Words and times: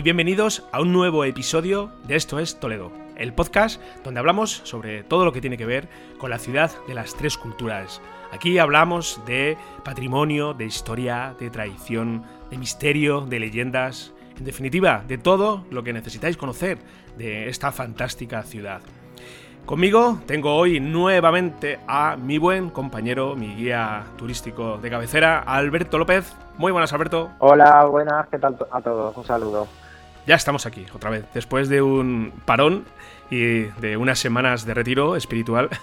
Y 0.00 0.02
bienvenidos 0.02 0.66
a 0.72 0.80
un 0.80 0.94
nuevo 0.94 1.24
episodio 1.24 1.92
de 2.04 2.16
Esto 2.16 2.38
es 2.38 2.58
Toledo, 2.58 2.90
el 3.16 3.34
podcast 3.34 3.82
donde 4.02 4.18
hablamos 4.18 4.62
sobre 4.64 5.02
todo 5.02 5.26
lo 5.26 5.32
que 5.34 5.42
tiene 5.42 5.58
que 5.58 5.66
ver 5.66 5.90
con 6.16 6.30
la 6.30 6.38
ciudad 6.38 6.70
de 6.88 6.94
las 6.94 7.14
tres 7.14 7.36
culturas. 7.36 8.00
Aquí 8.32 8.58
hablamos 8.58 9.20
de 9.26 9.58
patrimonio, 9.84 10.54
de 10.54 10.64
historia, 10.64 11.34
de 11.38 11.50
tradición, 11.50 12.24
de 12.48 12.56
misterio, 12.56 13.26
de 13.26 13.40
leyendas, 13.40 14.14
en 14.38 14.46
definitiva, 14.46 15.04
de 15.06 15.18
todo 15.18 15.66
lo 15.68 15.82
que 15.82 15.92
necesitáis 15.92 16.38
conocer 16.38 16.78
de 17.18 17.50
esta 17.50 17.70
fantástica 17.70 18.42
ciudad. 18.42 18.80
Conmigo 19.66 20.18
tengo 20.24 20.56
hoy 20.56 20.80
nuevamente 20.80 21.78
a 21.86 22.16
mi 22.16 22.38
buen 22.38 22.70
compañero, 22.70 23.36
mi 23.36 23.54
guía 23.54 24.06
turístico 24.16 24.78
de 24.78 24.88
cabecera, 24.88 25.40
Alberto 25.40 25.98
López. 25.98 26.34
Muy 26.56 26.72
buenas, 26.72 26.90
Alberto. 26.94 27.32
Hola, 27.40 27.84
buenas, 27.84 28.28
¿qué 28.28 28.38
tal 28.38 28.56
a 28.70 28.80
todos? 28.80 29.14
Un 29.14 29.24
saludo. 29.24 29.68
Ya 30.26 30.34
estamos 30.34 30.66
aquí, 30.66 30.86
otra 30.94 31.10
vez, 31.10 31.24
después 31.34 31.68
de 31.68 31.82
un 31.82 32.32
parón 32.44 32.84
y 33.30 33.62
de 33.80 33.96
unas 33.96 34.18
semanas 34.18 34.64
de 34.66 34.74
retiro 34.74 35.16
espiritual. 35.16 35.68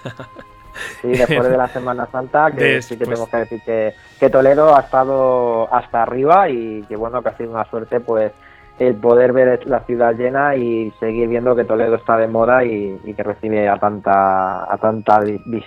Sí, 1.01 1.07
después 1.07 1.49
de 1.49 1.57
la 1.57 1.67
Semana 1.69 2.05
Santa, 2.11 2.51
que 2.51 2.83
sí 2.83 2.97
que 2.97 3.05
tengo 3.05 3.27
que 3.27 3.37
decir 3.37 3.61
que, 3.65 3.93
que 4.19 4.29
Toledo 4.29 4.75
ha 4.75 4.81
estado 4.81 5.73
hasta 5.73 6.03
arriba 6.03 6.49
y 6.49 6.83
que 6.83 6.95
bueno, 6.95 7.23
que 7.23 7.29
ha 7.29 7.37
sido 7.37 7.49
una 7.49 7.65
suerte 7.65 7.99
pues 7.99 8.31
el 8.79 8.95
poder 8.95 9.33
ver 9.33 9.65
la 9.65 9.79
ciudad 9.81 10.15
llena 10.15 10.55
y 10.55 10.91
seguir 10.99 11.27
viendo 11.27 11.55
que 11.55 11.63
Toledo 11.63 11.95
está 11.95 12.17
de 12.17 12.27
moda 12.27 12.63
y, 12.63 12.99
que 13.15 13.23
recibe 13.23 13.67
a 13.67 13.77
tanta 13.77 14.71
a 14.71 14.77
tanta 14.77 15.19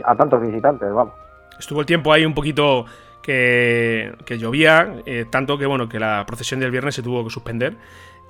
a 0.04 0.16
tantos 0.16 0.40
visitantes 0.42 0.92
vamos. 0.92 1.14
Estuvo 1.58 1.80
el 1.80 1.86
tiempo 1.86 2.12
ahí 2.12 2.24
un 2.24 2.34
poquito 2.34 2.84
que, 3.20 4.14
llovía 4.38 4.94
eh, 5.06 5.26
tanto 5.28 5.58
que 5.58 5.66
bueno 5.66 5.88
que 5.88 5.98
la 5.98 6.24
procesión 6.26 6.60
del 6.60 6.70
viernes 6.70 6.94
se 6.94 7.02
tuvo 7.02 7.24
que 7.24 7.30
suspender 7.30 7.76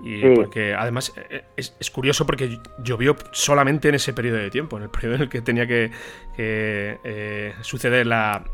y 0.02 0.22
porque 0.34 0.74
además 0.74 1.12
eh, 1.30 1.44
es, 1.56 1.90
curioso 1.90 2.26
porque 2.26 2.58
llovió 2.82 3.16
solamente 3.32 3.88
en 3.88 3.96
ese 3.96 4.12
periodo 4.12 4.38
de 4.38 4.50
tiempo 4.50 4.76
en 4.76 4.84
el 4.84 4.90
periodo 4.90 5.16
en 5.16 5.22
el 5.22 5.28
que 5.28 5.42
tenía 5.42 5.66
que, 5.66 5.90
eh, 6.38 7.54
suceder 7.62 8.06
la 8.06 8.44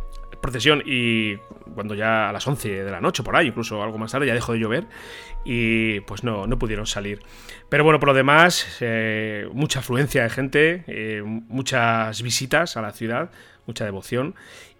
procesión 0.40 0.82
y 0.84 1.36
cuando 1.74 1.94
ya 1.94 2.28
a 2.28 2.32
las 2.32 2.46
11 2.46 2.84
de 2.84 2.90
la 2.90 3.00
noche, 3.00 3.22
por 3.22 3.36
ahí, 3.36 3.48
incluso 3.48 3.82
algo 3.82 3.98
más 3.98 4.12
tarde, 4.12 4.26
ya 4.26 4.34
dejó 4.34 4.52
de 4.52 4.60
llover 4.60 4.86
y 5.44 6.00
pues 6.00 6.24
no, 6.24 6.46
no 6.46 6.58
pudieron 6.58 6.86
salir. 6.86 7.20
Pero 7.68 7.84
bueno, 7.84 7.98
por 7.98 8.08
lo 8.08 8.14
demás, 8.14 8.78
eh, 8.80 9.48
mucha 9.52 9.80
afluencia 9.80 10.22
de 10.22 10.30
gente, 10.30 10.84
eh, 10.86 11.22
muchas 11.24 12.22
visitas 12.22 12.76
a 12.76 12.82
la 12.82 12.92
ciudad, 12.92 13.30
mucha 13.66 13.84
devoción 13.84 14.34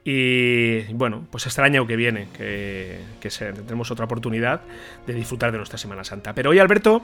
y 0.08 0.84
bueno, 0.92 1.26
pues 1.32 1.48
hasta 1.48 1.62
el 1.62 1.74
año 1.74 1.84
que 1.84 1.96
viene, 1.96 2.28
que, 2.32 3.00
tendremos 3.20 3.90
otra 3.90 4.04
oportunidad 4.04 4.60
de 5.04 5.14
disfrutar 5.14 5.50
de 5.50 5.58
nuestra 5.58 5.78
Semana 5.78 6.04
Santa. 6.04 6.32
Pero 6.32 6.50
hoy, 6.50 6.60
Alberto, 6.60 7.02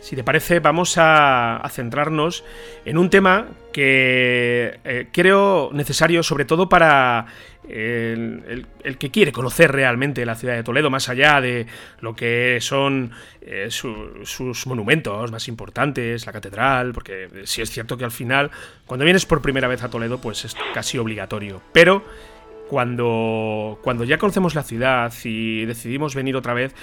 si 0.00 0.14
te 0.14 0.22
parece, 0.22 0.60
vamos 0.60 0.94
a, 0.96 1.60
centrarnos 1.72 2.44
en 2.84 2.96
un 2.96 3.10
tema 3.10 3.48
que 3.72 4.78
eh, 4.84 5.08
creo 5.10 5.70
necesario, 5.72 6.22
sobre 6.22 6.44
todo 6.44 6.68
para 6.68 7.26
el, 7.68 8.66
que 9.00 9.10
quiere 9.10 9.32
conocer 9.32 9.72
realmente 9.72 10.24
la 10.24 10.36
ciudad 10.36 10.54
de 10.54 10.62
Toledo, 10.62 10.90
más 10.90 11.08
allá 11.08 11.40
de 11.40 11.66
lo 11.98 12.14
que 12.14 12.58
son 12.60 13.10
eh, 13.40 13.66
sus 13.68 14.66
monumentos 14.68 15.32
más 15.32 15.48
importantes, 15.48 16.24
la 16.24 16.32
catedral, 16.32 16.92
porque 16.92 17.28
sí 17.46 17.62
es 17.62 17.70
cierto 17.70 17.96
que 17.96 18.04
al 18.04 18.12
final, 18.12 18.52
cuando 18.86 19.04
vienes 19.04 19.26
por 19.26 19.42
primera 19.42 19.66
vez 19.66 19.82
a 19.82 19.90
Toledo, 19.90 20.18
pues 20.18 20.44
es 20.44 20.54
casi 20.72 20.98
obligatorio. 20.98 21.60
Pero 21.72 22.04
cuando, 22.68 23.78
cuando 23.82 24.04
ya 24.04 24.18
conocemos 24.18 24.54
la 24.54 24.62
ciudad 24.62 25.12
y 25.24 25.64
decidimos 25.64 26.14
venir 26.14 26.36
otra 26.36 26.54
vez, 26.54 26.74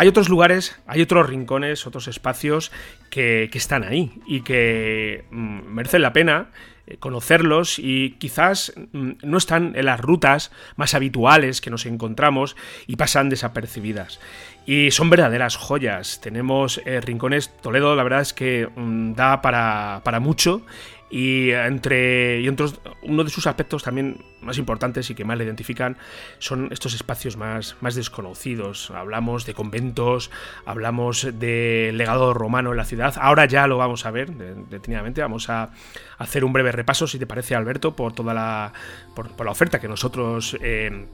hay 0.00 0.08
otros 0.08 0.30
lugares, 0.30 0.80
hay 0.86 1.02
otros 1.02 1.28
rincones, 1.28 1.86
otros 1.86 2.08
espacios 2.08 2.72
que, 3.10 3.50
están 3.52 3.84
ahí 3.84 4.12
y 4.26 4.40
que 4.40 5.24
mm, 5.30 5.60
merecen 5.66 6.00
la 6.00 6.14
pena 6.14 6.48
eh, 6.86 6.96
conocerlos 6.96 7.78
y 7.78 8.12
quizás 8.12 8.72
mm, 8.92 9.10
no 9.22 9.36
están 9.36 9.76
en 9.76 9.84
las 9.84 10.00
rutas 10.00 10.52
más 10.76 10.94
habituales 10.94 11.60
que 11.60 11.68
nos 11.68 11.84
encontramos 11.84 12.56
y 12.86 12.96
pasan 12.96 13.28
desapercibidas. 13.28 14.20
Y 14.64 14.90
son 14.90 15.10
verdaderas 15.10 15.56
joyas. 15.56 16.20
Tenemos 16.22 16.80
eh, 16.86 17.02
rincones, 17.02 17.54
Toledo 17.60 17.94
la 17.94 18.02
verdad 18.02 18.22
es 18.22 18.32
que 18.32 18.70
mm, 18.74 19.12
da 19.12 19.42
para, 19.42 20.00
para 20.02 20.18
mucho 20.18 20.62
y 21.10 21.50
entre 21.50 22.40
y 22.40 22.48
otros, 22.48 22.80
uno 23.02 23.24
de 23.24 23.30
sus 23.30 23.46
aspectos 23.46 23.82
también 23.82 24.24
más 24.40 24.58
importantes 24.58 25.10
y 25.10 25.14
que 25.14 25.24
más 25.24 25.36
le 25.36 25.44
identifican 25.44 25.96
son 26.38 26.68
estos 26.70 26.94
espacios 26.94 27.36
más, 27.36 27.76
más 27.80 27.96
desconocidos. 27.96 28.90
Hablamos 28.92 29.44
de 29.44 29.54
conventos, 29.54 30.30
hablamos 30.64 31.26
de 31.38 31.90
legado 31.94 32.32
romano 32.32 32.70
en 32.70 32.76
la 32.76 32.84
ciudad. 32.84 33.14
Ahora 33.20 33.46
ya 33.46 33.66
lo 33.66 33.76
vamos 33.76 34.06
a 34.06 34.10
ver 34.10 34.30
detenidamente. 34.30 35.20
Vamos 35.20 35.50
a 35.50 35.70
hacer 36.18 36.44
un 36.44 36.52
breve 36.52 36.72
repaso, 36.72 37.06
si 37.06 37.18
te 37.18 37.26
parece, 37.26 37.54
Alberto, 37.54 37.96
por 37.96 38.12
toda 38.12 38.32
la, 38.32 38.72
por, 39.14 39.44
la 39.44 39.50
oferta 39.50 39.80
que 39.80 39.88
nosotros 39.88 40.56
eh, 40.60 41.06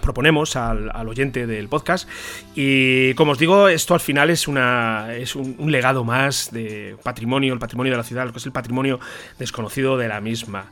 proponemos 0.00 0.56
al, 0.56 1.08
oyente 1.08 1.46
del 1.46 1.68
podcast. 1.68 2.08
Y 2.54 3.14
como 3.14 3.32
os 3.32 3.38
digo, 3.38 3.68
esto 3.68 3.94
al 3.94 4.00
final 4.00 4.30
es, 4.30 4.48
una, 4.48 5.14
es 5.14 5.36
un, 5.36 5.70
legado 5.70 6.04
más 6.04 6.50
de 6.52 6.96
patrimonio, 7.02 7.52
el 7.52 7.58
patrimonio 7.58 7.92
de 7.92 7.98
la 7.98 8.04
ciudad, 8.04 8.26
lo 8.26 8.32
que 8.32 8.38
es 8.38 8.46
el 8.46 8.52
patrimonio 8.52 8.98
desconocido 9.38 9.96
de 9.96 10.08
la 10.08 10.20
misma. 10.20 10.70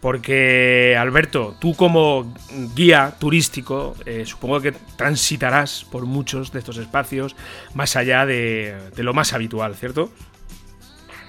Porque, 0.00 0.96
Alberto, 0.96 1.56
tú 1.58 1.74
como 1.74 2.32
guía 2.76 3.14
turístico, 3.18 3.96
eh, 4.06 4.24
supongo 4.24 4.60
que 4.60 4.72
transitarás 4.96 5.84
por 5.90 6.06
muchos 6.06 6.52
de 6.52 6.60
estos 6.60 6.76
espacios 6.76 7.34
más 7.74 7.96
allá 7.96 8.24
de, 8.24 8.76
lo 8.96 9.12
más 9.12 9.32
habitual, 9.32 9.74
¿cierto? 9.74 10.10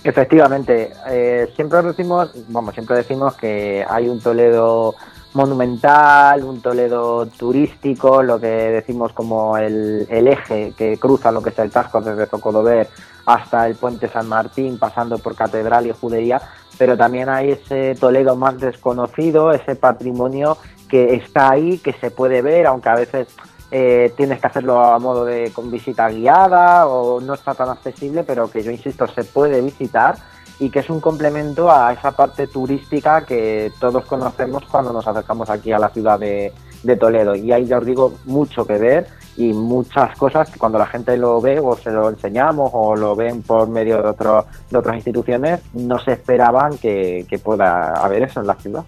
Efectivamente, 0.04 0.92
eh, 1.10 1.48
siempre 1.56 1.82
decimos, 1.82 2.32
vamos, 2.48 2.74
siempre 2.76 2.96
decimos 2.96 3.36
que 3.36 3.84
hay 3.90 4.08
un 4.08 4.22
Toledo 4.22 4.96
monumental, 5.34 6.44
un 6.44 6.62
Toledo 6.62 7.28
turístico, 7.28 8.24
lo 8.24 8.40
que 8.40 8.48
decimos 8.48 9.14
como 9.14 9.58
el, 9.58 10.08
eje 10.10 10.74
que 10.78 10.98
cruza 10.98 11.32
lo 11.32 11.42
que 11.42 11.50
es 11.50 11.60
el 11.60 11.72
Tasco 11.72 12.02
desde 12.02 12.26
Zocodover 12.26 12.88
hasta 13.26 13.68
el 13.68 13.76
puente 13.76 14.08
San 14.08 14.28
Martín, 14.28 14.80
pasando 14.80 15.20
por 15.20 15.36
Catedral 15.36 15.86
y 15.88 15.92
Judería, 15.92 16.42
pero 16.78 16.98
también 16.98 17.30
hay 17.30 17.52
ese 17.52 17.96
Toledo 17.96 18.36
más 18.36 18.60
desconocido, 18.60 19.52
ese 19.52 19.76
patrimonio 19.76 20.58
que 20.88 21.14
está 21.16 21.52
ahí, 21.52 21.78
que 21.78 21.94
se 21.94 22.10
puede 22.10 22.42
ver, 22.42 22.66
aunque 22.66 22.90
a 22.90 22.96
veces 22.96 23.28
eh, 23.70 24.12
tienes 24.18 24.42
que 24.42 24.48
hacerlo 24.48 24.84
a 24.84 24.98
modo 24.98 25.26
de 25.26 25.52
con 25.52 25.70
visita 25.70 26.10
guiada 26.10 26.88
o 26.88 27.22
no 27.22 27.36
está 27.36 27.54
tan 27.54 27.70
accesible, 27.70 28.24
pero 28.24 28.50
que 28.50 28.64
yo 28.64 28.72
insisto, 28.72 29.08
se 29.08 29.24
puede 29.24 29.62
visitar 29.62 30.16
y 30.60 30.70
que 30.70 30.80
es 30.80 30.90
un 30.90 31.00
complemento 31.00 31.72
a 31.72 31.94
esa 31.94 32.12
parte 32.12 32.48
turística 32.48 33.26
que 33.26 33.72
todos 33.80 34.06
conocemos 34.06 34.64
cuando 34.66 34.92
nos 34.92 35.08
acercamos 35.08 35.50
aquí 35.50 35.72
a 35.72 35.80
la 35.80 35.90
ciudad 35.90 36.20
de, 36.20 36.54
Toledo. 37.00 37.36
Y 37.36 37.52
ahí 37.52 37.66
ya 37.66 37.78
os 37.78 37.86
digo 37.86 38.18
mucho 38.26 38.66
que 38.66 38.78
ver 38.78 39.08
y 39.38 39.54
muchas 39.54 40.18
cosas 40.18 40.50
que 40.50 40.58
cuando 40.58 40.78
la 40.78 40.86
gente 40.86 41.16
lo 41.18 41.42
ve 41.42 41.60
o 41.60 41.78
se 41.78 41.92
lo 41.92 42.10
enseñamos 42.10 42.72
o 42.74 42.96
lo 42.96 43.16
ven 43.16 43.42
por 43.42 43.70
medio 43.70 44.02
de, 44.02 44.10
otro, 44.10 44.46
de 44.70 44.78
otras 44.78 44.96
instituciones, 44.96 45.62
no 45.74 46.00
se 46.00 46.14
esperaban 46.14 46.78
que, 46.78 47.26
pueda 47.44 47.94
haber 47.94 48.24
eso 48.24 48.40
en 48.40 48.48
la 48.48 48.56
ciudad. 48.56 48.84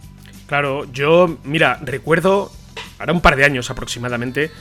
Claro, 0.47 0.85
yo, 0.91 1.37
mira, 1.43 1.79
recuerdo, 1.81 2.49
ahora 2.99 3.13
un 3.13 3.21
par 3.21 3.35
de 3.35 3.45
años 3.45 3.69
aproximadamente, 3.69 4.51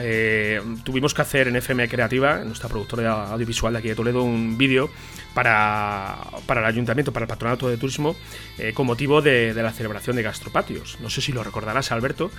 eh, 0.00 0.60
tuvimos 0.84 1.14
que 1.14 1.22
hacer 1.22 1.48
en 1.48 1.56
FM 1.56 1.88
Creativa, 1.88 2.40
en 2.40 2.46
nuestra 2.46 2.68
productora 2.68 3.30
audiovisual 3.30 3.72
de 3.72 3.78
aquí 3.78 3.88
de 3.88 3.94
Toledo, 3.94 4.22
un 4.22 4.56
vídeo 4.56 4.90
para, 5.34 6.16
el 6.48 6.64
ayuntamiento, 6.64 7.12
para 7.12 7.24
el 7.24 7.28
patronato 7.28 7.68
de 7.68 7.76
turismo, 7.76 8.16
eh, 8.58 8.72
con 8.72 8.86
motivo 8.86 9.22
de, 9.22 9.54
la 9.54 9.72
celebración 9.72 10.16
de 10.16 10.22
gastropatios. 10.22 10.98
No 11.00 11.10
sé 11.10 11.20
si 11.20 11.32
lo 11.32 11.42
recordarás, 11.42 11.92
Alberto, 11.92 12.30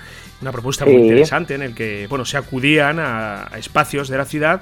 una 0.41 0.51
propuesta 0.51 0.85
muy 0.85 0.95
interesante 0.95 1.55
en 1.55 1.61
el 1.61 1.75
que 1.75 2.07
bueno, 2.07 2.25
se 2.25 2.37
acudían 2.37 2.99
a, 2.99 3.49
espacios 3.57 4.09
de 4.09 4.17
la 4.17 4.25
ciudad, 4.25 4.61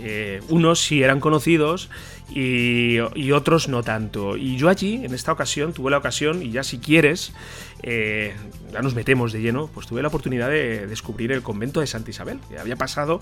eh, 0.00 0.40
unos 0.48 0.80
sí 0.80 1.02
eran 1.02 1.20
conocidos 1.20 1.90
y, 2.30 2.98
otros 3.30 3.68
no 3.68 3.82
tanto. 3.82 4.36
Y 4.36 4.56
yo 4.56 4.68
allí, 4.68 5.04
en 5.04 5.14
esta 5.14 5.32
ocasión, 5.32 5.72
tuve 5.72 5.90
la 5.90 5.98
ocasión, 5.98 6.42
y 6.42 6.50
ya 6.50 6.62
si 6.62 6.78
quieres, 6.78 7.32
eh, 7.82 8.34
ya 8.72 8.82
nos 8.82 8.94
metemos 8.94 9.32
de 9.32 9.40
lleno, 9.40 9.70
pues 9.72 9.86
tuve 9.86 10.02
la 10.02 10.08
oportunidad 10.08 10.48
de 10.48 10.86
descubrir 10.86 11.32
el 11.32 11.42
convento 11.42 11.80
de 11.80 11.86
Santa 11.86 12.10
Isabel, 12.10 12.40
que 12.48 12.58
había 12.58 12.76
pasado 12.76 13.20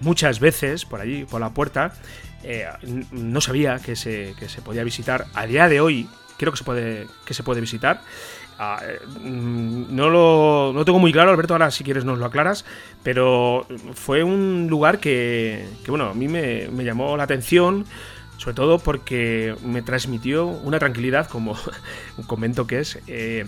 muchas 0.00 0.40
veces 0.40 0.84
por 0.84 1.00
allí, 1.00 1.24
por 1.24 1.40
la 1.40 1.54
puerta, 1.54 1.94
eh, 2.42 2.66
no 3.10 3.40
sabía 3.40 3.78
que 3.78 3.96
se, 3.96 4.34
se 4.48 4.62
podía 4.62 4.84
visitar. 4.84 5.26
A 5.34 5.46
día 5.46 5.68
de 5.68 5.80
hoy 5.80 6.08
creo 6.36 6.52
que 6.52 6.58
se 6.58 6.64
puede, 6.64 7.06
que 7.24 7.34
se 7.34 7.42
puede 7.42 7.60
visitar. 7.60 8.02
Ah, 8.58 8.80
eh, 8.82 9.00
no 9.22 10.08
lo 10.08 10.72
no 10.74 10.84
tengo 10.86 10.98
muy 10.98 11.12
claro, 11.12 11.30
Alberto, 11.30 11.52
ahora 11.52 11.70
si 11.70 11.84
quieres 11.84 12.06
nos 12.06 12.18
lo 12.18 12.24
aclaras, 12.24 12.64
pero 13.02 13.66
fue 13.94 14.22
un 14.22 14.68
lugar 14.70 14.98
que, 14.98 15.68
bueno, 15.88 16.06
a 16.06 16.14
mí 16.14 16.26
me, 16.26 16.68
me, 16.68 16.82
llamó 16.82 17.18
la 17.18 17.24
atención, 17.24 17.84
sobre 18.38 18.54
todo 18.54 18.78
porque 18.78 19.54
me 19.62 19.82
transmitió 19.82 20.46
una 20.46 20.78
tranquilidad 20.78 21.28
como 21.28 21.54
un 22.16 22.24
convento 22.24 22.66
que 22.66 22.78
es, 22.78 22.98
eh, 23.06 23.44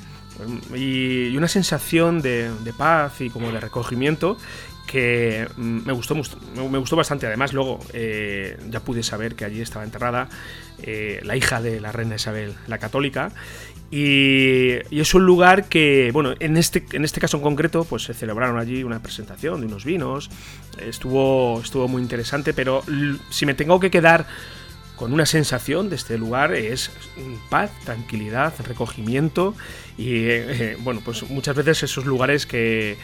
y, 0.74 1.34
una 1.36 1.48
sensación 1.48 2.20
de, 2.20 2.50
paz 2.76 3.22
y 3.22 3.30
como 3.30 3.50
de 3.50 3.60
recogimiento 3.60 4.36
que 4.86 5.48
mm, 5.56 5.86
me 5.86 5.92
gustó, 5.94 6.16
me 6.16 6.78
gustó 6.78 6.96
bastante. 6.96 7.26
Además, 7.26 7.54
luego 7.54 7.78
eh, 7.94 8.58
ya 8.68 8.80
pude 8.80 9.02
saber 9.02 9.36
que 9.36 9.46
allí 9.46 9.62
estaba 9.62 9.86
enterrada 9.86 10.28
la 11.22 11.34
hija 11.34 11.60
de 11.60 11.80
la 11.80 11.90
reina 11.90 12.14
Isabel, 12.14 12.54
la 12.68 12.78
católica. 12.78 13.32
Y, 13.90 14.72
es 14.90 15.14
un 15.14 15.24
lugar 15.24 15.68
que, 15.68 16.10
bueno, 16.12 16.34
en 16.40 16.56
este, 16.56 16.84
en 16.92 17.04
este 17.04 17.20
caso 17.20 17.38
en 17.38 17.42
concreto, 17.42 17.84
pues 17.84 18.02
se 18.02 18.14
celebraron 18.14 18.58
allí 18.58 18.82
una 18.84 19.00
presentación 19.00 19.60
de 19.60 19.66
unos 19.66 19.84
vinos. 19.84 20.30
Estuvo, 20.78 21.60
estuvo 21.60 21.88
muy 21.88 22.02
interesante, 22.02 22.52
pero 22.52 22.82
si 23.30 23.46
me 23.46 23.54
tengo 23.54 23.80
que 23.80 23.90
quedar 23.90 24.26
con 24.96 25.12
una 25.12 25.26
sensación 25.26 25.88
de 25.88 25.96
este 25.96 26.18
lugar 26.18 26.52
es 26.52 26.90
paz, 27.48 27.70
tranquilidad, 27.84 28.52
recogimiento 28.66 29.54
y 29.96 30.24
eh, 30.24 30.76
bueno, 30.80 31.00
pues 31.04 31.22
muchas 31.30 31.54
veces 31.54 31.84
esos 31.84 32.04
lugares 32.04 32.46
que 32.46 32.98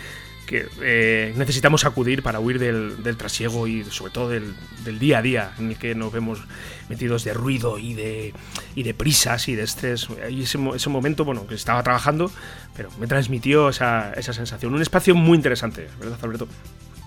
que 0.46 0.66
eh, 0.82 1.32
necesitamos 1.36 1.84
acudir 1.84 2.22
para 2.22 2.40
huir 2.40 2.58
del, 2.58 3.16
trasiego 3.16 3.66
y 3.66 3.84
sobre 3.84 4.12
todo 4.12 4.28
del, 4.28 4.54
día 4.98 5.18
a 5.18 5.22
día 5.22 5.52
en 5.58 5.70
el 5.70 5.78
que 5.78 5.94
nos 5.94 6.12
vemos 6.12 6.44
metidos 6.88 7.24
de 7.24 7.34
ruido 7.34 7.78
y 7.78 7.94
de, 7.94 8.34
y 8.74 8.82
de 8.82 8.94
prisas 8.94 9.48
y 9.48 9.54
de 9.54 9.62
estrés. 9.62 10.08
Y 10.30 10.42
ese, 10.42 10.58
ese 10.74 10.90
momento, 10.90 11.24
bueno, 11.24 11.46
que 11.46 11.54
estaba 11.54 11.82
trabajando, 11.82 12.30
pero 12.76 12.90
me 12.98 13.06
transmitió 13.06 13.68
esa, 13.68 14.12
esa 14.12 14.32
sensación. 14.32 14.74
Un 14.74 14.82
espacio 14.82 15.14
muy 15.14 15.36
interesante, 15.36 15.88
¿verdad, 15.98 16.18
Alberto? 16.22 16.48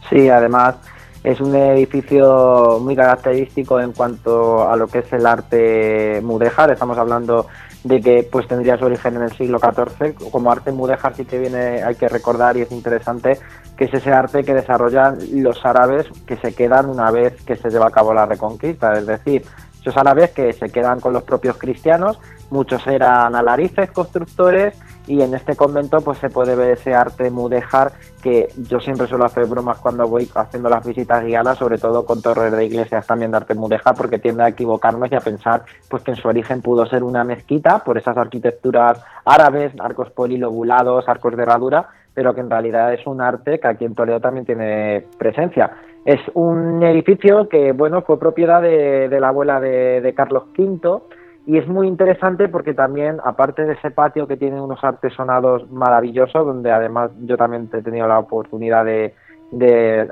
Sí, 0.10 0.30
además 0.30 0.75
es 1.24 1.42
un 1.42 1.56
edificio 1.56 2.80
muy 2.81 2.95
característico 2.95 3.80
en 3.80 3.92
cuanto 3.92 4.69
a 4.69 4.75
lo 4.75 4.88
que 4.88 5.00
es 5.00 5.12
el 5.12 5.25
arte 5.25 6.22
mudéjar. 6.24 6.72
Estamos 6.72 6.98
hablando 6.98 7.48
de 7.83 8.01
que 8.01 8.27
pues 8.29 8.47
tendría 8.47 8.77
su 8.77 8.85
origen 8.85 9.15
en 9.15 9.24
el 9.24 9.31
siglo 9.31 9.59
XIV. 9.59 10.29
Como 10.31 10.51
arte 10.51 10.71
mudéjar 10.71 11.15
sí 11.15 11.25
que 11.25 11.39
viene, 11.39 11.83
hay 11.83 11.95
que 11.95 12.07
recordar 12.07 12.57
y 12.57 12.62
es 12.62 12.71
interesante 12.71 13.39
que 13.77 13.85
es 13.85 13.94
ese 13.94 14.12
arte 14.12 14.44
que 14.44 14.53
desarrollan 14.53 15.18
los 15.44 15.63
árabes 15.65 16.07
que 16.25 16.38
se 16.38 16.53
quedan 16.53 16.89
una 16.89 17.12
vez 17.12 17.41
que 17.44 17.56
se 17.56 17.69
lleva 17.69 17.88
a 17.88 17.91
cabo 17.91 18.13
la 18.13 18.25
reconquista, 18.25 18.94
es 18.94 19.06
decir, 19.06 19.44
esos 19.79 19.95
árabes 19.95 20.31
que 20.31 20.51
se 20.51 20.69
quedan 20.69 21.00
con 21.00 21.13
los 21.13 21.24
propios 21.24 21.57
cristianos, 21.57 22.19
muchos 22.50 22.85
eran 22.88 23.35
alarices, 23.35 23.91
constructores, 23.91 24.75
y 25.07 25.21
en 25.21 25.33
este 25.33 25.56
convento 25.56 26.01
pues 26.01 26.18
se 26.19 26.30
puede 26.30 26.56
ver 26.56 26.71
ese 26.71 26.94
arte 26.94 27.31
mudéjar 27.31 27.94
que 28.21 28.50
yo 28.69 28.80
siempre 28.80 29.07
suelo 29.07 29.25
hacer 29.25 29.45
bromas 29.45 29.80
cuando 29.80 30.07
voy 30.07 30.30
haciendo 30.36 30.69
las 30.69 30.86
visitas 30.86 31.24
guiadas, 31.24 31.57
sobre 31.57 31.77
todo 31.77 32.06
con 32.06 32.21
torres 32.21 32.51
de 32.51 32.65
iglesias 32.65 33.07
también 33.07 33.31
de 33.31 33.38
arte 33.38 33.56
mudéjar, 33.56 33.95
porque 33.95 34.19
tiende 34.19 34.44
a 34.44 34.50
equivocarnos 34.50 35.12
y 35.12 35.15
a 35.15 35.21
pensar 35.21 35.63
pues 35.89 36.04
que 36.04 36.12
en 36.12 36.18
su 36.18 36.27
origen 36.27 36.62
pudo 36.62 36.86
ser 36.86 37.04
una 37.04 37.24
mezquita 37.24 37.80
por 37.80 37.98
esas 37.98 38.18
arquitecturas 38.18 39.01
árabes, 39.24 39.74
arcos 39.80 40.12
polilobulados, 40.12 41.07
arcos 41.07 41.36
de 41.36 41.44
herradura, 41.44 41.88
pero 42.13 42.33
que 42.33 42.42
en 42.42 42.50
realidad 42.50 42.94
es 42.94 43.06
un 43.07 43.21
arte 43.21 43.59
que 43.59 43.68
aquí 43.68 43.86
en 43.86 43.95
Toledo 43.95 44.19
también 44.19 44.45
tiene 44.45 45.06
presencia. 45.18 45.71
Es 46.04 46.19
un 46.33 46.81
edificio 46.83 47.48
que, 47.48 47.74
bueno, 47.74 48.01
fue 48.01 48.18
propiedad 48.18 48.62
de, 48.62 49.07
la 49.19 49.27
abuela 49.27 49.59
de, 49.59 50.01
de 50.01 50.13
Carlos 50.13 50.45
V, 50.57 51.01
y 51.47 51.57
es 51.57 51.65
muy 51.65 51.88
interesante 51.88 52.49
porque 52.49 52.73
también, 52.73 53.19
aparte 53.23 53.65
de 53.65 53.73
ese 53.73 53.89
patio 53.89 54.27
que 54.27 54.35
tiene 54.35 54.59
unos 54.59 54.83
artesonados 54.83 55.71
maravillosos, 55.71 56.45
donde 56.45 56.73
además 56.73 57.09
yo 57.21 57.38
también 57.38 57.69
he 57.71 57.81
tenido 57.81 58.05
la 58.05 58.19
oportunidad 58.19 58.83
de, 58.83 59.13
de, 59.51 60.05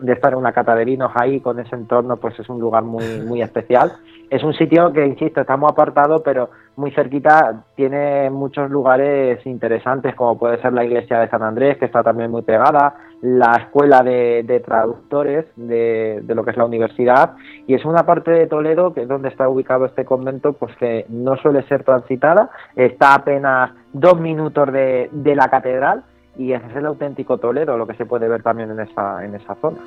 de, 0.00 0.12
estar 0.12 0.32
en 0.32 0.40
una 0.40 0.52
cata 0.52 0.74
de 0.74 0.84
vinos 0.84 1.12
ahí 1.14 1.38
con 1.38 1.60
ese 1.60 1.76
entorno, 1.76 2.16
pues 2.16 2.36
es 2.40 2.48
un 2.48 2.58
lugar 2.58 2.82
muy, 2.82 3.20
muy 3.20 3.42
especial. 3.42 3.92
Es 4.28 4.42
un 4.42 4.54
sitio 4.54 4.92
que, 4.92 5.06
insisto, 5.06 5.40
está 5.40 5.56
muy 5.56 5.70
apartado, 5.70 6.24
pero 6.24 6.50
muy 6.76 6.90
cerquita 6.92 7.64
tiene 7.74 8.30
muchos 8.30 8.70
lugares 8.70 9.44
interesantes, 9.46 10.14
como 10.14 10.38
puede 10.38 10.60
ser 10.60 10.72
la 10.72 10.84
iglesia 10.84 11.18
de 11.20 11.28
San 11.28 11.42
Andrés, 11.42 11.78
que 11.78 11.86
está 11.86 12.02
también 12.02 12.30
muy 12.30 12.42
pegada, 12.42 12.94
la 13.22 13.52
escuela 13.52 14.02
de, 14.02 14.62
traductores 14.64 15.46
de, 15.56 16.22
lo 16.28 16.44
que 16.44 16.50
es 16.50 16.56
la 16.56 16.66
universidad, 16.66 17.34
y 17.66 17.74
es 17.74 17.84
una 17.84 18.04
parte 18.04 18.30
de 18.30 18.46
Toledo, 18.46 18.92
que 18.92 19.02
es 19.02 19.08
donde 19.08 19.28
está 19.28 19.48
ubicado 19.48 19.86
este 19.86 20.04
convento, 20.04 20.52
pues 20.52 20.76
que 20.76 21.06
no 21.08 21.36
suele 21.36 21.62
ser 21.62 21.82
transitada, 21.82 22.50
está 22.74 23.14
apenas 23.14 23.72
dos 23.92 24.20
minutos 24.20 24.70
de, 24.72 25.08
de 25.12 25.34
la 25.34 25.48
catedral, 25.48 26.04
y 26.36 26.52
ese 26.52 26.66
es 26.66 26.76
el 26.76 26.86
auténtico 26.86 27.38
Toledo, 27.38 27.78
lo 27.78 27.86
que 27.86 27.94
se 27.94 28.04
puede 28.04 28.28
ver 28.28 28.42
también 28.42 28.70
en 28.70 28.80
esa, 28.80 29.24
en 29.24 29.34
esa 29.34 29.54
zona. 29.56 29.78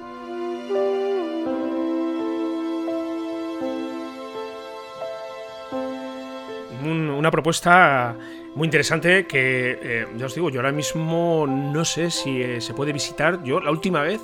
Una 6.83 7.31
propuesta 7.31 8.15
muy 8.55 8.65
interesante 8.65 9.25
que, 9.27 9.79
eh, 9.81 10.07
ya 10.17 10.25
os 10.25 10.35
digo, 10.35 10.49
yo 10.49 10.59
ahora 10.59 10.71
mismo 10.71 11.45
no 11.47 11.85
sé 11.85 12.09
si 12.09 12.41
eh, 12.41 12.61
se 12.61 12.73
puede 12.73 12.91
visitar. 12.91 13.43
Yo 13.43 13.59
la 13.59 13.71
última 13.71 14.01
vez 14.01 14.21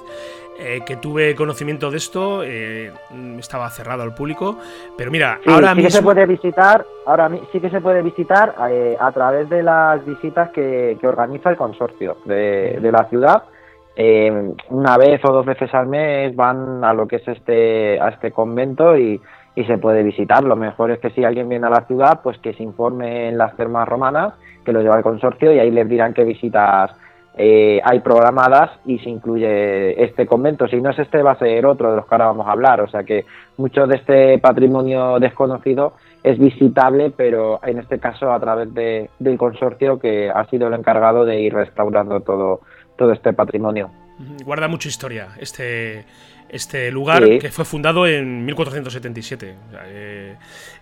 eh, 0.59 0.81
que 0.85 0.97
tuve 0.97 1.35
conocimiento 1.35 1.91
de 1.91 1.97
esto 1.97 2.43
estaba 2.43 3.69
cerrado 3.69 4.03
al 4.03 4.15
público, 4.15 4.57
pero 4.97 5.11
mira, 5.11 5.39
ahora 5.45 5.69
sí 5.69 5.75
mismo... 5.75 5.87
que 5.87 5.91
se 5.91 6.01
puede 6.01 6.25
visitar, 6.25 6.85
ahora 7.05 7.29
sí 7.51 7.59
que 7.59 7.69
se 7.69 7.81
puede 7.81 8.01
visitar 8.01 8.55
a 8.99 9.11
través 9.11 9.49
de 9.49 9.63
las 9.63 10.05
visitas 10.05 10.49
que, 10.51 10.97
organiza 11.03 11.49
el 11.49 11.57
consorcio 11.57 12.17
de, 12.25 12.79
de 12.81 12.91
la 12.91 13.05
ciudad. 13.09 13.43
una 14.69 14.97
vez 14.97 15.21
o 15.23 15.31
dos 15.31 15.45
veces 15.45 15.73
al 15.73 15.87
mes 15.87 16.35
van 16.35 16.83
a 16.83 16.93
lo 16.93 17.07
que 17.07 17.17
es 17.17 17.27
este 17.27 17.99
a 17.99 18.09
este 18.09 18.31
convento 18.31 18.97
y 18.97 19.21
y 19.55 19.63
se 19.63 19.77
puede 19.77 20.03
visitar. 20.03 20.43
Lo 20.43 20.55
mejor 20.55 20.91
es 20.91 20.99
que 20.99 21.09
si 21.11 21.23
alguien 21.23 21.49
viene 21.49 21.67
a 21.67 21.69
la 21.69 21.85
ciudad, 21.85 22.21
pues 22.21 22.37
que 22.39 22.53
se 22.53 22.63
informe 22.63 23.29
en 23.29 23.37
las 23.37 23.55
termas 23.55 23.87
romanas, 23.87 24.33
que 24.63 24.73
lo 24.73 24.81
lleva 24.81 24.97
el 24.97 25.03
consorcio 25.03 25.53
y 25.53 25.59
ahí 25.59 25.71
les 25.71 25.87
dirán 25.87 26.13
qué 26.13 26.23
visitas 26.23 26.91
eh, 27.37 27.81
hay 27.83 27.99
programadas 27.99 28.71
y 28.85 28.97
se 28.99 29.09
incluye 29.09 30.01
este 30.03 30.25
convento. 30.25 30.67
Si 30.67 30.79
no 30.79 30.91
es 30.91 30.99
este, 30.99 31.21
va 31.21 31.31
a 31.31 31.39
ser 31.39 31.65
otro 31.65 31.91
de 31.91 31.97
los 31.97 32.05
que 32.05 32.15
ahora 32.15 32.27
vamos 32.27 32.47
a 32.47 32.51
hablar. 32.51 32.81
O 32.81 32.87
sea 32.87 33.03
que 33.03 33.25
mucho 33.57 33.87
de 33.87 33.97
este 33.97 34.39
patrimonio 34.39 35.19
desconocido 35.19 35.93
es 36.23 36.39
visitable, 36.39 37.11
pero 37.15 37.59
en 37.63 37.79
este 37.79 37.99
caso 37.99 38.31
a 38.31 38.39
través 38.39 38.73
de, 38.73 39.09
del 39.19 39.37
consorcio 39.37 39.99
que 39.99 40.29
ha 40.29 40.45
sido 40.49 40.67
el 40.67 40.73
encargado 40.73 41.25
de 41.25 41.41
ir 41.41 41.53
restaurando 41.53 42.21
todo, 42.21 42.61
todo 42.97 43.11
este 43.11 43.33
patrimonio. 43.33 43.91
Guarda 44.45 44.69
mucha 44.69 44.87
historia 44.87 45.27
este, 45.37 46.05
este 46.49 46.91
lugar 46.91 47.23
que 47.39 47.49
fue 47.49 47.65
fundado 47.65 48.07
en 48.07 48.45
1477 48.45 49.55
eh, 49.85 50.35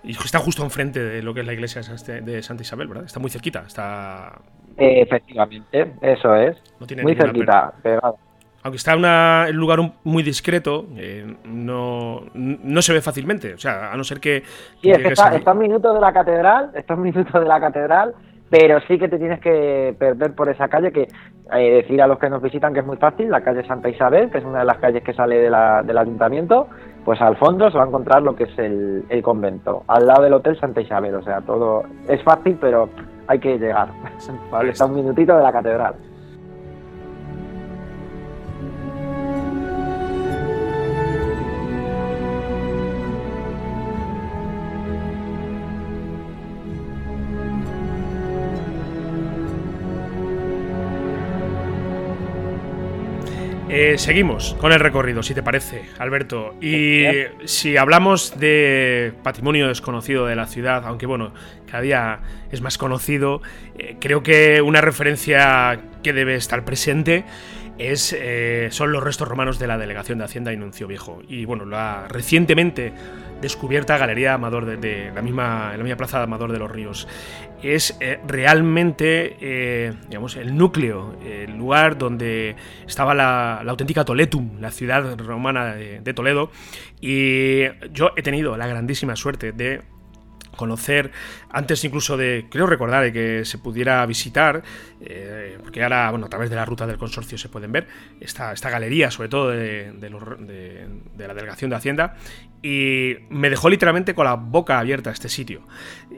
y 0.03 0.11
está 0.11 0.39
justo 0.39 0.63
enfrente 0.63 0.99
de 0.99 1.21
lo 1.21 1.33
que 1.33 1.41
es 1.41 1.45
la 1.45 1.53
iglesia 1.53 1.81
de 1.81 2.43
Santa 2.43 2.63
Isabel, 2.63 2.87
¿verdad? 2.87 3.05
Está 3.05 3.19
muy 3.19 3.29
cerquita, 3.29 3.63
está... 3.65 4.39
efectivamente, 4.77 5.93
eso 6.01 6.35
es. 6.35 6.57
muy 7.01 7.15
cerquita, 7.15 7.73
Aunque 8.63 8.77
está 8.77 8.93
en 8.93 9.05
un 9.05 9.55
lugar 9.57 9.79
muy 10.03 10.23
discreto, 10.23 10.87
eh, 10.97 11.35
no, 11.45 12.23
no 12.33 12.81
se 12.81 12.93
ve 12.93 13.01
fácilmente, 13.01 13.53
o 13.53 13.57
sea, 13.57 13.91
a 13.91 13.97
no 13.97 14.03
ser 14.03 14.19
que... 14.19 14.43
Sí, 14.81 14.91
está, 14.91 15.35
está, 15.35 15.51
un 15.53 15.59
minuto 15.59 15.93
de 15.93 16.01
la 16.01 16.13
catedral, 16.13 16.71
está 16.75 16.93
un 16.95 17.03
minuto 17.03 17.39
de 17.39 17.45
la 17.45 17.59
catedral 17.59 18.13
pero 18.53 18.79
sí 18.81 18.99
que 18.99 19.07
te 19.07 19.17
tienes 19.17 19.39
que 19.39 19.95
perder 19.97 20.35
por 20.35 20.47
esa 20.47 20.67
calle 20.67 20.91
que 20.91 21.07
eh, 21.55 21.73
decir 21.73 21.99
a 22.03 22.05
los 22.05 22.19
que 22.19 22.29
nos 22.29 22.39
visitan 22.39 22.71
que 22.71 22.81
es 22.81 22.85
muy 22.85 22.97
fácil, 22.97 23.31
la 23.31 23.41
calle 23.41 23.65
Santa 23.65 23.89
Isabel, 23.89 24.29
que 24.29 24.37
es 24.37 24.45
una 24.45 24.59
de 24.59 24.65
las 24.65 24.77
calles 24.77 25.01
que 25.01 25.11
sale 25.11 25.39
del 25.39 25.97
ayuntamiento, 25.97 26.67
pues 27.03 27.19
al 27.19 27.35
fondo 27.37 27.71
se 27.71 27.79
va 27.79 27.85
a 27.85 27.87
encontrar 27.87 28.21
lo 28.21 28.35
que 28.35 28.43
es 28.43 28.59
el, 28.59 29.05
el 29.09 29.23
convento, 29.23 29.81
al 29.87 30.05
lado 30.05 30.21
del 30.21 30.33
Hotel 30.33 30.55
Santa 30.59 30.81
Isabel, 30.81 31.15
o 31.15 31.23
sea, 31.23 31.41
todo 31.41 31.81
es 32.07 32.21
fácil, 32.21 32.55
pero 32.61 32.89
hay 33.25 33.39
que 33.39 33.57
llegar. 33.57 33.87
Está 34.69 34.85
un 34.85 34.93
minutito 34.93 35.35
de 35.35 35.41
la 35.41 35.51
catedral. 35.51 35.95
Eh, 53.75 53.97
seguimos 53.97 54.55
con 54.59 54.71
el 54.71 54.79
recorrido, 54.79 55.23
si 55.23 55.33
te 55.33 55.41
parece, 55.41 55.85
Alberto. 55.97 56.53
Y 56.61 57.05
si 57.45 57.75
hablamos 57.75 58.39
de 58.39 59.13
patrimonio 59.23 59.67
desconocido 59.67 60.27
de 60.27 60.35
la 60.35 60.45
ciudad, 60.45 60.85
aunque 60.85 61.07
bueno, 61.07 61.33
cada 61.65 61.81
día 61.81 62.19
es 62.51 62.61
más 62.61 62.77
conocido, 62.77 63.41
eh, 63.75 63.97
creo 63.99 64.21
que 64.21 64.61
una 64.61 64.79
referencia 64.79 65.79
que 66.03 66.13
debe 66.13 66.35
estar 66.35 66.63
presente 66.63 67.25
es, 67.77 68.15
eh, 68.17 68.67
son 68.71 68.91
los 68.91 69.03
restos 69.03 69.27
romanos 69.27 69.57
de 69.57 69.67
la 69.67 69.77
delegación 69.77 70.19
de 70.19 70.25
Hacienda 70.25 70.53
y 70.53 70.57
Nuncio 70.57 70.87
Viejo. 70.87 71.21
Y 71.27 71.45
bueno, 71.45 71.65
la 71.65 72.07
recientemente 72.07 72.93
descubierta 73.41 73.97
Galería 73.97 74.35
Amador 74.35 74.65
de, 74.65 75.11
la 75.13 75.21
misma, 75.21 75.75
la 75.75 75.83
misma 75.83 75.97
plaza 75.97 76.21
Amador 76.21 76.51
de 76.51 76.59
los 76.59 76.69
Ríos. 76.69 77.07
Es 77.63 77.97
eh, 77.99 78.19
realmente, 78.27 79.37
eh, 79.41 79.93
digamos, 80.07 80.35
el 80.35 80.55
núcleo, 80.55 81.17
el 81.25 81.57
lugar 81.57 81.97
donde 81.97 82.55
estaba 82.85 83.13
la, 83.13 83.61
auténtica 83.61 84.05
Toletum, 84.05 84.59
la 84.59 84.69
ciudad 84.69 85.17
romana 85.17 85.73
de 85.73 86.13
Toledo. 86.13 86.51
Y 87.01 87.63
yo 87.91 88.11
he 88.15 88.21
tenido 88.21 88.55
la 88.57 88.67
grandísima 88.67 89.15
suerte 89.15 89.51
de 89.51 89.81
conocer 90.55 91.11
antes 91.49 91.83
incluso 91.83 92.17
de, 92.17 92.47
creo 92.49 92.65
recordar, 92.65 93.03
de 93.03 93.13
que 93.13 93.45
se 93.45 93.57
pudiera 93.57 94.05
visitar, 94.05 94.63
eh, 95.01 95.57
porque 95.61 95.83
ahora, 95.83 96.09
bueno, 96.11 96.25
a 96.25 96.29
través 96.29 96.49
de 96.49 96.55
la 96.55 96.65
ruta 96.65 96.87
del 96.87 96.97
consorcio 96.97 97.37
se 97.37 97.49
pueden 97.49 97.71
ver, 97.71 97.87
esta, 98.19 98.53
esta 98.53 98.69
galería, 98.69 99.11
sobre 99.11 99.29
todo 99.29 99.49
de, 99.49 99.93
la 101.17 101.33
delegación 101.33 101.69
de 101.69 101.75
Hacienda, 101.75 102.15
y 102.61 103.15
me 103.29 103.49
dejó 103.49 103.69
literalmente 103.69 104.15
con 104.15 104.25
la 104.25 104.35
boca 104.35 104.79
abierta 104.79 105.11
este 105.11 105.29
sitio. 105.29 105.61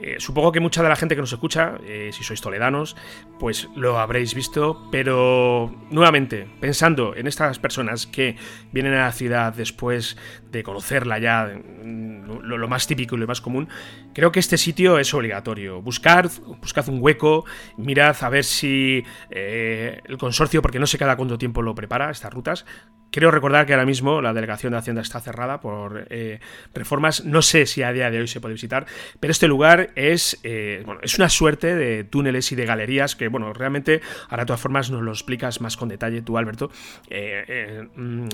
Eh, 0.06 0.18
supongo 0.20 0.52
que 0.52 0.60
mucha 0.60 0.84
de 0.84 0.90
la 0.90 0.96
gente 0.96 1.16
que 1.16 1.22
nos 1.22 1.34
escucha, 1.34 1.80
eh, 1.84 2.12
si 2.14 2.24
sois 2.24 2.40
toledanos, 2.40 2.96
pues 3.40 3.68
lo 3.76 3.98
habréis 3.98 4.36
visto, 4.36 4.88
pero 4.92 5.74
nuevamente, 5.90 6.48
pensando 6.62 7.16
en 7.16 7.26
estas 7.26 7.58
personas 7.58 8.06
que 8.06 8.36
vienen 8.72 8.94
a 8.94 9.06
la 9.06 9.12
ciudad 9.12 9.52
después 9.56 10.16
de 10.52 10.62
conocerla 10.62 11.18
ya, 11.18 11.48
lo, 11.48 12.40
lo 12.60 12.68
más 12.68 12.86
típico 12.86 13.16
y 13.16 13.20
lo 13.20 13.26
más 13.26 13.42
común, 13.42 13.68
creo 14.14 14.32
que 14.32 14.40
este 14.40 14.60
sitio 14.60 15.00
es 15.00 15.12
obligatorio. 15.12 15.82
Buscar, 15.82 16.30
buscad 16.62 16.88
un 16.88 17.00
hueco, 17.02 17.46
mirad 17.78 18.16
a 18.22 18.30
ver 18.30 18.44
si 18.44 19.04
eh, 19.32 20.02
el 20.06 20.20
consorcio, 20.20 20.62
porque 20.62 20.78
no 20.78 20.86
sé 20.86 21.00
cada 21.00 21.16
cuánto 21.18 21.40
tiempo 21.40 21.64
lo 21.64 21.74
prepara, 21.74 22.12
estas 22.12 22.32
rutas, 22.32 22.68
Creo 23.16 23.32
recordar 23.32 23.66
que 23.66 23.72
ahora 23.72 23.86
mismo 23.86 24.22
la 24.22 24.34
delegación 24.34 24.74
de 24.74 24.80
Hacienda 24.80 25.02
está 25.02 25.22
cerrada 25.22 25.62
por 25.62 26.06
eh, 26.10 26.42
reformas. 26.74 27.24
No 27.24 27.42
sé 27.42 27.66
si 27.66 27.82
a 27.82 27.94
día 27.94 28.12
de 28.12 28.20
hoy 28.20 28.28
se 28.28 28.42
puede 28.42 28.56
visitar, 28.56 28.86
pero 29.22 29.32
este 29.32 29.48
lugar 29.48 29.92
es, 29.96 30.38
eh, 30.44 30.84
bueno, 30.86 31.00
es 31.02 31.18
una 31.18 31.30
suerte 31.30 31.78
de 31.78 32.04
túneles 32.04 32.52
y 32.52 32.56
de 32.58 32.66
galerías 32.66 33.16
que, 33.16 33.30
bueno, 33.30 33.54
realmente, 33.54 34.02
ahora 34.28 34.44
de 34.44 34.48
todas 34.48 34.60
formas 34.60 34.92
nos 34.92 35.02
lo 35.02 35.12
explicas 35.12 35.62
más 35.62 35.78
con 35.78 35.88
detalle 35.88 36.24
tú, 36.24 36.38
Alberto. 36.38 36.70
Eh, 37.10 37.88
mm, 37.96 38.28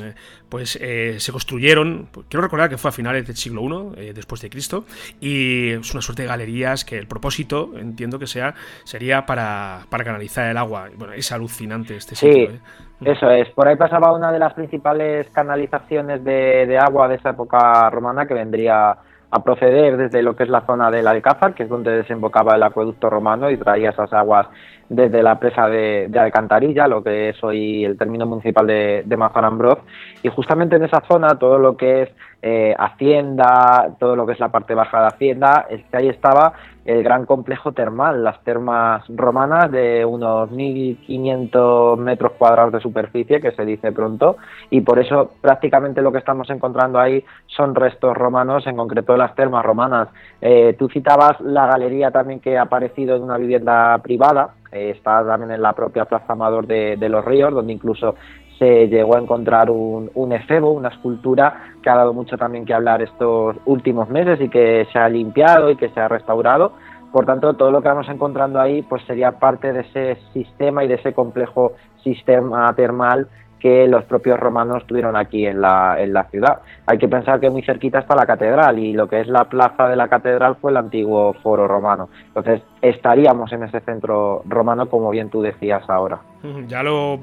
pues 0.49 0.71
se 0.71 1.31
construyeron, 1.31 2.09
quiero 2.27 2.41
recordar 2.41 2.67
que 2.67 2.79
fue 2.79 2.89
a 2.89 2.91
finales 2.91 3.27
del 3.27 3.37
siglo 3.37 3.93
I, 3.95 4.13
después 4.13 4.41
de 4.41 4.49
Cristo, 4.49 4.85
y 5.19 5.69
es 5.73 5.91
una 5.93 6.01
suerte 6.01 6.23
de 6.23 6.27
galerías 6.27 6.85
que 6.85 6.97
el 6.97 7.05
propósito, 7.05 7.73
entiendo 7.77 8.17
que 8.17 8.25
sea, 8.25 8.55
sería 8.83 9.27
para, 9.27 9.85
para 9.91 10.03
canalizar 10.03 10.49
el 10.49 10.57
agua. 10.57 10.89
Bueno, 10.95 11.13
es 11.13 11.31
alucinante 11.31 11.95
este 11.95 12.15
sitio. 12.15 12.59
Eso 13.03 13.31
es, 13.31 13.49
por 13.49 13.67
ahí 13.67 13.75
pasaba 13.77 14.13
una 14.13 14.31
de 14.31 14.37
las 14.37 14.53
principales 14.53 15.27
canalizaciones 15.31 16.23
de, 16.23 16.77
agua 16.77 17.07
de 17.07 17.15
esa 17.15 17.31
época 17.31 17.89
romana 17.89 18.27
que 18.27 18.35
vendría 18.35 18.95
a 19.31 19.43
proceder 19.43 19.97
desde 19.97 20.21
lo 20.21 20.35
que 20.35 20.43
es 20.43 20.49
la 20.49 20.61
zona 20.67 20.91
del 20.91 21.07
Alcázar, 21.07 21.55
que 21.55 21.63
es 21.63 21.69
donde 21.69 21.91
desembocaba 21.91 22.55
el 22.55 22.63
acueducto 22.63 23.09
romano 23.09 23.49
y 23.49 23.57
traía 23.57 23.89
esas 23.89 24.13
aguas 24.13 24.47
desde 24.87 25.23
la 25.23 25.39
presa 25.39 25.67
de, 25.67 26.11
Alcantarilla, 26.15 26.87
lo 26.87 27.01
que 27.01 27.29
es 27.29 27.43
hoy 27.43 27.85
el 27.85 27.97
término 27.97 28.27
municipal 28.27 28.67
de, 28.67 29.03
de 29.05 29.77
y 30.21 30.29
justamente 30.29 30.75
en 30.75 30.83
esa 30.83 31.01
zona 31.09 31.39
todo 31.39 31.57
lo 31.57 31.77
que 31.77 32.03
es 32.03 32.09
eh, 32.43 32.75
Hacienda, 32.77 33.95
todo 33.99 34.15
lo 34.15 34.27
que 34.27 34.33
es 34.33 34.39
la 34.39 34.49
parte 34.49 34.75
baja 34.75 35.01
de 35.01 35.07
Hacienda, 35.07 35.65
es 35.69 35.83
que 35.85 35.97
ahí 35.97 36.09
estaba 36.09 36.53
el 36.85 37.03
gran 37.03 37.25
complejo 37.25 37.71
termal, 37.73 38.23
las 38.23 38.43
termas 38.43 39.03
romanas 39.09 39.71
de 39.71 40.03
unos 40.03 40.49
1.500 40.49 41.97
metros 41.97 42.33
cuadrados 42.33 42.73
de 42.73 42.79
superficie, 42.79 43.39
que 43.39 43.51
se 43.51 43.65
dice 43.65 43.91
pronto, 43.91 44.37
y 44.69 44.81
por 44.81 44.99
eso 44.99 45.31
prácticamente 45.41 46.01
lo 46.01 46.11
que 46.11 46.17
estamos 46.17 46.49
encontrando 46.49 46.99
ahí 46.99 47.23
son 47.47 47.75
restos 47.75 48.17
romanos, 48.17 48.65
en 48.65 48.75
concreto 48.75 49.15
las 49.15 49.35
termas 49.35 49.63
romanas. 49.63 50.09
Eh, 50.41 50.75
tú 50.77 50.89
citabas 50.89 51.39
la 51.41 51.67
galería 51.67 52.11
también 52.11 52.39
que 52.39 52.57
ha 52.57 52.63
aparecido 52.63 53.15
en 53.15 53.23
una 53.23 53.37
vivienda 53.37 53.97
privada, 53.99 54.55
eh, 54.71 54.93
está 54.95 55.23
también 55.25 55.51
en 55.51 55.61
la 55.61 55.73
propia 55.73 56.05
Plaza 56.05 56.33
Amador 56.33 56.65
de 56.65 57.09
los 57.09 57.23
Ríos, 57.23 57.53
donde 57.53 57.73
incluso 57.73 58.15
se 58.61 58.87
llegó 58.89 59.15
a 59.15 59.19
encontrar 59.19 59.71
un, 59.71 60.11
un 60.13 60.33
efebo, 60.33 60.69
una 60.71 60.89
escultura 60.89 61.63
que 61.81 61.89
ha 61.89 61.95
dado 61.95 62.13
mucho 62.13 62.37
también 62.37 62.63
que 62.63 62.75
hablar 62.75 63.01
estos 63.01 63.55
últimos 63.65 64.07
meses 64.07 64.39
y 64.39 64.49
que 64.49 64.85
se 64.93 64.99
ha 64.99 65.09
limpiado 65.09 65.71
y 65.71 65.77
que 65.77 65.89
se 65.89 65.99
ha 65.99 66.07
restaurado. 66.07 66.73
Por 67.11 67.25
tanto, 67.25 67.55
todo 67.55 67.71
lo 67.71 67.81
que 67.81 67.87
vamos 67.87 68.07
encontrando 68.07 68.61
ahí 68.61 68.83
pues 68.83 69.01
sería 69.07 69.31
parte 69.31 69.73
de 69.73 69.79
ese 69.81 70.17
sistema 70.31 70.83
y 70.83 70.87
de 70.87 70.93
ese 70.93 71.11
complejo 71.11 71.71
sistema 72.03 72.71
termal 72.75 73.27
que 73.61 73.87
los 73.87 74.03
propios 74.05 74.39
romanos 74.39 74.85
tuvieron 74.87 75.15
aquí 75.15 75.45
en 75.45 75.61
la, 75.61 75.95
en 75.99 76.13
la 76.13 76.23
ciudad. 76.25 76.61
Hay 76.87 76.97
que 76.97 77.07
pensar 77.07 77.39
que 77.39 77.49
muy 77.49 77.61
cerquita 77.61 77.99
está 77.99 78.15
la 78.15 78.25
catedral 78.25 78.79
y 78.79 78.93
lo 78.93 79.07
que 79.07 79.21
es 79.21 79.27
la 79.27 79.45
plaza 79.45 79.87
de 79.87 79.95
la 79.95 80.07
catedral 80.07 80.57
fue 80.59 80.71
el 80.71 80.77
antiguo 80.77 81.33
foro 81.43 81.67
romano. 81.67 82.09
Entonces 82.27 82.61
estaríamos 82.81 83.51
en 83.53 83.63
ese 83.63 83.79
centro 83.81 84.41
romano 84.45 84.89
como 84.89 85.11
bien 85.11 85.29
tú 85.29 85.41
decías 85.41 85.83
ahora. 85.87 86.19
Ya 86.67 86.81
lo 86.81 87.19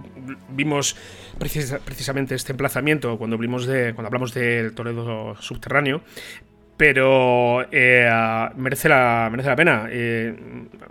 vimos 0.50 0.96
precisamente 1.38 2.36
este 2.36 2.52
emplazamiento 2.52 3.18
cuando 3.18 3.34
hablamos, 3.34 3.66
de, 3.66 3.92
cuando 3.94 4.06
hablamos 4.06 4.32
del 4.32 4.74
Toledo 4.74 5.34
subterráneo, 5.36 6.02
pero 6.78 7.66
eh, 7.72 8.08
merece, 8.54 8.88
la, 8.88 9.28
merece 9.32 9.48
la 9.50 9.56
pena 9.56 9.88
eh, 9.90 10.32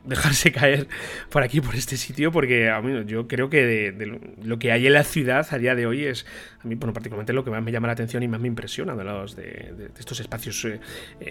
dejarse 0.04 0.52
caer 0.52 0.86
por 1.30 1.44
aquí, 1.44 1.62
por 1.62 1.76
este 1.76 1.96
sitio, 1.96 2.30
porque 2.30 2.70
a 2.70 2.82
mí, 2.82 3.06
yo 3.08 3.30
creo 3.30 3.50
que 3.50 3.66
de, 3.66 4.20
lo 4.44 4.60
que 4.60 4.74
hay 4.74 4.86
en 4.86 4.94
la 4.94 5.06
ciudad 5.06 5.48
a 5.50 5.58
día 5.58 5.76
de 5.76 5.88
hoy 5.88 6.04
es, 6.04 6.26
a 6.62 6.68
mí, 6.68 6.76
bueno, 6.76 6.92
particularmente 6.92 7.32
lo 7.32 7.46
que 7.46 7.52
más 7.52 7.64
me 7.64 7.72
llama 7.72 7.88
la 7.88 7.94
atención 7.94 8.22
y 8.22 8.28
más 8.28 8.42
me 8.42 8.50
impresiona 8.50 8.96
de, 8.96 9.04
los, 9.06 9.38
de, 9.38 9.90
estos 9.98 10.20
espacios 10.20 10.66
eh, 10.66 10.80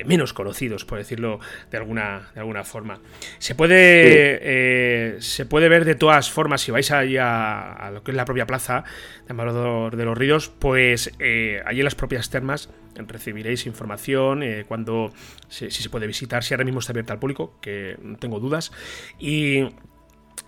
menos 0.06 0.32
conocidos, 0.32 0.86
por 0.86 0.96
decirlo 0.96 1.38
de 1.70 1.76
alguna, 1.76 2.30
de 2.32 2.40
alguna 2.40 2.64
forma. 2.64 2.98
Se 3.38 3.54
puede, 3.54 5.20
se 5.20 5.44
puede 5.44 5.68
ver 5.68 5.84
de 5.84 5.96
todas 5.96 6.30
formas, 6.30 6.62
si 6.62 6.70
vais 6.70 6.90
ahí 6.92 7.18
a, 7.20 7.90
lo 7.92 8.02
que 8.02 8.10
es 8.10 8.16
la 8.16 8.24
propia 8.24 8.46
plaza 8.46 8.84
de 9.26 9.32
Amador 9.32 9.96
de 9.96 10.04
los 10.06 10.16
Ríos, 10.16 10.48
pues 10.48 11.12
allí 11.18 11.80
en 11.80 11.84
las 11.84 11.94
propias 11.94 12.30
termas 12.30 12.70
recibiréis 12.96 13.66
información 13.66 14.42
eh, 14.42 14.64
cuando 14.66 15.12
si, 15.48 15.70
se 15.70 15.90
puede 15.90 16.06
visitar, 16.06 16.42
si 16.42 16.54
ahora 16.54 16.64
mismo 16.64 16.80
está 16.80 16.92
abierta 16.92 17.12
al 17.12 17.18
público, 17.18 17.58
que 17.60 17.96
tengo 18.18 18.40
dudas. 18.40 18.72
Y, 19.18 19.68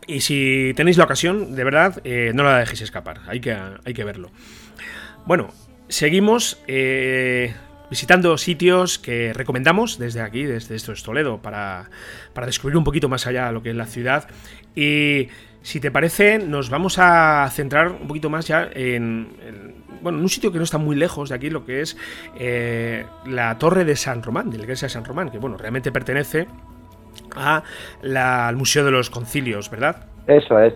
y 0.07 0.21
si 0.21 0.73
tenéis 0.77 0.97
la 0.97 1.05
ocasión, 1.05 1.55
de 1.55 1.65
verdad, 1.65 2.01
eh, 2.05 2.33
no 2.35 2.45
la 2.45 2.59
dejéis 2.59 2.83
escapar, 2.83 3.21
hay 3.27 3.41
que, 3.41 3.53
hay 3.53 3.95
que 3.95 4.05
verlo. 4.05 4.31
Bueno, 5.27 5.49
seguimos 5.89 6.63
eh, 6.67 7.55
visitando 7.91 8.39
sitios 8.39 8.99
que 8.99 9.33
recomendamos 9.33 9.99
desde 9.99 10.21
aquí, 10.21 10.45
desde 10.45 10.75
esto 10.75 10.93
es 10.93 11.03
Toledo, 11.03 11.43
para, 11.43 11.91
para 12.33 12.47
descubrir 12.47 12.77
un 12.77 12.85
poquito 12.85 13.09
más 13.09 13.27
allá 13.27 13.53
lo 13.53 13.63
que 13.63 13.71
es 13.71 13.77
la 13.77 13.87
ciudad. 13.87 14.29
Y 14.75 15.29
si 15.63 15.81
te 15.81 15.91
parece, 15.91 16.39
nos 16.39 16.71
vamos 16.71 16.99
a 16.99 17.49
centrar 17.53 17.89
un 17.89 18.07
poquito 18.07 18.31
más 18.31 18.47
ya 18.47 18.71
en, 18.73 19.29
bueno, 20.03 20.19
en 20.19 20.25
un 20.25 20.29
sitio 20.29 20.53
que 20.53 20.59
no 20.59 20.65
está 20.65 20.79
muy 20.79 20.97
lejos 20.97 21.29
de 21.29 21.35
aquí, 21.35 21.51
lo 21.51 21.65
que 21.65 21.81
es 21.81 21.97
eh, 22.39 23.05
la 23.27 23.59
Torre 23.59 23.85
de 23.85 23.97
San 23.97 24.23
Román, 24.23 24.51
de 24.51 24.59
la 24.59 24.65
iglesia 24.65 24.87
de 24.87 24.91
San 24.91 25.05
Román, 25.05 25.31
que 25.31 25.39
bueno, 25.39 25.57
realmente 25.57 25.93
pertenece 25.93 26.47
a 27.37 27.63
al 28.05 28.57
Museo 28.57 28.85
de 28.85 28.91
los 28.91 29.11
Concilios, 29.11 29.71
¿verdad? 29.71 30.07
Eso 30.27 30.59
es. 30.61 30.75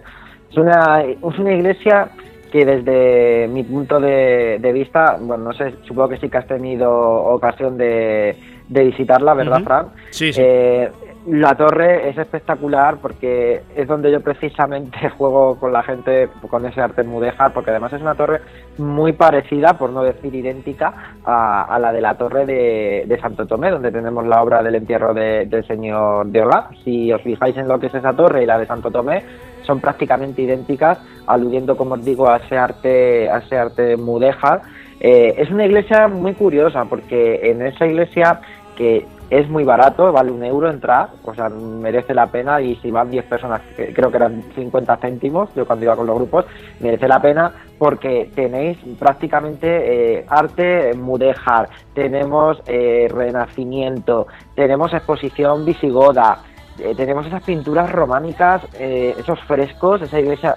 Es 0.51 0.57
una, 0.57 1.03
es 1.03 1.39
una 1.39 1.55
iglesia 1.55 2.11
que 2.53 2.67
desde 2.67 3.49
mi 3.49 3.65
punto 3.65 3.99
de, 3.99 4.59
vista, 4.75 5.17
bueno, 5.19 5.45
no 5.45 5.53
sé, 5.55 5.75
supongo 5.87 6.11
que 6.11 6.19
sí 6.19 6.29
que 6.29 6.37
has 6.37 6.47
tenido 6.47 6.93
ocasión 6.93 7.79
de, 7.79 8.37
visitarla, 8.69 9.33
¿verdad, 9.33 9.63
Fran? 9.63 9.87
Sí, 10.11 10.33
sí. 10.33 10.41
Eh, 10.45 10.91
La 11.27 11.55
torre 11.55 12.09
es 12.09 12.19
espectacular 12.19 12.97
porque 13.01 13.63
es 13.77 13.87
donde 13.87 14.11
yo 14.11 14.21
precisamente 14.21 15.09
juego 15.19 15.57
con 15.57 15.73
la 15.73 15.85
gente 15.85 16.29
con 16.51 16.67
ese 16.67 16.81
arte 16.81 17.05
mudéjar, 17.05 17.53
porque 17.53 17.71
además 17.71 17.93
es 17.93 18.03
una 18.03 18.17
torre 18.17 18.41
muy 18.79 19.13
parecida, 19.13 19.79
por 19.79 19.91
no 19.91 20.03
decir 20.03 20.35
idéntica, 20.35 21.15
a, 21.25 21.79
la 21.79 21.93
de 21.93 22.01
la 22.01 22.17
torre 22.17 22.45
de, 22.45 23.19
Santo 23.21 23.47
Tomé, 23.47 23.71
donde 23.71 23.93
tenemos 23.93 24.27
la 24.27 24.43
obra 24.43 24.65
del 24.65 24.75
entierro 24.75 25.15
del 25.15 25.65
señor 25.67 26.27
de 26.27 26.43
Olá. 26.43 26.71
Si 26.83 27.13
os 27.13 27.23
fijáis 27.23 27.57
en 27.57 27.69
lo 27.69 27.79
que 27.79 27.87
es 27.87 27.95
esa 27.95 28.13
torre 28.15 28.43
y 28.43 28.47
la 28.47 28.59
de 28.59 28.67
Santo 28.67 28.91
Tomé, 28.91 29.23
son 29.63 29.79
prácticamente 29.79 30.43
idénticas, 30.43 30.99
aludiendo, 31.29 31.77
como 31.77 31.95
os 31.95 32.05
digo, 32.05 32.29
a 32.29 32.39
ese 32.39 32.59
arte, 32.59 33.31
a 33.31 33.39
ese 33.39 33.57
arte 33.57 33.97
mudéjar. 33.97 34.63
Eh, 34.99 35.35
es 35.39 35.51
una 35.53 35.67
iglesia 35.67 36.09
muy 36.09 36.35
curiosa 36.35 36.85
porque 36.87 37.49
en 37.51 37.63
esa 37.63 37.87
iglesia 37.87 38.41
que 38.77 39.07
es 39.33 39.49
muy 39.49 39.65
barato, 39.65 40.13
vale 40.13 40.31
un 40.31 40.45
euro 40.45 40.69
entrar, 40.69 41.09
o 41.25 41.35
sea, 41.35 41.49
merece 41.49 42.13
la 42.13 42.27
pena 42.27 42.61
y 42.61 42.77
si 42.77 42.91
van 42.91 43.11
10 43.11 43.25
personas, 43.25 43.63
creo 43.75 44.11
que 44.11 44.17
eran 44.19 44.43
50 44.55 44.99
céntimos, 44.99 45.49
yo 45.55 45.65
cuando 45.67 45.87
iba 45.87 45.97
con 45.97 46.07
los 46.07 46.17
grupos, 46.17 46.45
merece 46.81 47.09
la 47.09 47.23
pena 47.23 47.51
porque 47.79 48.31
tenéis 48.35 48.77
prácticamente 48.99 50.19
eh, 50.19 50.27
arte 50.29 50.93
mudéjar, 50.93 51.71
tenemos 51.95 52.63
eh, 52.67 53.09
renacimiento, 53.11 54.27
tenemos 54.55 54.93
exposición 54.93 55.65
visigoda, 55.65 56.41
eh, 56.79 56.93
tenemos 56.95 57.27
esas 57.27 57.43
pinturas 57.43 57.91
románicas, 57.91 58.63
esos 58.79 59.41
frescos, 59.45 60.03
esa 60.03 60.21
iglesia 60.21 60.55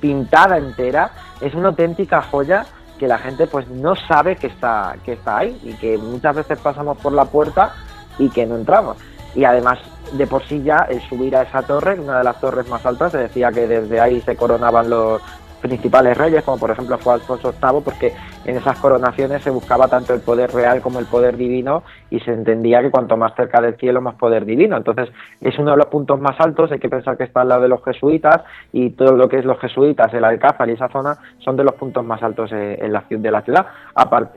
pintada 0.00 0.58
entera, 0.58 1.12
es 1.40 1.54
una 1.54 1.68
auténtica 1.68 2.20
joya 2.20 2.66
que 2.98 3.06
la 3.06 3.18
gente 3.18 3.46
pues 3.46 3.68
no 3.68 3.94
sabe 3.94 4.34
que 4.34 4.48
está, 4.48 4.96
que 5.04 5.12
está 5.12 5.38
ahí 5.38 5.56
y 5.62 5.74
que 5.74 5.98
muchas 5.98 6.34
veces 6.34 6.58
pasamos 6.58 6.98
por 6.98 7.12
la 7.12 7.26
puerta 7.26 7.72
y 8.18 8.28
que 8.30 8.46
no 8.46 8.56
entramos. 8.56 8.96
Y 9.34 9.44
además, 9.44 9.78
de 10.12 10.26
por 10.26 10.46
sí 10.46 10.62
ya, 10.62 10.86
el 10.90 11.00
subir 11.08 11.36
a 11.36 11.42
esa 11.42 11.62
torre, 11.62 11.98
una 11.98 12.18
de 12.18 12.24
las 12.24 12.40
torres 12.40 12.68
más 12.68 12.84
altas, 12.84 13.12
se 13.12 13.18
decía 13.18 13.50
que 13.50 13.66
desde 13.66 14.00
ahí 14.00 14.20
se 14.20 14.36
coronaban 14.36 14.90
los, 14.90 15.22
principales 15.62 16.18
reyes, 16.18 16.42
como 16.44 16.58
por 16.58 16.70
ejemplo 16.70 16.98
fue 16.98 17.14
Alfonso 17.14 17.52
VIII, 17.52 17.80
porque 17.82 18.12
en 18.44 18.56
esas 18.56 18.78
coronaciones 18.78 19.42
se 19.42 19.50
buscaba 19.50 19.88
tanto 19.88 20.12
el 20.12 20.20
poder 20.20 20.50
real 20.52 20.82
como 20.82 20.98
el 20.98 21.06
poder 21.06 21.36
divino 21.36 21.84
y 22.10 22.20
se 22.20 22.32
entendía 22.32 22.82
que 22.82 22.90
cuanto 22.90 23.16
más 23.16 23.34
cerca 23.34 23.60
del 23.60 23.76
cielo, 23.76 24.00
más 24.00 24.16
poder 24.16 24.44
divino. 24.44 24.76
Entonces, 24.76 25.08
es 25.40 25.58
uno 25.58 25.70
de 25.70 25.76
los 25.78 25.86
puntos 25.86 26.20
más 26.20 26.38
altos, 26.40 26.70
hay 26.72 26.78
que 26.78 26.88
pensar 26.88 27.16
que 27.16 27.24
está 27.24 27.40
al 27.40 27.48
lado 27.48 27.62
de 27.62 27.68
los 27.68 27.82
jesuitas 27.84 28.42
y 28.72 28.90
todo 28.90 29.16
lo 29.16 29.28
que 29.28 29.38
es 29.38 29.44
los 29.44 29.58
jesuitas, 29.60 30.12
el 30.12 30.24
Alcázar 30.24 30.68
y 30.68 30.72
esa 30.72 30.88
zona 30.88 31.16
son 31.38 31.56
de 31.56 31.64
los 31.64 31.74
puntos 31.74 32.04
más 32.04 32.22
altos 32.22 32.50
eh, 32.52 32.78
en 32.80 32.92
la, 32.92 33.04
de 33.08 33.30
la 33.30 33.42
ciudad. 33.42 33.66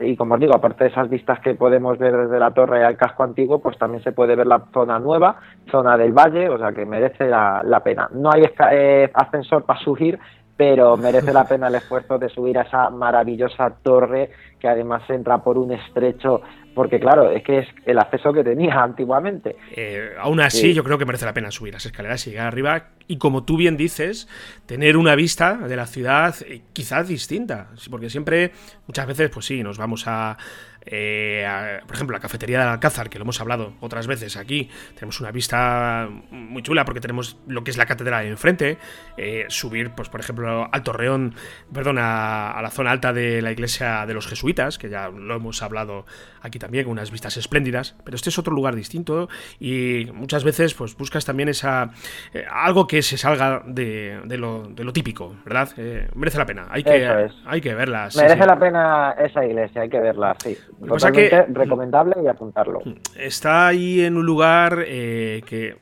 Y 0.00 0.16
como 0.16 0.34
os 0.34 0.40
digo, 0.40 0.54
aparte 0.54 0.84
de 0.84 0.90
esas 0.90 1.10
vistas 1.10 1.40
que 1.40 1.54
podemos 1.54 1.98
ver 1.98 2.16
desde 2.16 2.38
la 2.38 2.52
torre 2.52 2.84
al 2.84 2.96
casco 2.96 3.24
antiguo, 3.24 3.60
pues 3.60 3.76
también 3.78 4.02
se 4.02 4.12
puede 4.12 4.36
ver 4.36 4.46
la 4.46 4.62
zona 4.72 4.98
nueva, 4.98 5.36
zona 5.70 5.96
del 5.96 6.12
valle, 6.12 6.48
o 6.48 6.58
sea 6.58 6.72
que 6.72 6.86
merece 6.86 7.26
la, 7.28 7.80
pena. 7.84 8.08
No 8.12 8.30
hay 8.32 8.44
eh, 8.72 9.10
ascensor 9.12 9.64
para 9.64 9.80
subir, 9.80 10.18
pero 10.56 10.96
merece 10.96 11.32
la 11.32 11.44
pena 11.44 11.68
el 11.68 11.74
esfuerzo 11.74 12.18
de 12.18 12.28
subir 12.28 12.58
a 12.58 12.62
esa 12.62 12.90
maravillosa 12.90 13.70
torre 13.82 14.30
que 14.58 14.68
además 14.68 15.02
entra 15.10 15.38
por 15.38 15.58
un 15.58 15.72
estrecho, 15.72 16.40
porque 16.74 16.98
claro, 16.98 17.30
es 17.30 17.42
que 17.42 17.58
es 17.58 17.68
el 17.84 17.98
acceso 17.98 18.32
que 18.32 18.42
tenía 18.42 18.74
antiguamente. 18.82 19.56
Eh, 19.74 20.12
aún 20.18 20.40
así, 20.40 20.72
yo 20.72 20.82
creo 20.82 20.96
que 20.96 21.04
merece 21.04 21.26
la 21.26 21.34
pena 21.34 21.50
subir 21.50 21.74
las 21.74 21.84
escaleras 21.84 22.26
y 22.26 22.30
llegar 22.30 22.46
arriba 22.46 22.88
y 23.06 23.18
como 23.18 23.44
tú 23.44 23.56
bien 23.56 23.76
dices, 23.76 24.28
tener 24.64 24.96
una 24.96 25.14
vista 25.14 25.56
de 25.56 25.76
la 25.76 25.86
ciudad 25.86 26.34
eh, 26.46 26.62
quizás 26.72 27.08
distinta, 27.08 27.68
porque 27.90 28.08
siempre, 28.08 28.52
muchas 28.86 29.06
veces, 29.06 29.30
pues 29.30 29.44
sí, 29.46 29.62
nos 29.62 29.76
vamos 29.78 30.04
a 30.06 30.38
eh, 30.86 31.80
por 31.84 31.96
ejemplo, 31.96 32.14
la 32.16 32.20
cafetería 32.20 32.60
del 32.60 32.68
Alcázar, 32.68 33.10
que 33.10 33.18
lo 33.18 33.24
hemos 33.24 33.40
hablado 33.40 33.72
otras 33.80 34.06
veces 34.06 34.36
aquí, 34.36 34.70
tenemos 34.94 35.20
una 35.20 35.32
vista 35.32 36.08
muy 36.30 36.62
chula 36.62 36.84
porque 36.84 37.00
tenemos 37.00 37.38
lo 37.46 37.64
que 37.64 37.72
es 37.72 37.76
la 37.76 37.86
catedral 37.86 38.26
enfrente. 38.26 38.78
Eh, 39.16 39.46
subir, 39.48 39.90
pues 39.90 40.08
por 40.08 40.20
ejemplo, 40.20 40.68
al 40.70 40.82
Torreón, 40.82 41.34
perdón, 41.72 41.98
a, 41.98 42.58
la 42.62 42.70
zona 42.70 42.92
alta 42.92 43.12
de 43.12 43.42
la 43.42 43.50
iglesia 43.50 44.06
de 44.06 44.14
los 44.14 44.26
jesuitas, 44.26 44.78
que 44.78 44.88
ya 44.88 45.08
lo 45.08 45.36
hemos 45.36 45.62
hablado 45.62 46.04
aquí 46.40 46.58
también, 46.58 46.84
con 46.84 46.92
unas 46.92 47.10
vistas 47.10 47.36
espléndidas. 47.36 47.96
Pero 48.04 48.14
este 48.14 48.30
es 48.30 48.38
otro 48.38 48.54
lugar 48.54 48.76
distinto 48.76 49.28
y 49.58 50.06
muchas 50.14 50.44
veces 50.44 50.74
pues 50.74 50.96
buscas 50.96 51.24
también 51.24 51.48
esa 51.48 51.90
eh, 52.32 52.44
algo 52.48 52.86
que 52.86 53.02
se 53.02 53.18
salga 53.18 53.62
de, 53.66 54.20
lo, 54.38 54.92
típico, 54.92 55.34
¿verdad? 55.44 55.68
merece 56.14 56.38
la 56.38 56.46
pena, 56.46 56.66
hay 56.70 56.82
que, 56.82 57.28
hay 57.44 57.60
que 57.60 57.74
verla. 57.74 58.08
merece 58.16 58.46
la 58.46 58.58
pena 58.58 59.14
esa 59.18 59.44
iglesia, 59.44 59.82
hay 59.82 59.88
que 59.88 60.00
verla, 60.00 60.34
sí. 60.38 60.56
Totalmente 60.78 61.30
que, 61.30 61.52
recomendable 61.52 62.16
y 62.22 62.26
apuntarlo. 62.26 62.82
Está 63.18 63.68
ahí 63.68 64.02
en 64.02 64.16
un 64.16 64.26
lugar 64.26 64.84
eh, 64.86 65.42
que, 65.46 65.76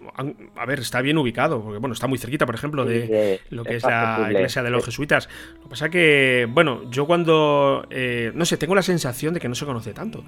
a 0.56 0.66
ver, 0.66 0.78
está 0.78 1.00
bien 1.00 1.18
ubicado, 1.18 1.62
porque 1.62 1.78
bueno, 1.78 1.94
está 1.94 2.06
muy 2.06 2.18
cerquita, 2.18 2.46
por 2.46 2.54
ejemplo, 2.54 2.84
de 2.84 3.40
lo 3.50 3.64
que 3.64 3.76
es 3.76 3.82
la 3.82 4.28
iglesia 4.30 4.62
de 4.62 4.70
los 4.70 4.84
jesuitas. 4.84 5.28
Lo 5.56 5.62
que 5.64 5.68
pasa 5.68 5.88
que, 5.88 6.48
bueno, 6.50 6.82
yo 6.90 7.06
cuando, 7.06 7.86
eh, 7.90 8.30
no 8.34 8.44
sé, 8.44 8.56
tengo 8.56 8.74
la 8.74 8.82
sensación 8.82 9.34
de 9.34 9.40
que 9.40 9.48
no 9.48 9.54
se 9.54 9.66
conoce 9.66 9.92
tanto. 9.92 10.24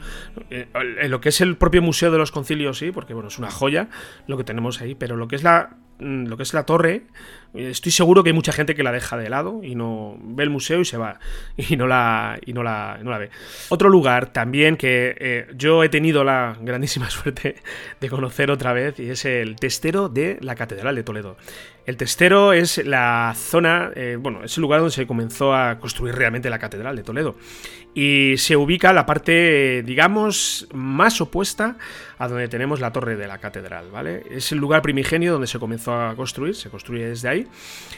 Eh, 0.50 0.66
en 0.74 1.11
lo 1.11 1.20
que 1.20 1.29
es 1.29 1.40
el 1.40 1.57
propio 1.57 1.81
Museo 1.81 2.11
de 2.11 2.18
los 2.18 2.33
Concilios, 2.33 2.79
sí, 2.79 2.90
porque 2.90 3.14
bueno, 3.14 3.29
es 3.29 3.38
una 3.38 3.50
joya 3.50 3.88
lo 4.26 4.37
que 4.37 4.44
tenemos 4.44 4.81
ahí, 4.81 4.94
pero 4.94 5.16
lo 5.16 5.29
que 5.29 5.37
es 5.37 5.44
la 5.44 5.76
Mm, 5.98 6.26
lo 6.26 6.37
que 6.37 6.42
es 6.42 6.52
la 6.52 6.66
torre, 6.66 7.07
estoy 7.57 7.92
seguro 7.92 8.23
que 8.23 8.31
hay 8.31 8.35
mucha 8.35 8.53
gente 8.53 8.75
que 8.75 8.83
la 8.83 8.92
deja 8.92 9.16
de 9.16 9.29
lado 9.29 9.61
y 9.62 9.75
no 9.75 10.16
ve 10.21 10.45
el 10.45 10.51
museo 10.51 10.81
y 10.81 10.85
se 10.85 10.97
va 10.97 11.19
y 11.57 11.77
no 11.77 11.87
la, 11.87 12.38
y 12.45 12.53
no 12.53 12.62
la, 12.62 12.99
no 13.03 13.11
la 13.11 13.19
ve. 13.19 13.31
Otro 13.69 13.88
lugar 13.88 14.33
también 14.33 14.77
que 14.77 15.16
eh, 15.19 15.47
yo 15.55 15.83
he 15.83 15.88
tenido 15.88 16.25
la 16.25 16.57
grandísima 16.61 17.11
suerte 17.11 17.57
de 18.01 18.09
conocer 18.09 18.51
otra 18.51 18.73
vez 18.73 18.99
y 19.01 19.11
es 19.11 19.25
el 19.25 19.57
testero 19.57 20.09
de 20.09 20.38
la 20.40 20.55
Catedral 20.55 20.95
de 20.95 21.03
Toledo. 21.03 21.37
El 21.87 21.97
testero 21.97 22.53
es 22.53 22.85
la 22.85 23.33
zona, 23.37 23.92
eh, 23.95 24.16
bueno, 24.19 24.42
es 24.42 24.57
el 24.57 24.62
lugar 24.62 24.81
donde 24.81 24.92
se 24.95 25.07
comenzó 25.07 25.55
a 25.55 25.79
construir 25.79 26.16
realmente 26.16 26.51
la 26.51 26.59
Catedral 26.59 26.97
de 26.97 27.05
Toledo. 27.05 27.37
Y 27.95 28.35
se 28.38 28.57
ubica 28.57 28.92
la 28.92 29.07
parte, 29.07 29.83
digamos, 29.85 30.66
más 30.75 31.21
opuesta 31.21 31.79
a 32.18 32.29
donde 32.29 32.48
tenemos 32.48 32.81
la 32.81 32.92
torre 32.92 33.16
de 33.16 33.26
la 33.26 33.38
catedral, 33.38 33.90
¿vale? 33.90 34.22
Es 34.31 34.52
el 34.52 34.59
lugar 34.59 34.83
primigenio 34.83 35.33
donde 35.33 35.46
se 35.46 35.59
comenzó 35.59 35.94
a 35.94 36.14
construir, 36.16 36.55
se 36.55 36.70
construye 36.70 37.09
desde 37.09 37.29
ahí, 37.29 37.46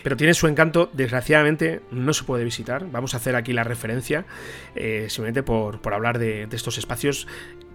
pero 0.03 0.17
tiene 0.17 0.35
su 0.35 0.47
encanto, 0.47 0.91
desgraciadamente 0.93 1.83
no 1.91 2.13
se 2.13 2.25
puede 2.25 2.45
visitar. 2.45 2.91
Vamos 2.91 3.15
a 3.15 3.19
hacer 3.19 3.37
aquí 3.37 3.53
la 3.53 3.65
referencia, 3.65 4.27
eh, 4.75 5.07
simplemente 5.09 5.43
por, 5.43 5.81
hablar 5.93 6.19
de, 6.19 6.47
de 6.47 6.57
estos 6.57 6.79
espacios 6.79 7.27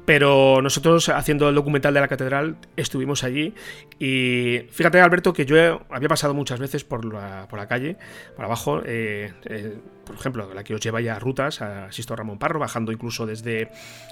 pero 0.05 0.61
nosotros 0.61 1.09
haciendo 1.09 1.49
el 1.49 1.55
documental 1.55 1.93
de 1.93 2.01
la 2.01 2.07
catedral 2.07 2.57
estuvimos 2.75 3.23
allí 3.23 3.53
y 3.99 4.67
fíjate 4.71 4.99
Alberto 4.99 5.33
que 5.33 5.45
yo 5.45 5.81
había 5.89 6.09
pasado 6.09 6.33
muchas 6.33 6.59
veces 6.59 6.83
por 6.83 7.05
la, 7.05 7.47
por 7.49 7.59
la 7.59 7.67
calle, 7.67 7.97
por 8.35 8.45
abajo, 8.45 8.81
eh, 8.85 9.33
eh, 9.45 9.77
por 10.05 10.15
ejemplo, 10.15 10.53
la 10.53 10.63
que 10.63 10.75
os 10.75 10.81
lleva 10.81 10.99
ya 10.99 11.15
a 11.15 11.19
rutas, 11.19 11.61
a 11.61 11.91
Sisto 11.91 12.15
Ramón 12.15 12.37
Parro, 12.37 12.59
bajando 12.59 12.91
incluso 12.91 13.25
desde 13.25 13.69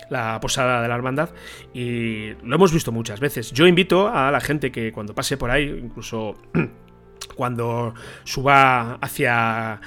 la 0.09 0.39
posada 0.39 0.81
de 0.81 0.87
la 0.87 0.95
hermandad 0.95 1.29
y 1.73 2.33
lo 2.43 2.55
hemos 2.55 2.73
visto 2.73 2.91
muchas 2.91 3.19
veces. 3.19 3.51
Yo 3.51 3.67
invito 3.67 4.07
a 4.07 4.31
la 4.31 4.39
gente 4.39 4.71
que 4.71 4.91
cuando 4.91 5.13
pase 5.13 5.37
por 5.37 5.51
ahí, 5.51 5.67
incluso 5.83 6.35
cuando 7.35 7.93
suba 8.23 8.95
hacia 9.01 9.79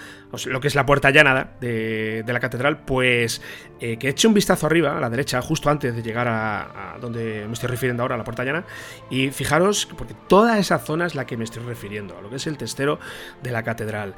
lo 0.46 0.60
que 0.60 0.68
es 0.68 0.74
la 0.74 0.84
puerta 0.84 1.10
llana 1.10 1.50
de, 1.60 2.24
la 2.26 2.40
catedral, 2.40 2.78
pues 2.78 3.40
eh, 3.80 3.96
que 3.96 4.08
eche 4.08 4.26
un 4.26 4.34
vistazo 4.34 4.66
arriba, 4.66 4.96
a 4.96 5.00
la 5.00 5.10
derecha, 5.10 5.40
justo 5.42 5.70
antes 5.70 5.94
de 5.94 6.02
llegar 6.02 6.26
a, 6.28 6.96
donde 7.00 7.44
me 7.46 7.52
estoy 7.52 7.68
refiriendo 7.68 8.02
ahora, 8.02 8.16
a 8.16 8.18
la 8.18 8.24
puerta 8.24 8.44
llana, 8.44 8.64
y 9.10 9.30
fijaros, 9.30 9.88
porque 9.96 10.14
toda 10.28 10.58
esa 10.58 10.78
zona 10.78 11.06
es 11.06 11.14
la 11.14 11.26
que 11.26 11.36
me 11.36 11.44
estoy 11.44 11.62
refiriendo, 11.62 12.16
a 12.18 12.22
lo 12.22 12.30
que 12.30 12.36
es 12.36 12.46
el 12.46 12.56
testero 12.56 12.98
de 13.42 13.52
la 13.52 13.62
catedral. 13.62 14.14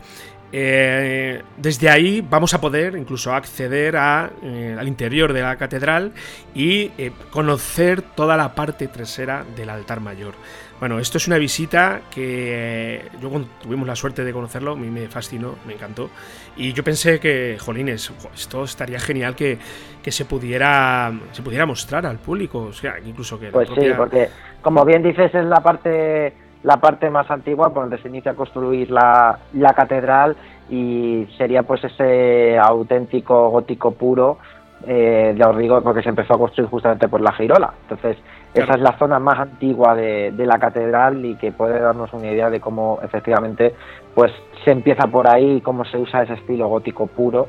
Eh, 0.52 1.42
desde 1.56 1.90
ahí 1.90 2.20
vamos 2.20 2.54
a 2.54 2.60
poder 2.60 2.94
incluso 2.96 3.34
acceder 3.34 3.96
eh, 3.96 4.76
al 4.78 4.86
interior 4.86 5.32
de 5.32 5.42
la 5.42 5.56
catedral 5.56 6.12
y 6.54 6.90
conocer 7.30 8.00
toda 8.00 8.36
la 8.36 8.54
parte 8.54 8.86
trasera 8.86 9.44
del 9.56 9.70
altar 9.70 10.00
mayor. 10.00 10.34
Bueno, 10.78 10.98
esto 10.98 11.16
es 11.16 11.26
una 11.26 11.38
visita 11.38 12.02
que 12.10 12.96
eh, 12.96 13.08
yo 13.20 13.30
cuando 13.30 13.48
tuvimos 13.62 13.86
la 13.86 13.96
suerte 13.96 14.24
de 14.24 14.32
conocerlo, 14.32 14.72
a 14.72 14.76
mí 14.76 14.90
me 14.90 15.08
fascinó, 15.08 15.54
me 15.66 15.72
encantó. 15.72 16.10
Y 16.56 16.72
yo 16.72 16.84
pensé 16.84 17.18
que, 17.18 17.56
jolines, 17.58 18.12
esto 18.34 18.64
estaría 18.64 18.98
genial 18.98 19.34
que, 19.34 19.58
se 20.02 20.24
pudiera 20.24 21.12
se 21.32 21.42
pudiera 21.42 21.66
mostrar 21.66 22.06
al 22.06 22.18
público, 22.18 22.60
o 22.60 22.72
sea, 22.72 22.94
incluso 23.04 23.40
que... 23.40 23.48
Pues 23.48 23.68
sí, 23.74 23.90
porque 23.96 24.28
como 24.62 24.84
bien 24.84 25.02
dices, 25.02 25.34
es 25.34 25.44
la 25.44 25.60
parte 25.60 26.32
la 26.62 26.76
parte 26.78 27.10
más 27.10 27.30
antigua 27.30 27.72
por 27.72 27.82
donde 27.82 27.98
se 27.98 28.08
inicia 28.08 28.32
a 28.32 28.34
construir 28.34 28.90
la, 28.90 29.38
la 29.54 29.72
catedral 29.72 30.36
y 30.68 31.26
sería 31.36 31.62
pues 31.62 31.84
ese 31.84 32.58
auténtico 32.58 33.50
gótico 33.50 33.92
puro 33.92 34.38
eh, 34.86 35.34
ya 35.38 35.48
os 35.48 35.58
digo, 35.58 35.80
porque 35.80 36.02
se 36.02 36.10
empezó 36.10 36.34
a 36.34 36.38
construir 36.38 36.68
justamente 36.68 37.08
por 37.08 37.20
la 37.20 37.32
Girola. 37.32 37.72
Entonces, 37.82 38.18
esa 38.56 38.74
es 38.74 38.80
la 38.80 38.96
zona 38.98 39.18
más 39.18 39.38
antigua 39.38 39.94
de, 39.94 40.32
la 40.38 40.58
catedral 40.58 41.24
y 41.24 41.36
que 41.36 41.52
puede 41.52 41.78
darnos 41.78 42.12
una 42.12 42.30
idea 42.30 42.48
de 42.50 42.60
cómo 42.60 42.98
efectivamente 43.02 43.74
pues 44.14 44.32
se 44.64 44.70
empieza 44.70 45.06
por 45.08 45.28
ahí 45.28 45.56
y 45.56 45.60
cómo 45.60 45.84
se 45.84 45.98
usa 45.98 46.22
ese 46.22 46.34
estilo 46.34 46.68
gótico 46.68 47.06
puro 47.06 47.48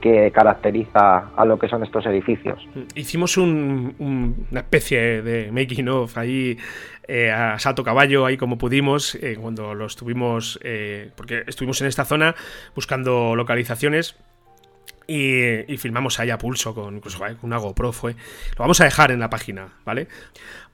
que 0.00 0.30
caracteriza 0.30 1.30
a 1.36 1.44
lo 1.44 1.58
que 1.58 1.68
son 1.68 1.82
estos 1.82 2.06
edificios. 2.06 2.66
Hicimos 2.94 3.36
una 3.36 4.60
especie 4.60 5.22
de 5.22 5.52
making 5.52 5.88
of 5.88 6.16
ahí 6.16 6.56
eh, 7.06 7.30
a 7.30 7.58
salto 7.58 7.84
caballo, 7.84 8.24
ahí 8.24 8.36
como 8.36 8.56
pudimos, 8.56 9.14
eh, 9.16 9.36
cuando 9.38 9.74
lo 9.74 9.86
estuvimos, 9.86 10.58
eh, 10.62 11.10
porque 11.16 11.42
estuvimos 11.46 11.80
en 11.82 11.88
esta 11.88 12.04
zona 12.04 12.34
buscando 12.74 13.36
localizaciones 13.36 14.16
y, 15.06 15.76
filmamos 15.76 16.18
ahí 16.20 16.30
a 16.30 16.38
pulso 16.38 16.74
con, 16.74 17.00
una 17.42 17.58
GoPro 17.58 17.92
fue. 17.92 18.12
Lo 18.12 18.58
vamos 18.58 18.80
a 18.80 18.84
dejar 18.84 19.10
en 19.10 19.20
la 19.20 19.28
página, 19.28 19.68
¿vale? 19.84 20.08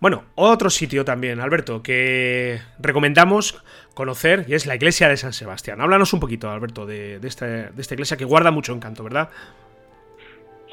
Bueno, 0.00 0.22
otro 0.34 0.70
sitio 0.70 1.04
también, 1.04 1.40
Alberto, 1.40 1.82
que 1.82 2.58
recomendamos 2.78 3.62
conocer 3.94 4.44
y 4.48 4.54
es 4.54 4.66
la 4.66 4.74
iglesia 4.74 5.08
de 5.08 5.16
San 5.16 5.32
Sebastián. 5.32 5.80
Háblanos 5.80 6.12
un 6.12 6.20
poquito, 6.20 6.50
Alberto, 6.50 6.86
de, 6.86 7.16
esta, 7.16 7.46
de 7.46 7.80
esta 7.80 7.94
iglesia 7.94 8.16
que 8.16 8.24
guarda 8.24 8.50
mucho 8.50 8.72
encanto, 8.72 9.02
¿verdad? 9.04 9.28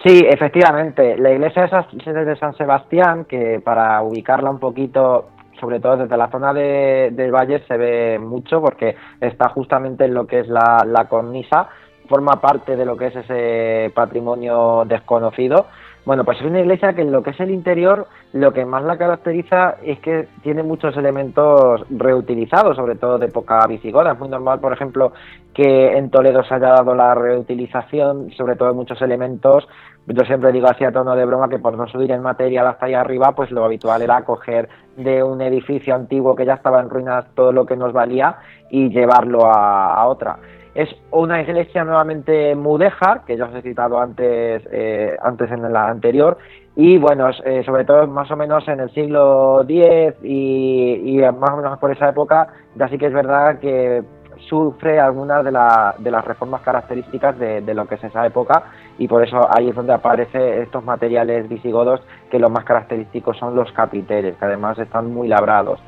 Sí, 0.04 0.24
efectivamente. 0.30 1.18
La 1.18 1.32
iglesia 1.32 1.64
de 1.64 2.36
San 2.38 2.56
Sebastián, 2.56 3.26
que 3.26 3.60
para 3.64 4.02
ubicarla 4.04 4.52
un 4.52 4.60
poquito, 4.60 5.30
sobre 5.60 5.80
todo 5.80 5.98
desde 5.98 6.16
la 6.16 6.30
zona 6.30 6.54
de, 6.54 7.10
del 7.12 7.32
valle, 7.32 7.64
se 7.68 7.76
ve 7.76 8.20
mucho 8.20 8.62
porque 8.62 8.96
está 9.20 9.50
justamente 9.50 10.06
en 10.06 10.14
lo 10.14 10.28
que 10.28 10.42
es 10.42 10.48
la 10.48 11.08
cornisa 11.10 11.70
forma 12.08 12.42
parte 12.42 12.76
de 12.76 12.86
lo 12.86 12.98
que 12.98 13.08
es 13.08 13.16
ese 13.16 13.92
patrimonio 13.94 14.84
desconocido. 14.86 15.68
Bueno, 16.08 16.24
pues 16.24 16.40
es 16.40 16.46
una 16.46 16.62
iglesia 16.62 16.94
que 16.94 17.02
en 17.02 17.12
lo 17.12 17.22
que 17.22 17.32
es 17.32 17.40
el 17.42 17.52
interior, 17.52 18.08
lo 18.32 18.54
que 18.54 18.66
más 18.66 18.82
la 18.82 18.98
caracteriza 18.98 19.76
es 19.84 20.00
que 20.00 20.30
tiene 20.42 20.64
muchos 20.64 20.96
elementos 20.96 21.86
reutilizados, 21.90 22.78
sobre 22.78 22.96
todo 22.96 23.18
de 23.18 23.26
época 23.26 23.60
visigoda. 23.68 24.14
Es 24.14 24.20
muy 24.20 24.30
normal, 24.30 24.62
por 24.62 24.72
ejemplo, 24.72 25.12
que 25.54 25.98
en 25.98 26.10
Toledo 26.10 26.46
se 26.46 26.54
haya 26.54 26.70
dado 26.70 26.96
la 26.96 27.14
reutilización, 27.14 28.32
sobre 28.38 28.56
todo 28.56 28.70
de 28.70 28.76
muchos 28.76 29.02
elementos. 29.02 29.68
Yo 30.06 30.24
siempre 30.24 30.54
digo 30.54 30.68
así 30.70 30.86
a 30.86 30.94
tono 30.94 31.14
de 31.14 31.26
broma 31.26 31.50
que 31.50 31.60
por 31.60 31.78
no 31.78 31.90
subir 31.90 32.12
en 32.12 32.22
material 32.22 32.68
hasta 32.68 32.86
allá 32.86 33.02
arriba, 33.02 33.34
pues 33.36 33.52
lo 33.52 33.66
habitual 33.66 34.02
era 34.02 34.24
coger 34.24 34.70
de 34.96 35.22
un 35.22 35.42
edificio 35.42 35.94
antiguo 35.94 36.38
que 36.38 36.46
ya 36.46 36.54
estaba 36.54 36.80
en 36.80 36.90
ruinas 36.90 37.26
todo 37.36 37.52
lo 37.52 37.66
que 37.66 37.76
nos 37.76 37.92
valía 37.92 38.38
y 38.70 38.88
llevarlo 38.92 39.46
a 39.46 40.08
otra. 40.08 40.38
Es 40.78 40.90
una 41.10 41.42
iglesia 41.42 41.84
nuevamente 41.84 42.54
mudéjar, 42.54 43.26
que 43.26 43.36
ya 43.36 43.46
os 43.46 43.56
he 43.56 43.64
citado 43.64 44.00
antes, 44.00 44.62
eh, 44.72 45.18
antes 45.24 45.50
en 45.50 45.74
la 45.74 45.88
anterior, 45.88 46.38
y 46.76 47.00
bueno, 47.00 47.32
eh, 47.46 47.64
sobre 47.66 47.84
todo 47.84 48.06
más 48.06 48.30
o 48.30 48.36
menos 48.36 48.68
en 48.68 48.82
el 48.82 48.92
siglo 48.92 49.66
X 49.68 50.14
y, 50.22 51.20
más 51.36 51.50
o 51.50 51.58
menos 51.58 51.80
por 51.80 51.90
esa 51.90 52.10
época, 52.10 52.50
ya 52.76 52.88
sí 52.90 53.00
que 53.00 53.08
es 53.08 53.14
verdad 53.14 53.58
que 53.58 54.04
sufre 54.48 55.00
algunas 55.00 55.44
de, 55.44 55.50
de 55.50 56.12
las 56.12 56.24
reformas 56.24 56.62
características 56.62 57.40
de, 57.40 57.74
lo 57.74 57.88
que 57.88 57.96
es 57.96 58.04
esa 58.04 58.24
época 58.28 58.66
y 59.00 59.08
por 59.08 59.24
eso 59.24 59.48
ahí 59.52 59.70
es 59.70 59.76
donde 59.76 59.94
aparecen 59.94 60.62
estos 60.62 60.86
materiales 60.86 61.50
visigodos 61.50 62.02
que 62.30 62.38
los 62.38 62.52
más 62.52 62.66
característicos 62.66 63.36
son 63.40 63.56
los 63.56 63.72
capiteles, 63.72 64.38
que 64.38 64.46
además 64.46 64.78
están 64.78 65.12
muy 65.12 65.28
labrados. 65.28 65.80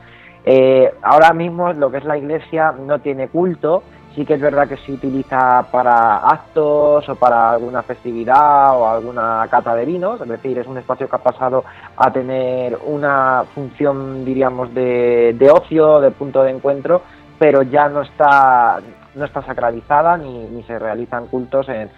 Eh, 0.45 0.91
ahora 1.03 1.31
mismo 1.31 1.73
lo 1.73 1.91
que 1.91 1.97
es 1.97 2.05
la 2.05 2.17
iglesia 2.17 2.71
no 2.71 2.97
tiene 2.97 3.27
culto, 3.27 3.83
sí 4.15 4.25
que 4.25 4.33
es 4.33 4.41
verdad 4.41 4.67
que 4.67 4.77
se 4.77 4.91
utiliza 4.91 5.65
para 5.71 6.17
actos 6.17 7.07
o 7.07 7.15
para 7.15 7.51
alguna 7.51 7.83
festividad 7.83 8.77
o 8.77 8.87
alguna 8.87 9.47
cata 9.49 9.75
de 9.75 9.85
vinos, 9.85 10.21
es 10.21 10.27
decir, 10.27 10.57
es 10.57 10.67
un 10.67 10.77
espacio 10.77 11.07
que 11.07 11.15
ha 11.15 11.19
pasado 11.19 11.63
a 11.95 12.11
tener 12.11 12.77
una 12.85 13.43
función, 13.53 14.25
diríamos, 14.25 14.73
de, 14.73 15.51
ocio, 15.51 15.99
de 15.99 16.11
punto 16.11 16.43
de 16.43 16.51
encuentro, 16.51 17.01
pero 17.37 17.61
ya 17.61 17.87
no 17.87 18.01
está, 18.01 18.79
no 19.15 19.25
está 19.25 19.41
sacralizada 19.43 20.17
ni, 20.17 20.45
ni 20.45 20.63
se 20.63 20.77
realizan 20.77 21.27
cultos 21.27 21.69
en, 21.69 21.89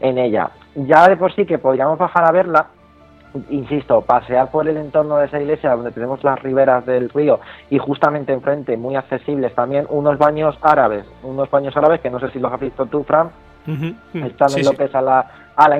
en 0.00 0.18
ella. 0.18 0.50
Ya 0.74 1.08
de 1.08 1.16
por 1.16 1.34
sí 1.34 1.44
que 1.44 1.58
podríamos 1.58 1.98
bajar 1.98 2.24
a 2.24 2.32
verla, 2.32 2.66
insisto, 3.50 4.02
pasear 4.02 4.50
por 4.50 4.68
el 4.68 4.76
entorno 4.76 5.16
de 5.16 5.26
esa 5.26 5.40
iglesia 5.40 5.74
donde 5.74 5.90
tenemos 5.90 6.22
las 6.24 6.42
riberas 6.42 6.84
del 6.86 7.08
río 7.10 7.40
y 7.70 7.78
justamente 7.78 8.32
enfrente, 8.32 8.76
muy 8.76 8.96
accesibles 8.96 9.54
también, 9.54 9.86
unos 9.90 10.18
baños 10.18 10.58
árabes, 10.62 11.04
unos 11.22 11.50
baños 11.50 11.76
árabes 11.76 12.00
que 12.00 12.10
no 12.10 12.20
sé 12.20 12.30
si 12.30 12.38
los 12.38 12.52
has 12.52 12.60
visto 12.60 12.86
tú, 12.86 13.04
Fran, 13.04 13.30
están 14.14 14.48
en 14.56 14.64
lo 14.64 14.72
que 14.72 14.84
es 14.84 14.94
a 14.94 15.02
la, 15.02 15.26
a 15.54 15.68
la 15.68 15.78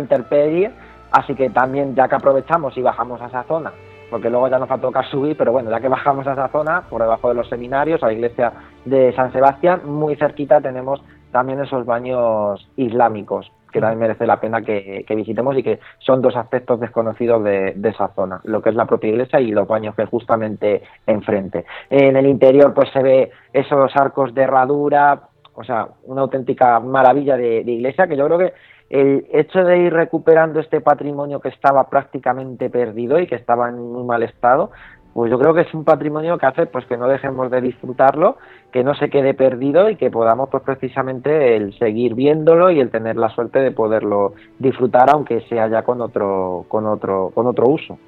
así 1.10 1.34
que 1.34 1.50
también 1.50 1.94
ya 1.94 2.08
que 2.08 2.16
aprovechamos 2.16 2.76
y 2.76 2.82
bajamos 2.82 3.20
a 3.20 3.26
esa 3.26 3.44
zona, 3.44 3.72
porque 4.10 4.30
luego 4.30 4.48
ya 4.48 4.58
nos 4.58 4.70
va 4.70 4.74
a 4.74 4.80
tocar 4.80 5.06
subir, 5.10 5.36
pero 5.36 5.52
bueno, 5.52 5.70
ya 5.70 5.80
que 5.80 5.88
bajamos 5.88 6.26
a 6.26 6.32
esa 6.32 6.48
zona, 6.48 6.82
por 6.88 7.00
debajo 7.00 7.28
de 7.28 7.34
los 7.34 7.48
seminarios, 7.48 8.02
a 8.02 8.06
la 8.06 8.12
iglesia 8.12 8.52
de 8.84 9.14
San 9.14 9.32
Sebastián, 9.32 9.82
muy 9.84 10.16
cerquita 10.16 10.60
tenemos 10.60 11.02
también 11.32 11.60
esos 11.60 11.86
baños 11.86 12.68
islámicos 12.76 13.50
que 13.70 13.80
también 13.80 14.00
merece 14.00 14.26
la 14.26 14.40
pena 14.40 14.62
que, 14.62 15.04
visitemos 15.08 15.56
y 15.56 15.62
que 15.62 15.80
son 15.98 16.22
dos 16.22 16.36
aspectos 16.36 16.80
desconocidos 16.80 17.42
de, 17.44 17.74
esa 17.84 18.08
zona, 18.14 18.40
lo 18.44 18.62
que 18.62 18.70
es 18.70 18.74
la 18.74 18.86
propia 18.86 19.10
iglesia 19.10 19.40
y 19.40 19.50
los 19.50 19.66
baños 19.66 19.94
que 19.94 20.06
justamente 20.06 20.82
enfrente. 21.06 21.64
En 21.90 22.16
el 22.16 22.26
interior 22.26 22.74
pues 22.74 22.90
se 22.92 23.02
ve 23.02 23.30
esos 23.52 23.94
arcos 23.96 24.34
de 24.34 24.42
herradura, 24.42 25.22
o 25.54 25.64
sea, 25.64 25.88
una 26.04 26.22
auténtica 26.22 26.78
maravilla 26.80 27.36
de 27.36 27.60
iglesia 27.60 28.06
que 28.06 28.16
yo 28.16 28.26
creo 28.26 28.38
que 28.38 28.52
el 28.90 29.26
hecho 29.32 29.64
de 29.64 29.78
ir 29.78 29.92
recuperando 29.92 30.60
este 30.60 30.80
patrimonio 30.80 31.40
que 31.40 31.50
estaba 31.50 31.88
prácticamente 31.90 32.70
perdido 32.70 33.18
y 33.18 33.26
que 33.26 33.34
estaba 33.34 33.68
en 33.68 33.78
muy 33.78 34.04
mal 34.04 34.22
estado, 34.22 34.70
pues 35.18 35.32
yo 35.32 35.38
creo 35.40 35.52
que 35.52 35.62
es 35.62 35.74
un 35.74 35.82
patrimonio 35.82 36.38
que 36.38 36.46
hace 36.46 36.66
pues 36.66 36.86
que 36.86 36.96
no 36.96 37.08
dejemos 37.08 37.50
de 37.50 37.60
disfrutarlo, 37.60 38.36
que 38.70 38.84
no 38.84 38.94
se 38.94 39.10
quede 39.10 39.34
perdido 39.34 39.90
y 39.90 39.96
que 39.96 40.12
podamos 40.12 40.48
pues 40.48 40.62
precisamente 40.62 41.56
el 41.56 41.76
seguir 41.76 42.14
viéndolo 42.14 42.70
y 42.70 42.78
el 42.78 42.92
tener 42.92 43.16
la 43.16 43.28
suerte 43.30 43.58
de 43.58 43.72
poderlo 43.72 44.34
disfrutar 44.60 45.10
aunque 45.10 45.40
sea 45.48 45.66
ya 45.66 45.82
con 45.82 46.00
otro 46.02 46.66
con 46.68 46.86
otro 46.86 47.32
con 47.34 47.48
otro 47.48 47.68
uso. 47.68 47.98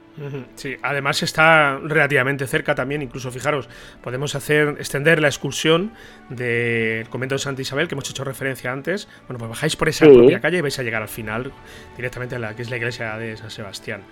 Sí, 0.55 0.77
además 0.83 1.23
está 1.23 1.79
relativamente 1.79 2.47
cerca 2.47 2.75
también, 2.75 3.03
incluso 3.03 3.31
fijaros, 3.31 3.69
podemos 4.03 4.35
hacer 4.35 4.77
extender 4.79 5.21
la 5.21 5.29
excursión 5.29 5.93
del 6.29 7.09
convento 7.09 7.35
de 7.35 7.39
Santa 7.39 7.63
Isabel, 7.63 7.89
que 7.89 7.95
hemos 7.95 8.09
hecho 8.11 8.25
referencia 8.25 8.73
antes. 8.73 9.09
Bueno, 9.27 9.39
pues 9.39 9.49
bajáis 9.51 9.77
por 9.77 9.89
esa 9.89 10.07
propia 10.07 10.41
calle 10.41 10.59
y 10.59 10.61
vais 10.61 10.79
a 10.79 10.83
llegar 10.83 11.03
al 11.03 11.09
final 11.09 11.53
directamente 11.97 12.37
a 12.37 12.39
la 12.39 12.55
que 12.55 12.63
es 12.63 12.71
la 12.71 12.77
iglesia 12.77 13.17
de 13.17 13.37
San 13.37 13.51
Sebastián. 13.51 14.03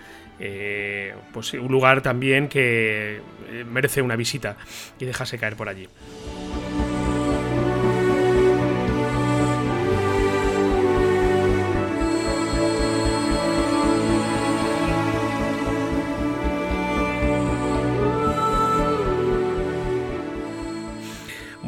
Eh, 0.40 1.14
pues 1.32 1.52
un 1.54 1.70
lugar 1.70 2.00
también 2.00 2.48
que 2.48 3.20
eh, 3.50 3.64
merece 3.64 4.02
una 4.02 4.16
visita 4.16 4.56
y 4.98 5.04
dejarse 5.04 5.38
caer 5.38 5.56
por 5.56 5.68
allí. 5.68 5.88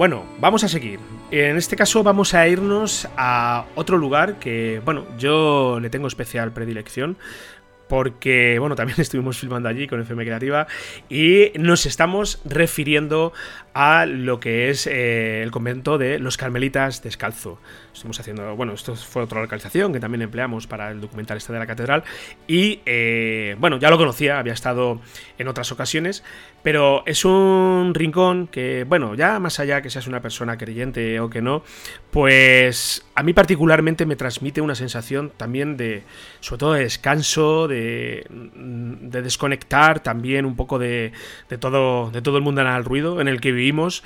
Bueno, 0.00 0.24
vamos 0.40 0.64
a 0.64 0.68
seguir. 0.68 0.98
En 1.30 1.58
este 1.58 1.76
caso 1.76 2.02
vamos 2.02 2.32
a 2.32 2.48
irnos 2.48 3.06
a 3.18 3.66
otro 3.74 3.98
lugar 3.98 4.38
que, 4.38 4.80
bueno, 4.82 5.04
yo 5.18 5.78
le 5.78 5.90
tengo 5.90 6.08
especial 6.08 6.52
predilección 6.52 7.18
porque, 7.90 8.58
bueno, 8.60 8.76
también 8.76 8.98
estuvimos 9.02 9.38
filmando 9.38 9.68
allí 9.68 9.86
con 9.86 10.00
FM 10.00 10.24
Creativa 10.24 10.66
y 11.10 11.50
nos 11.58 11.84
estamos 11.84 12.40
refiriendo 12.46 13.34
a 13.74 14.06
lo 14.06 14.40
que 14.40 14.70
es 14.70 14.86
eh, 14.86 15.42
el 15.42 15.50
convento 15.50 15.98
de 15.98 16.18
los 16.18 16.36
Carmelitas 16.36 17.02
Descalzo. 17.02 17.58
Estuvimos 17.92 18.20
haciendo, 18.20 18.54
bueno, 18.56 18.72
esto 18.72 18.94
fue 18.94 19.24
otra 19.24 19.42
localización 19.42 19.92
que 19.92 20.00
también 20.00 20.22
empleamos 20.22 20.68
para 20.68 20.90
el 20.92 21.00
documental 21.00 21.36
este 21.36 21.52
de 21.52 21.58
la 21.58 21.66
catedral 21.66 22.04
y, 22.46 22.80
eh, 22.86 23.56
bueno, 23.58 23.78
ya 23.78 23.90
lo 23.90 23.98
conocía, 23.98 24.38
había 24.38 24.54
estado 24.54 25.00
en 25.36 25.48
otras 25.48 25.72
ocasiones, 25.72 26.22
pero 26.62 27.02
es 27.06 27.24
un 27.24 27.92
rincón 27.94 28.46
que, 28.46 28.84
bueno, 28.84 29.14
ya 29.14 29.38
más 29.40 29.58
allá 29.58 29.82
que 29.82 29.90
seas 29.90 30.06
una 30.06 30.20
persona 30.20 30.56
creyente 30.56 31.18
o 31.20 31.28
que 31.28 31.42
no, 31.42 31.62
pues 32.10 33.04
a 33.14 33.22
mí 33.22 33.32
particularmente 33.32 34.06
me 34.06 34.16
transmite 34.16 34.60
una 34.60 34.74
sensación 34.74 35.32
también 35.36 35.76
de, 35.76 36.04
sobre 36.40 36.58
todo 36.58 36.72
de 36.74 36.82
descanso, 36.82 37.66
de, 37.66 38.26
de 38.30 39.22
desconectar 39.22 40.00
también 40.00 40.44
un 40.44 40.56
poco 40.56 40.78
de, 40.78 41.12
de, 41.48 41.58
todo, 41.58 42.10
de 42.10 42.22
todo 42.22 42.36
el 42.36 42.42
mundo 42.42 42.60
al 42.60 42.84
ruido 42.84 43.20
en 43.20 43.28
el 43.28 43.40
que 43.40 43.52
vivimos. 43.52 44.02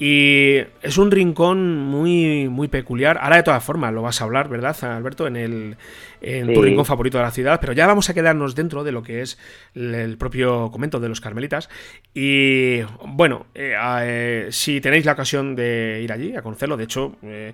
Y 0.00 0.58
es 0.80 0.96
un 0.96 1.10
rincón 1.10 1.76
muy, 1.76 2.48
muy 2.48 2.68
peculiar. 2.68 3.18
Ahora 3.20 3.36
de 3.36 3.42
todas 3.42 3.64
formas 3.64 3.92
lo 3.92 4.02
vas 4.02 4.20
a 4.20 4.24
hablar, 4.24 4.48
¿verdad, 4.48 4.76
Alberto? 4.84 5.26
En, 5.26 5.36
el, 5.36 5.76
en 6.20 6.54
tu 6.54 6.62
rincón 6.62 6.84
favorito 6.84 7.18
de 7.18 7.24
la 7.24 7.32
ciudad. 7.32 7.58
Pero 7.60 7.72
ya 7.72 7.86
vamos 7.88 8.08
a 8.08 8.14
quedarnos 8.14 8.54
dentro 8.54 8.84
de 8.84 8.92
lo 8.92 9.02
que 9.02 9.22
es 9.22 9.38
el 9.74 10.16
propio 10.16 10.70
convento 10.70 11.00
de 11.00 11.08
los 11.08 11.20
carmelitas. 11.20 11.68
Y 12.14 12.82
bueno, 13.06 13.46
eh, 13.56 13.74
eh, 14.02 14.48
si 14.50 14.80
tenéis 14.80 15.04
la 15.04 15.12
ocasión 15.12 15.56
de 15.56 16.00
ir 16.04 16.12
allí 16.12 16.36
a 16.36 16.42
conocerlo, 16.42 16.76
de 16.76 16.84
hecho, 16.84 17.16
eh, 17.22 17.52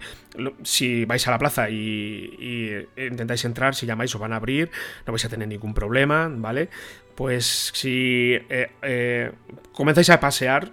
si 0.63 1.07
vais 1.07 1.27
a 1.27 1.31
la 1.31 1.39
plaza 1.39 1.71
y, 1.71 2.87
intentáis 2.99 3.47
entrar, 3.47 3.75
si 3.75 3.87
llamáis 3.87 4.15
os 4.15 4.21
van 4.21 4.35
a 4.35 4.37
abrir, 4.37 4.71
no 5.07 5.15
vais 5.15 5.25
a 5.25 5.31
tener 5.31 5.49
ningún 5.49 5.73
problema, 5.73 6.31
¿vale? 6.31 6.69
Pues 7.15 7.71
si 7.73 8.37
comenzáis 9.73 10.11
a 10.11 10.21
pasear, 10.21 10.73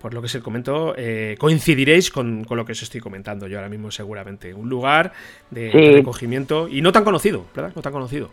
por 0.00 0.14
lo 0.14 0.22
que 0.22 0.28
se 0.28 0.42
comento, 0.42 0.94
eh, 0.96 1.36
coincidiréis 1.38 2.10
con, 2.10 2.46
lo 2.48 2.64
que 2.64 2.72
os 2.72 2.82
estoy 2.82 3.00
comentando 3.00 3.46
yo 3.46 3.58
ahora 3.58 3.68
mismo 3.68 3.90
seguramente. 3.90 4.54
Un 4.54 4.68
lugar 4.68 5.12
de, 5.50 5.70
recogimiento 5.94 6.68
y 6.68 6.82
no 6.82 6.92
tan 6.92 7.04
conocido, 7.04 7.44
¿verdad? 7.54 7.72
No 7.74 7.82
tan 7.82 7.92
conocido. 7.92 8.30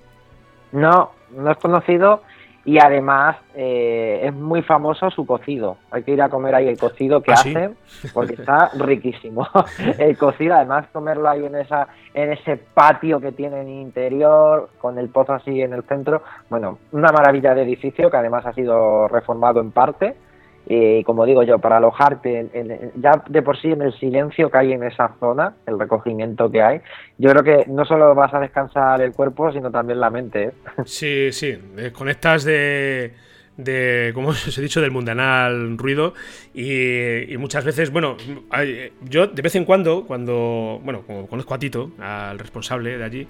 No, 0.71 1.11
no 1.31 1.51
es 1.51 1.57
conocido 1.57 2.21
y 2.65 2.79
además 2.79 3.37
eh, 3.55 4.21
es 4.23 4.33
muy 4.33 4.61
famoso 4.61 5.09
su 5.11 5.25
cocido. 5.25 5.77
Hay 5.91 6.03
que 6.03 6.11
ir 6.11 6.21
a 6.21 6.29
comer 6.29 6.55
ahí 6.55 6.67
el 6.67 6.77
cocido 6.77 7.21
que 7.21 7.31
¿Ah, 7.31 7.35
hacen 7.35 7.75
porque 8.13 8.35
está 8.35 8.69
riquísimo. 8.79 9.47
el 9.99 10.17
cocido, 10.17 10.55
además 10.55 10.87
comerlo 10.93 11.29
ahí 11.29 11.45
en 11.45 11.55
esa 11.55 11.87
en 12.13 12.31
ese 12.31 12.57
patio 12.57 13.19
que 13.19 13.31
tiene 13.31 13.61
en 13.61 13.69
interior 13.69 14.69
con 14.79 14.97
el 14.97 15.09
pozo 15.09 15.33
así 15.33 15.61
en 15.61 15.73
el 15.73 15.83
centro. 15.83 16.23
Bueno, 16.49 16.79
una 16.91 17.11
maravilla 17.11 17.53
de 17.53 17.63
edificio 17.63 18.09
que 18.09 18.17
además 18.17 18.45
ha 18.45 18.53
sido 18.53 19.07
reformado 19.07 19.59
en 19.59 19.71
parte 19.71 20.15
y 20.65 21.03
como 21.03 21.25
digo 21.25 21.43
yo, 21.43 21.59
para 21.59 21.77
alojarte 21.77 22.91
ya 22.95 23.23
de 23.27 23.41
por 23.41 23.59
sí 23.59 23.71
en 23.71 23.81
el 23.81 23.93
silencio 23.99 24.49
que 24.49 24.57
hay 24.57 24.73
en 24.73 24.83
esa 24.83 25.15
zona, 25.19 25.55
el 25.65 25.77
recogimiento 25.77 26.49
que 26.49 26.61
hay, 26.61 26.81
yo 27.17 27.31
creo 27.31 27.43
que 27.43 27.69
no 27.69 27.85
solo 27.85 28.15
vas 28.15 28.33
a 28.33 28.39
descansar 28.39 29.01
el 29.01 29.11
cuerpo, 29.11 29.51
sino 29.51 29.71
también 29.71 29.99
la 29.99 30.09
mente. 30.09 30.43
¿eh? 30.43 30.51
Sí, 30.85 31.31
sí, 31.31 31.57
desconectas 31.75 32.43
de, 32.43 33.13
de, 33.57 34.11
como 34.13 34.29
os 34.29 34.57
he 34.57 34.61
dicho, 34.61 34.81
del 34.81 34.91
mundanal 34.91 35.77
ruido 35.77 36.13
y, 36.53 37.35
muchas 37.37 37.65
veces, 37.65 37.91
bueno, 37.91 38.17
yo 39.01 39.27
de 39.27 39.41
vez 39.41 39.55
en 39.55 39.65
cuando, 39.65 40.05
cuando, 40.05 40.79
bueno, 40.83 41.03
como 41.05 41.27
conozco 41.27 41.53
a 41.53 41.59
Tito, 41.59 41.91
al 41.99 42.39
responsable 42.39 42.97
de 42.97 43.03
allí, 43.03 43.27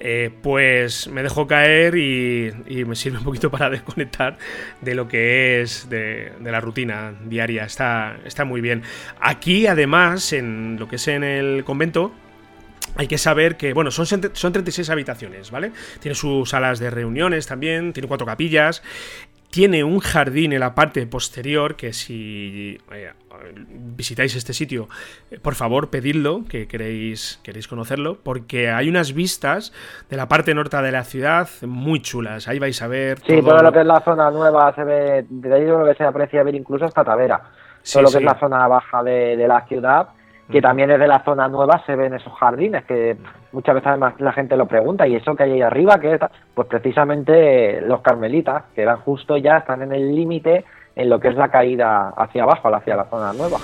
eh, 0.00 0.30
pues 0.42 1.08
me 1.08 1.22
dejo 1.22 1.46
caer 1.46 1.96
y, 1.96 2.84
me 2.84 2.96
sirve 2.96 3.18
un 3.18 3.24
poquito 3.24 3.50
para 3.50 3.70
desconectar 3.70 4.36
de 4.80 4.94
lo 4.94 5.08
que 5.08 5.62
es 5.62 5.88
de, 5.88 6.32
la 6.40 6.60
rutina 6.60 7.14
diaria. 7.24 7.64
Está, 7.64 8.16
está 8.24 8.44
muy 8.44 8.60
bien. 8.60 8.82
Aquí, 9.20 9.66
además, 9.66 10.32
en 10.32 10.76
lo 10.78 10.88
que 10.88 10.96
es 10.96 11.08
en 11.08 11.24
el 11.24 11.64
convento, 11.64 12.12
hay 12.96 13.08
que 13.08 13.18
saber 13.18 13.56
que, 13.56 13.72
bueno, 13.72 13.90
son, 13.90 14.06
son 14.06 14.52
36 14.52 14.90
habitaciones, 14.90 15.50
¿vale? 15.50 15.72
Tiene 16.00 16.14
sus 16.14 16.50
salas 16.50 16.78
de 16.78 16.90
reuniones 16.90 17.46
también, 17.46 17.92
tiene 17.92 18.08
cuatro 18.08 18.26
capillas 18.26 18.82
tiene 19.54 19.84
un 19.84 20.00
jardín 20.00 20.52
en 20.52 20.58
la 20.58 20.74
parte 20.74 21.06
posterior 21.06 21.76
que 21.76 21.92
si 21.92 22.76
eh, 22.90 23.12
visitáis 23.56 24.36
este 24.36 24.52
sitio, 24.52 24.88
eh, 25.30 25.38
por 25.40 25.54
favor 25.54 25.90
pedidlo, 25.90 26.42
que 26.48 26.66
queréis, 26.66 27.40
queréis 27.42 27.68
conocerlo, 27.68 28.18
porque 28.22 28.70
hay 28.70 28.88
unas 28.88 29.12
vistas 29.12 29.72
de 30.10 30.16
la 30.16 30.28
parte 30.28 30.54
norte 30.54 30.76
de 30.76 30.92
la 30.92 31.04
ciudad 31.04 31.48
muy 31.62 32.00
chulas. 32.00 32.48
Ahí 32.48 32.58
vais 32.58 32.80
a 32.82 32.88
ver. 32.88 33.18
Sí, 33.20 33.40
todo, 33.42 33.62
lo 33.62 33.72
que 33.72 33.80
es 33.80 33.86
la 33.86 34.00
zona 34.00 34.30
nueva 34.30 34.74
se 34.74 34.84
ve, 34.84 35.26
de 35.28 35.54
ahí 35.54 35.66
lo 35.66 35.84
que 35.84 35.94
se 35.94 36.04
aprecia 36.04 36.42
ver 36.42 36.54
incluso 36.54 36.84
hasta 36.84 37.04
Tavera. 37.04 37.40
todo 37.92 38.02
lo 38.02 38.10
que 38.10 38.18
es 38.18 38.24
la 38.24 38.38
zona 38.38 38.66
baja 38.66 39.02
de 39.02 39.46
la 39.46 39.66
ciudad 39.66 40.08
que 40.50 40.60
también 40.60 40.90
es 40.90 40.98
de 40.98 41.08
la 41.08 41.24
zona 41.24 41.48
nueva, 41.48 41.82
se 41.86 41.96
ven 41.96 42.14
esos 42.14 42.32
jardines, 42.34 42.84
que 42.84 43.16
muchas 43.52 43.74
veces 43.76 43.88
además 43.88 44.14
la 44.18 44.32
gente 44.32 44.56
lo 44.56 44.66
pregunta, 44.66 45.06
¿y 45.06 45.16
eso 45.16 45.34
que 45.34 45.44
hay 45.44 45.52
ahí 45.52 45.62
arriba? 45.62 45.98
que 45.98 46.18
Pues 46.54 46.68
precisamente 46.68 47.80
los 47.80 48.02
carmelitas, 48.02 48.64
que 48.74 48.82
eran 48.82 48.98
justo 48.98 49.36
ya, 49.36 49.58
están 49.58 49.82
en 49.82 49.92
el 49.92 50.14
límite 50.14 50.64
en 50.96 51.08
lo 51.08 51.20
que 51.20 51.28
es 51.28 51.34
la 51.34 51.48
caída 51.48 52.10
hacia 52.16 52.44
abajo, 52.44 52.74
hacia 52.74 52.96
la 52.96 53.04
zona 53.06 53.32
nueva. 53.32 53.58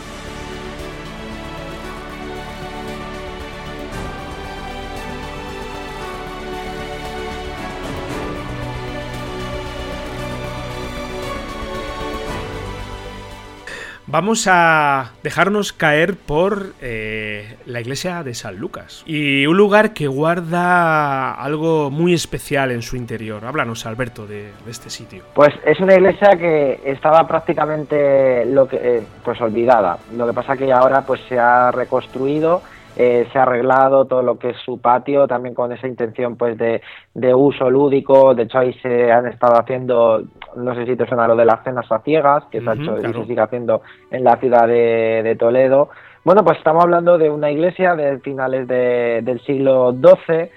Vamos 14.10 14.48
a 14.50 15.12
dejarnos 15.22 15.72
caer 15.72 16.16
por 16.16 16.72
eh, 16.82 17.56
la 17.64 17.80
iglesia 17.80 18.24
de 18.24 18.34
San 18.34 18.56
Lucas. 18.56 19.04
Y 19.06 19.46
un 19.46 19.56
lugar 19.56 19.92
que 19.94 20.08
guarda 20.08 21.32
algo 21.32 21.92
muy 21.92 22.12
especial 22.12 22.72
en 22.72 22.82
su 22.82 22.96
interior. 22.96 23.44
Háblanos, 23.44 23.86
Alberto, 23.86 24.26
de, 24.26 24.50
este 24.68 24.90
sitio. 24.90 25.22
Pues 25.34 25.50
es 25.64 25.78
una 25.78 25.94
iglesia 25.94 26.30
que 26.36 26.80
estaba 26.86 27.24
prácticamente 27.28 28.44
lo 28.46 28.66
que, 28.66 28.78
eh, 28.82 29.02
pues 29.24 29.40
olvidada. 29.40 29.98
Lo 30.16 30.26
que 30.26 30.32
pasa 30.32 30.56
que 30.56 30.72
ahora 30.72 31.02
pues 31.02 31.20
se 31.28 31.38
ha 31.38 31.70
reconstruido 31.70 32.62
eh, 33.02 33.26
se 33.32 33.38
ha 33.38 33.44
arreglado 33.44 34.04
todo 34.04 34.20
lo 34.20 34.38
que 34.38 34.50
es 34.50 34.58
su 34.58 34.78
patio, 34.78 35.26
también 35.26 35.54
con 35.54 35.72
esa 35.72 35.88
intención 35.88 36.36
pues 36.36 36.58
de, 36.58 36.82
de, 37.14 37.34
uso 37.34 37.70
lúdico, 37.70 38.34
de 38.34 38.42
hecho 38.42 38.58
ahí 38.58 38.74
se 38.82 39.10
han 39.10 39.26
estado 39.26 39.58
haciendo, 39.58 40.22
no 40.54 40.74
sé 40.74 40.84
si 40.84 40.96
te 40.96 41.06
suena 41.06 41.26
lo 41.26 41.34
de 41.34 41.46
las 41.46 41.64
cenas 41.64 41.90
a 41.90 42.00
ciegas, 42.00 42.44
que 42.50 42.60
se 42.60 42.68
ha 42.68 42.74
hecho 42.74 42.98
y 42.98 43.10
se 43.10 43.24
sigue 43.24 43.40
haciendo 43.40 43.80
en 44.10 44.22
la 44.22 44.36
ciudad 44.36 44.68
de, 44.68 45.34
Toledo. 45.38 45.88
Bueno, 46.26 46.44
pues 46.44 46.58
estamos 46.58 46.84
hablando 46.84 47.16
de 47.16 47.30
una 47.30 47.50
iglesia 47.50 47.94
de 47.94 48.18
finales 48.18 48.68
del 48.68 49.40
siglo 49.46 49.94
XII 49.94 50.50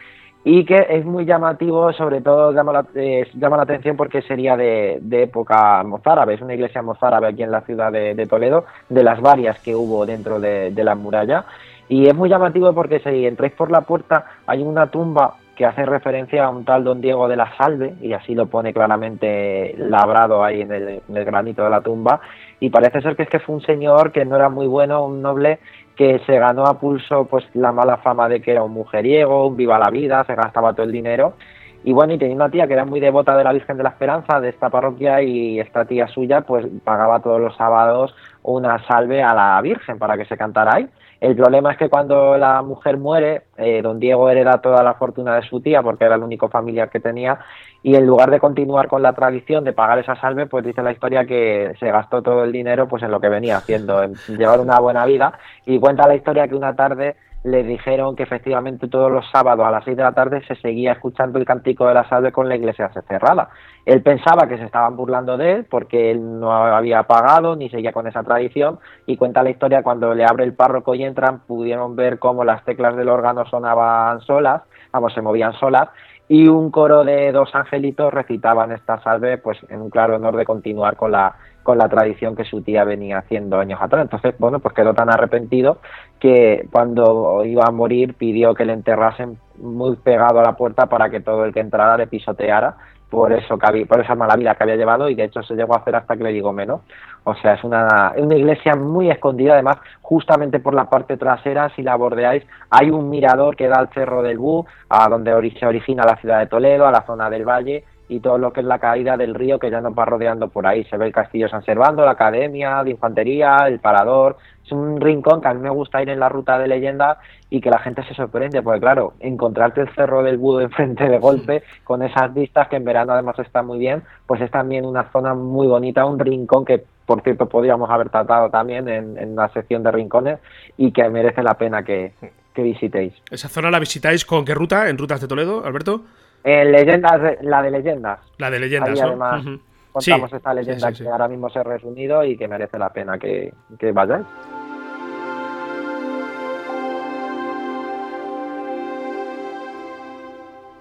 y 0.44 0.66
que 0.66 0.86
es 0.90 1.06
muy 1.06 1.24
llamativo, 1.24 1.94
sobre 1.94 2.20
todo 2.20 2.52
llama 2.52 2.74
la, 2.74 2.86
eh, 2.96 3.26
llama 3.36 3.56
la 3.56 3.64
atención 3.64 3.96
porque 3.96 4.22
sería 4.22 4.58
de, 4.58 5.00
época 5.12 5.82
mozárabe, 5.84 6.34
es 6.34 6.42
una 6.42 6.56
iglesia 6.56 6.82
mozárabe 6.82 7.28
aquí 7.28 7.44
en 7.44 7.52
la 7.52 7.62
ciudad 7.62 7.90
de, 7.90 8.28
Toledo, 8.28 8.66
de 8.90 9.02
las 9.02 9.22
varias 9.22 9.58
que 9.62 9.74
hubo 9.74 10.06
dentro 10.06 10.42
de, 10.42 10.72
de 10.72 10.84
la 10.84 10.96
muralla. 10.96 11.46
Y 11.90 12.08
es 12.08 12.16
muy 12.16 12.30
llamativo 12.30 12.74
porque 12.74 13.00
si 13.00 13.26
entráis 13.26 13.54
por 13.54 13.72
la 13.72 13.82
puerta 13.82 14.26
hay 14.48 14.62
una 14.62 14.88
tumba 14.88 15.36
que 15.56 15.66
hace 15.66 15.86
referencia 15.86 16.46
a 16.46 16.50
un 16.50 16.66
tal 16.66 16.84
don 16.84 17.02
Diego 17.02 17.28
de 17.28 17.36
la 17.36 17.56
Salve, 17.58 17.94
y 18.02 18.14
así 18.14 18.34
lo 18.34 18.48
pone 18.48 18.74
claramente 18.74 19.76
labrado 19.78 20.44
ahí 20.44 20.62
en 20.62 20.72
el, 20.72 21.02
granito 21.08 21.64
de 21.64 21.70
la 21.70 21.82
tumba, 21.82 22.22
y 22.60 22.70
parece 22.70 23.02
ser 23.02 23.16
que 23.16 23.24
es 23.24 23.30
que 23.30 23.40
fue 23.40 23.56
un 23.56 23.62
señor 23.62 24.12
que 24.12 24.26
no 24.26 24.36
era 24.36 24.50
muy 24.50 24.66
bueno, 24.66 25.06
un 25.06 25.22
noble 25.22 25.60
que 25.96 26.20
se 26.26 26.40
ganó 26.40 26.66
a 26.66 26.80
pulso 26.80 27.26
pues 27.26 27.46
la 27.54 27.72
mala 27.72 27.98
fama 27.98 28.28
de 28.28 28.42
que 28.42 28.52
era 28.52 28.64
un 28.64 28.74
mujeriego, 28.74 29.48
un 29.48 29.56
viva 29.56 29.78
la 29.78 29.92
vida, 29.92 30.24
se 30.26 30.34
gastaba 30.34 30.74
todo 30.74 30.88
el 30.88 30.92
dinero, 30.92 31.36
y 31.84 31.92
bueno, 31.92 32.14
y 32.14 32.18
tenía 32.18 32.36
una 32.36 32.50
tía 32.50 32.66
que 32.66 32.74
era 32.74 32.86
muy 32.86 33.00
devota 33.00 33.36
de 33.36 33.44
la 33.44 33.52
Virgen 33.52 33.78
de 33.78 33.84
la 33.84 33.90
Esperanza 33.90 34.40
de 34.40 34.50
esta 34.50 34.70
parroquia 34.70 35.22
y 35.22 35.60
esta 35.60 35.84
tía 35.84 36.08
suya 36.08 36.42
pues 36.42 36.66
pagaba 36.84 37.20
todos 37.20 37.42
los 37.42 37.56
sábados 37.58 38.16
una 38.42 38.82
salve 38.88 39.22
a 39.22 39.34
la 39.34 39.62
Virgen 39.62 40.00
para 40.00 40.18
que 40.18 40.26
se 40.26 40.38
cantara 40.38 40.76
ahí. 40.76 40.90
El 41.24 41.38
problema 41.38 41.72
es 41.72 41.78
que 41.78 41.88
cuando 41.88 42.38
la 42.38 42.62
mujer 42.64 42.98
muere, 42.98 43.44
eh, 43.56 43.82
don 43.82 43.98
Diego 43.98 44.30
hereda 44.30 44.60
toda 44.60 44.84
la 44.84 44.96
fortuna 44.96 45.38
de 45.38 45.44
su 45.44 45.62
tía 45.62 45.82
porque 45.82 46.04
era 46.04 46.16
el 46.16 46.22
único 46.22 46.50
familiar 46.50 46.90
que 46.90 47.00
tenía 47.00 47.40
y 47.82 47.96
en 47.96 48.06
lugar 48.06 48.30
de 48.30 48.42
continuar 48.42 48.90
con 48.90 49.02
la 49.02 49.14
tradición 49.14 49.64
de 49.64 49.72
pagar 49.72 50.00
esa 50.00 50.18
salve, 50.18 50.48
pues 50.48 50.66
dice 50.66 50.84
la 50.84 50.92
historia 50.92 51.26
que 51.26 51.76
se 51.80 51.90
gastó 51.90 52.22
todo 52.22 52.44
el 52.44 52.52
dinero 52.52 52.90
pues 52.90 53.04
en 53.04 53.12
lo 53.12 53.22
que 53.22 53.30
venía 53.30 53.56
haciendo, 53.56 54.04
en 54.04 54.16
llevar 54.38 54.60
una 54.60 54.78
buena 54.82 55.06
vida. 55.06 55.40
Y 55.66 55.80
cuenta 55.80 56.10
la 56.10 56.16
historia 56.16 56.46
que 56.50 56.56
una 56.56 56.76
tarde 56.76 57.16
le 57.44 57.64
dijeron 57.64 58.16
que 58.16 58.24
efectivamente 58.24 58.88
todos 58.88 59.12
los 59.12 59.30
sábados 59.30 59.66
a 59.66 59.72
las 59.72 59.84
seis 59.84 59.98
de 59.98 60.04
la 60.04 60.14
tarde 60.14 60.42
se 60.48 60.56
seguía 60.56 60.94
escuchando 60.94 61.38
el 61.38 61.46
cántico 61.46 61.86
de 61.86 61.94
la 61.94 62.08
salve 62.08 62.32
con 62.32 62.48
la 62.48 62.56
iglesia 62.56 62.90
cerrada. 63.08 63.50
Él 63.86 64.02
pensaba 64.02 64.48
que 64.48 64.58
se 64.58 64.64
estaban 64.64 64.96
burlando 64.96 65.38
de 65.38 65.52
él 65.52 65.66
porque 65.70 66.12
él 66.12 66.40
no 66.40 66.54
había 66.54 67.04
pagado 67.04 67.56
ni 67.56 67.70
seguía 67.70 67.92
con 67.92 68.08
esa 68.08 68.24
tradición 68.24 68.80
y 69.06 69.18
cuenta 69.18 69.44
la 69.44 69.50
historia 69.50 69.84
cuando 69.84 70.14
le 70.14 70.24
abre 70.24 70.46
el 70.46 70.54
párroco 70.54 70.96
y 70.96 71.04
entran 71.04 71.40
pudieron 71.40 71.98
ver 71.98 72.18
cómo 72.18 72.46
las 72.46 72.64
teclas 72.64 72.96
del 72.96 73.10
órgano 73.10 73.46
sonaban 73.46 74.22
solas, 74.22 74.62
vamos, 74.94 75.14
se 75.14 75.22
movían 75.22 75.54
solas 75.54 75.90
y 76.30 76.48
un 76.48 76.72
coro 76.72 77.04
de 77.04 77.34
dos 77.34 77.54
angelitos 77.54 78.14
recitaban 78.14 78.72
esta 78.72 79.02
salve 79.04 79.38
pues 79.38 79.58
en 79.70 79.82
un 79.82 79.90
claro 79.90 80.16
honor 80.16 80.38
de 80.38 80.46
continuar 80.46 80.96
con 80.96 81.12
la 81.12 81.36
con 81.64 81.78
la 81.78 81.90
tradición 81.90 82.36
que 82.36 82.44
su 82.44 82.62
tía 82.62 82.84
venía 82.84 83.20
haciendo 83.20 83.58
años 83.58 83.80
atrás. 83.82 84.04
Entonces, 84.04 84.36
bueno, 84.38 84.60
pues 84.60 84.76
quedó 84.76 84.94
tan 84.94 85.10
arrepentido 85.10 85.80
que 86.20 86.68
cuando 86.72 87.44
iba 87.46 87.66
a 87.66 87.72
morir 87.72 88.14
pidió 88.14 88.54
que 88.54 88.66
le 88.66 88.74
enterrasen 88.74 89.38
muy 89.58 89.96
pegado 89.96 90.40
a 90.40 90.44
la 90.44 90.56
puerta 90.56 90.88
para 90.88 91.10
que 91.10 91.22
todo 91.22 91.46
el 91.46 91.54
que 91.54 91.62
entrara 91.62 91.98
le 91.98 92.08
pisoteara 92.08 92.76
por 93.14 93.32
eso 93.32 93.60
que 93.60 93.86
por 93.86 94.02
esa 94.02 94.16
mala 94.16 94.36
vida 94.36 94.56
que 94.56 94.64
había 94.64 94.76
llevado 94.76 95.08
y 95.08 95.14
de 95.14 95.26
hecho 95.26 95.44
se 95.44 95.54
llegó 95.54 95.76
a 95.76 95.78
hacer 95.78 95.96
hasta 95.96 96.18
que 96.18 96.24
le 96.24 96.32
digo 96.32 96.52
menos. 96.52 96.82
O 97.26 97.36
sea, 97.36 97.54
es 97.54 97.64
una, 97.64 98.12
una 98.18 98.36
iglesia 98.36 98.74
muy 98.74 99.12
escondida, 99.12 99.54
además, 99.54 99.78
justamente 100.02 100.60
por 100.60 100.74
la 100.74 100.90
parte 100.90 101.16
trasera, 101.16 101.70
si 101.76 101.84
la 101.84 101.96
bordeáis, 101.96 102.44
hay 102.72 102.90
un 102.90 103.12
mirador 103.12 103.56
que 103.56 103.68
da 103.68 103.76
al 103.78 103.90
Cerro 103.90 104.24
del 104.24 104.40
Bú, 104.40 104.66
a 104.90 105.08
donde 105.10 105.32
se 105.60 105.66
origina 105.68 106.04
la 106.06 106.16
ciudad 106.16 106.40
de 106.40 106.48
Toledo, 106.48 106.88
a 106.88 106.92
la 106.92 107.06
zona 107.06 107.30
del 107.30 107.48
valle, 107.48 107.84
y 108.14 108.20
todo 108.20 108.38
lo 108.38 108.54
que 108.54 108.60
es 108.60 108.66
la 108.68 108.78
caída 108.78 109.18
del 109.18 109.34
río 109.34 109.58
que 109.58 109.72
ya 109.72 109.82
nos 109.82 109.98
va 109.98 110.06
rodeando 110.06 110.48
por 110.48 110.68
ahí. 110.68 110.84
Se 110.86 110.98
ve 110.98 111.08
el 111.08 111.12
castillo 111.12 111.50
San 111.50 111.66
Servando, 111.66 112.06
la 112.06 112.12
academia 112.12 112.84
de 112.84 112.92
infantería, 112.92 113.58
el 113.68 113.80
parador. 113.80 114.38
Es 114.64 114.72
un 114.72 115.02
rincón 115.02 115.42
que 115.42 115.48
a 115.48 115.54
mí 115.56 115.62
me 115.62 115.72
gusta 115.72 116.00
ir 116.02 116.10
en 116.10 116.20
la 116.20 116.30
ruta 116.30 116.60
de 116.60 116.68
leyenda 116.68 117.18
y 117.50 117.60
que 117.60 117.72
la 117.72 117.80
gente 117.80 118.04
se 118.04 118.14
sorprende, 118.14 118.62
porque 118.62 118.82
claro, 118.82 119.14
encontrarte 119.20 119.82
el 119.82 119.90
cerro 119.96 120.22
del 120.22 120.38
Budo 120.38 120.62
enfrente 120.62 121.10
de 121.10 121.18
golpe 121.18 121.64
con 121.84 122.04
esas 122.04 122.32
vistas 122.34 122.68
que 122.68 122.76
en 122.76 122.86
verano 122.86 123.14
además 123.14 123.40
está 123.40 123.64
muy 123.64 123.80
bien, 123.80 124.04
pues 124.28 124.42
es 124.42 124.52
también 124.52 124.86
una 124.86 125.12
zona 125.12 125.34
muy 125.34 125.66
bonita, 125.66 126.06
un 126.06 126.20
rincón 126.20 126.66
que 126.66 126.84
por 127.08 127.22
cierto 127.24 127.50
podríamos 127.50 127.90
haber 127.90 128.10
tratado 128.10 128.52
también 128.52 128.88
en, 128.88 129.18
en 129.18 129.36
la 129.36 129.50
sección 129.50 129.82
de 129.82 129.92
rincones 129.92 130.40
y 130.78 130.92
que 130.92 131.10
merece 131.10 131.42
la 131.42 131.56
pena 131.56 131.84
que, 131.84 132.14
que 132.54 132.62
visitéis. 132.62 133.14
¿Esa 133.32 133.50
zona 133.50 133.72
la 133.72 133.80
visitáis 133.80 134.24
con 134.24 134.46
qué 134.46 134.54
ruta? 134.54 134.88
¿En 134.88 135.00
rutas 135.00 135.20
de 135.20 135.28
Toledo, 135.28 135.66
Alberto? 135.66 136.04
En 136.44 136.72
leyendas, 136.72 137.38
la 137.42 137.62
de 137.62 137.72
leyendas. 137.72 138.20
La 138.38 138.50
de 138.50 138.60
leyendas, 138.60 139.02
además, 139.02 139.46
contamos 139.92 140.34
esta 140.34 140.54
leyenda 140.54 140.92
que 140.92 141.08
ahora 141.08 141.28
mismo 141.28 141.50
se 141.50 141.60
ha 141.60 141.64
resumido 141.64 142.24
y 142.24 142.36
que 142.36 142.48
merece 142.48 142.78
la 142.78 142.92
pena 142.92 143.18
que, 143.18 143.54
que 143.80 143.92
vayáis. 143.92 144.26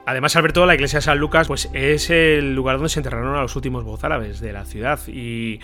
Además, 0.05 0.35
Alberto, 0.35 0.66
la 0.66 0.75
iglesia 0.75 0.98
de 0.98 1.03
San 1.03 1.18
Lucas 1.18 1.46
pues, 1.46 1.70
es 1.72 2.11
el 2.11 2.55
lugar 2.55 2.77
donde 2.77 2.88
se 2.88 2.98
enterraron 2.98 3.37
a 3.37 3.42
los 3.42 3.55
últimos 3.55 4.03
árabes 4.03 4.40
de 4.40 4.53
la 4.53 4.64
ciudad. 4.64 4.98
Y, 5.07 5.61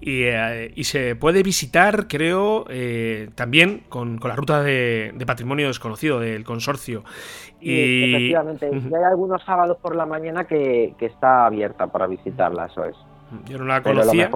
eh, 0.00 0.72
y, 0.74 0.84
se 0.84 1.16
puede 1.16 1.42
visitar, 1.42 2.08
creo, 2.08 2.64
eh, 2.68 3.30
también 3.34 3.82
con, 3.88 4.18
la 4.22 4.36
ruta 4.36 4.62
de, 4.62 5.12
patrimonio 5.26 5.68
desconocido 5.68 6.20
del 6.20 6.44
consorcio. 6.44 7.04
Y... 7.60 8.14
efectivamente, 8.14 8.66
hay 8.66 9.04
algunos 9.04 9.42
sábados 9.44 9.78
por 9.80 9.96
la 9.96 10.06
mañana 10.06 10.44
que, 10.44 10.94
está 11.00 11.46
abierta 11.46 11.86
para 11.88 12.06
visitarla, 12.06 12.66
eso 12.66 12.84
es. 12.84 12.96
Yo 13.46 13.58
no 13.58 13.64
la 13.64 13.82
conocía. 13.82 14.30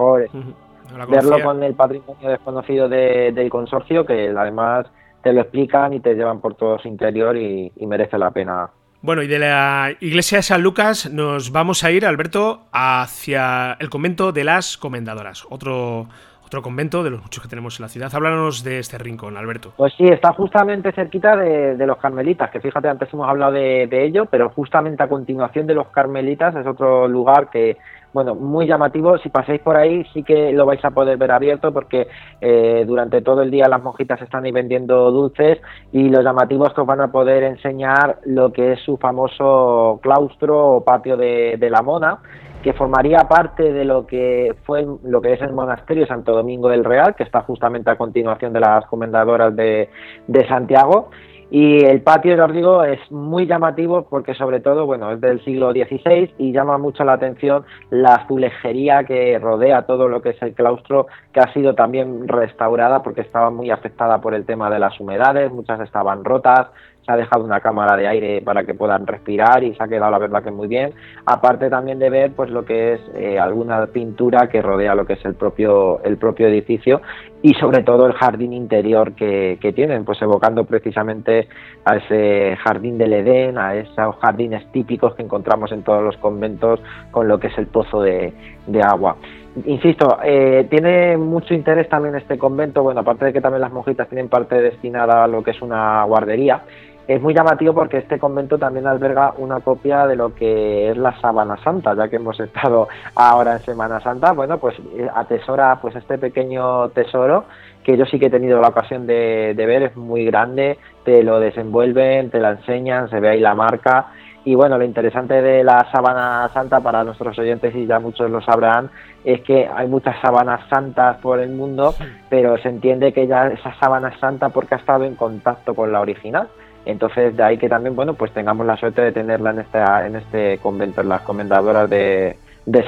verlo 1.09 1.43
con 1.43 1.63
el 1.63 1.73
patrimonio 1.73 2.29
desconocido 2.29 2.89
del 2.89 3.49
consorcio, 3.49 4.05
que 4.05 4.29
además 4.29 4.87
te 5.23 5.31
lo 5.33 5.41
explican 5.41 5.93
y 5.93 5.99
te 5.99 6.15
llevan 6.15 6.41
por 6.41 6.55
todo 6.55 6.77
su 6.79 6.87
interior 6.87 7.37
y 7.37 7.71
merece 7.87 8.17
la 8.17 8.31
pena 8.31 8.69
bueno, 9.03 9.21
y 9.21 9.27
de 9.27 9.37
la 9.37 9.91
iglesia 9.99 10.37
de 10.37 10.43
San 10.43 10.63
Lucas 10.63 11.11
nos 11.11 11.51
vamos 11.51 11.83
a 11.83 11.91
ir, 11.91 12.05
Alberto, 12.05 12.61
hacia 12.71 13.73
el 13.81 13.89
convento 13.89 14.31
de 14.31 14.45
las 14.45 14.77
comendadoras, 14.77 15.45
otro, 15.49 16.07
otro 16.45 16.61
convento 16.61 17.03
de 17.03 17.09
los 17.09 17.21
muchos 17.21 17.43
que 17.43 17.49
tenemos 17.49 17.77
en 17.77 17.83
la 17.83 17.89
ciudad. 17.89 18.15
Háblanos 18.15 18.63
de 18.63 18.79
este 18.79 18.97
rincón, 18.97 19.35
Alberto. 19.35 19.73
Pues 19.75 19.93
sí, 19.97 20.05
está 20.05 20.31
justamente 20.31 20.93
cerquita 20.93 21.35
de, 21.35 21.85
los 21.85 21.97
carmelitas, 21.97 22.49
que 22.49 22.61
fíjate, 22.61 22.87
antes 22.87 23.13
hemos 23.13 23.27
hablado 23.27 23.51
de, 23.51 23.87
de, 23.87 24.05
ello, 24.05 24.25
pero 24.25 24.49
justamente 24.51 25.03
a 25.03 25.09
continuación 25.09 25.67
de 25.67 25.73
los 25.73 25.87
carmelitas 25.87 26.55
es 26.55 26.65
otro 26.65 27.05
lugar 27.09 27.49
que 27.49 27.75
bueno, 28.13 28.35
muy 28.35 28.67
llamativo. 28.67 29.17
Si 29.17 29.29
pasáis 29.29 29.59
por 29.61 29.75
ahí, 29.75 30.05
sí 30.13 30.23
que 30.23 30.53
lo 30.53 30.65
vais 30.65 30.83
a 30.85 30.91
poder 30.91 31.17
ver 31.17 31.31
abierto 31.31 31.73
porque 31.73 32.07
eh, 32.39 32.83
durante 32.85 33.21
todo 33.21 33.41
el 33.41 33.51
día 33.51 33.67
las 33.67 33.81
monjitas 33.81 34.21
están 34.21 34.45
ahí 34.45 34.51
vendiendo 34.51 35.11
dulces 35.11 35.59
y 35.91 36.09
los 36.09 36.23
llamativos 36.23 36.73
que 36.73 36.81
os 36.81 36.87
van 36.87 37.01
a 37.01 37.11
poder 37.11 37.43
enseñar 37.43 38.19
lo 38.25 38.53
que 38.53 38.73
es 38.73 38.79
su 38.81 38.97
famoso 38.97 39.99
claustro 40.01 40.75
o 40.75 40.83
patio 40.83 41.17
de, 41.17 41.57
la 41.73 41.81
mona 41.81 42.19
que 42.61 42.73
formaría 42.73 43.19
parte 43.27 43.73
de 43.73 43.83
lo 43.83 44.05
que 44.05 44.55
fue 44.63 44.85
lo 45.03 45.21
que 45.21 45.33
es 45.33 45.41
el 45.41 45.51
monasterio 45.51 46.05
Santo 46.05 46.33
Domingo 46.33 46.69
del 46.69 46.83
Real, 46.83 47.15
que 47.15 47.23
está 47.23 47.41
justamente 47.41 47.89
a 47.89 47.97
continuación 47.97 48.53
de 48.53 48.59
las 48.59 48.85
comendadoras 48.85 49.55
de, 49.55 49.89
de 50.27 50.47
Santiago 50.47 51.09
y 51.55 51.85
el 51.85 52.01
patio, 52.01 52.35
ya 52.35 52.45
os 52.45 52.51
digo, 52.51 52.83
es 52.83 52.99
muy 53.11 53.45
llamativo 53.45 54.07
porque 54.09 54.33
sobre 54.33 54.59
todo, 54.59 54.87
bueno, 54.87 55.11
es 55.11 55.21
del 55.21 55.39
siglo 55.45 55.71
XVI 55.71 56.33
y 56.39 56.51
llama 56.51 56.79
mucho 56.79 57.03
la 57.03 57.13
atención 57.13 57.63
la 57.91 58.15
azulejería 58.15 59.03
que 59.03 59.37
rodea 59.37 59.83
todo 59.83 60.07
lo 60.07 60.19
que 60.23 60.31
es 60.31 60.41
el 60.41 60.55
claustro, 60.55 61.05
que 61.31 61.41
ha 61.41 61.53
sido 61.53 61.75
también 61.75 62.27
restaurada 62.27 63.03
porque 63.03 63.21
estaba 63.21 63.51
muy 63.51 63.69
afectada 63.69 64.19
por 64.19 64.33
el 64.33 64.47
tema 64.47 64.71
de 64.71 64.79
las 64.79 64.99
humedades, 64.99 65.51
muchas 65.51 65.79
estaban 65.81 66.25
rotas, 66.25 66.69
se 67.05 67.11
ha 67.11 67.17
dejado 67.17 67.43
una 67.43 67.59
cámara 67.59 67.97
de 67.97 68.07
aire 68.07 68.41
para 68.41 68.63
que 68.63 68.73
puedan 68.73 69.05
respirar 69.05 69.63
y 69.63 69.75
se 69.75 69.83
ha 69.83 69.87
quedado 69.87 70.09
la 70.09 70.17
verdad 70.17 70.43
que 70.43 70.51
muy 70.51 70.67
bien. 70.67 70.91
Aparte 71.25 71.69
también 71.69 71.99
de 71.99 72.09
ver 72.09 72.31
pues 72.31 72.49
lo 72.49 72.65
que 72.65 72.93
es 72.93 73.01
eh, 73.15 73.37
alguna 73.37 73.85
pintura 73.87 74.47
que 74.47 74.61
rodea 74.61 74.95
lo 74.95 75.05
que 75.05 75.13
es 75.13 75.25
el 75.25 75.35
propio, 75.35 76.01
el 76.03 76.17
propio 76.17 76.47
edificio 76.47 77.01
y 77.43 77.53
sobre 77.55 77.83
todo 77.83 78.07
el 78.07 78.13
jardín 78.13 78.53
interior 78.53 79.13
que, 79.13 79.73
tienen, 79.75 80.05
pues 80.05 80.19
evocando 80.21 80.63
precisamente 80.63 81.49
a 81.83 81.97
ese 81.97 82.55
jardín 82.55 82.97
del 82.97 83.11
Edén, 83.11 83.57
a 83.57 83.75
esos 83.75 84.15
jardines 84.21 84.65
típicos 84.71 85.13
que 85.13 85.23
encontramos 85.23 85.73
en 85.73 85.83
todos 85.83 86.01
los 86.01 86.15
conventos 86.17 86.79
con 87.11 87.27
lo 87.27 87.39
que 87.41 87.47
es 87.47 87.57
el 87.57 87.67
pozo 87.67 88.01
de, 88.01 88.33
agua. 88.81 89.17
Insisto, 89.65 90.19
eh, 90.23 90.67
tiene 90.69 91.17
mucho 91.17 91.53
interés 91.53 91.89
también 91.89 92.15
este 92.15 92.37
convento, 92.39 92.81
bueno, 92.81 93.01
aparte 93.01 93.25
de 93.25 93.33
que 93.33 93.41
también 93.41 93.61
las 93.61 93.73
monjitas 93.73 94.07
tienen 94.07 94.29
parte 94.29 94.59
destinada 94.61 95.25
a 95.25 95.27
lo 95.27 95.43
que 95.43 95.51
es 95.51 95.61
una 95.61 96.01
guardería, 96.05 96.63
es 97.07 97.21
muy 97.21 97.33
llamativo 97.33 97.73
porque 97.73 97.97
este 97.97 98.19
convento 98.19 98.57
también 98.57 98.87
alberga 98.87 99.33
una 99.37 99.59
copia 99.59 100.07
de 100.07 100.15
lo 100.15 100.33
que 100.33 100.89
es 100.89 100.97
la 100.97 101.19
Sábana 101.19 101.57
Santa, 101.63 101.95
ya 101.95 102.07
que 102.07 102.15
hemos 102.15 102.39
estado 102.39 102.87
ahora 103.15 103.53
en 103.53 103.59
Semana 103.59 103.99
Santa, 103.99 104.31
bueno, 104.31 104.57
pues 104.57 104.75
eh, 104.95 105.07
atesora 105.13 105.79
pues 105.81 105.95
este 105.95 106.17
pequeño 106.17 106.89
tesoro 106.89 107.45
que 107.83 107.97
yo 107.97 108.05
sí 108.05 108.17
que 108.17 108.27
he 108.27 108.29
tenido 108.29 108.61
la 108.61 108.69
ocasión 108.69 109.05
de, 109.05 109.53
ver, 109.55 109.83
es 109.83 109.95
muy 109.95 110.25
grande, 110.25 110.77
te 111.03 111.21
lo 111.21 111.39
desenvuelven, 111.39 112.29
te 112.29 112.39
la 112.39 112.51
enseñan, 112.51 113.09
se 113.09 113.19
ve 113.19 113.29
ahí 113.29 113.39
la 113.39 113.55
marca. 113.55 114.07
Y 114.45 114.55
bueno, 114.55 114.77
lo 114.77 114.83
interesante 114.83 115.41
de 115.41 115.63
la 115.63 115.87
sábana 115.91 116.49
santa 116.53 116.81
para 116.81 117.03
nuestros 117.03 117.37
oyentes, 117.37 117.75
y 117.75 117.85
ya 117.85 117.99
muchos 117.99 118.29
lo 118.29 118.41
sabrán, 118.41 118.89
es 119.23 119.41
que 119.41 119.69
hay 119.73 119.87
muchas 119.87 120.15
sábanas 120.21 120.61
santas 120.69 121.17
por 121.17 121.39
el 121.39 121.49
mundo, 121.49 121.93
pero 122.29 122.57
se 122.57 122.69
entiende 122.69 123.13
que 123.13 123.27
ya 123.27 123.47
esa 123.47 123.73
sábana 123.79 124.17
santa 124.19 124.49
porque 124.49 124.75
ha 124.75 124.77
estado 124.77 125.05
en 125.05 125.15
contacto 125.15 125.73
con 125.75 125.91
la 125.91 126.01
original. 126.01 126.47
Entonces, 126.85 127.35
de 127.35 127.43
ahí 127.43 127.57
que 127.57 127.69
también, 127.69 127.95
bueno, 127.95 128.13
pues 128.13 128.31
tengamos 128.33 128.65
la 128.65 128.77
suerte 128.77 129.01
de 129.01 129.11
tenerla 129.11 129.51
en 129.51 129.59
este, 129.59 129.79
en 129.79 130.15
este 130.15 130.57
convento, 130.59 131.01
en 131.01 131.09
las 131.09 131.21
comendadoras 131.21 131.89
de, 131.89 132.35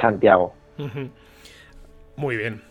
Santiago. 0.00 0.52
Muy 2.16 2.36
bien. 2.36 2.62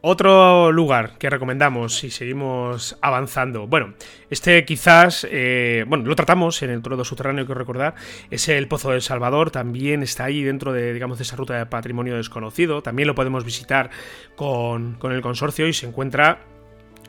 Otro 0.00 0.70
lugar 0.70 1.18
que 1.18 1.28
recomendamos 1.28 1.98
si 1.98 2.10
seguimos 2.10 2.96
avanzando. 3.02 3.66
Bueno, 3.66 3.94
este 4.30 4.64
quizás, 4.64 5.26
eh, 5.28 5.84
bueno, 5.88 6.04
lo 6.04 6.14
tratamos 6.14 6.62
en 6.62 6.70
el 6.70 6.82
trono 6.82 7.02
subterráneo, 7.02 7.48
que 7.48 7.54
recordar, 7.54 7.96
es 8.30 8.48
el 8.48 8.68
Pozo 8.68 8.92
del 8.92 9.02
Salvador, 9.02 9.50
también 9.50 10.04
está 10.04 10.24
ahí 10.24 10.44
dentro 10.44 10.72
de, 10.72 10.92
digamos, 10.92 11.18
de 11.18 11.24
esa 11.24 11.34
ruta 11.34 11.58
de 11.58 11.66
patrimonio 11.66 12.16
desconocido, 12.16 12.80
también 12.80 13.08
lo 13.08 13.16
podemos 13.16 13.44
visitar 13.44 13.90
con, 14.36 14.94
con 14.94 15.10
el 15.10 15.20
consorcio 15.20 15.66
y 15.66 15.72
se 15.72 15.88
encuentra 15.88 16.38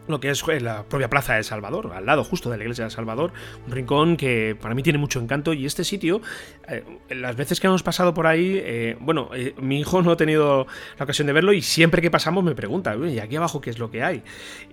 lo 0.10 0.20
que 0.20 0.30
es 0.30 0.44
eh, 0.48 0.60
la 0.60 0.84
propia 0.84 1.10
plaza 1.10 1.36
de 1.36 1.44
Salvador, 1.44 1.92
al 1.94 2.06
lado 2.06 2.24
justo 2.24 2.50
de 2.50 2.58
la 2.58 2.64
iglesia 2.64 2.86
de 2.86 2.90
Salvador, 2.90 3.32
un 3.66 3.72
rincón 3.72 4.18
que 4.18 4.58
para 4.60 4.76
mí 4.76 4.84
tiene 4.84 5.00
mucho 5.00 5.20
encanto 5.20 5.54
y 5.54 5.66
este 5.66 5.84
sitio, 5.84 6.22
eh, 6.68 6.84
las 7.10 7.36
veces 7.36 7.60
que 7.60 7.68
hemos 7.68 7.84
pasado 7.84 8.14
por 8.14 8.28
ahí, 8.28 8.60
eh, 8.64 8.98
bueno, 9.00 9.30
mi 9.62 9.80
hijo 9.80 10.02
no 10.02 10.12
ha 10.12 10.18
tenido 10.18 10.68
la 10.98 11.04
ocasión 11.04 11.28
de 11.28 11.34
verlo 11.34 11.54
y 11.54 11.62
siempre 11.62 12.02
que 12.02 12.12
pasamos 12.12 12.44
me 12.44 12.56
pregunta, 12.56 12.96
¿y 12.96 13.20
aquí 13.20 13.36
abajo 13.36 13.62
qué 13.62 13.70
es 13.70 13.80
lo 13.80 13.92
que 13.92 14.04
hay? 14.04 14.24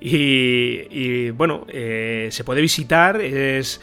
Y, 0.00 1.30
bueno, 1.30 1.66
se 1.68 2.44
puede 2.44 2.60
visitar, 2.60 3.20
es 3.20 3.80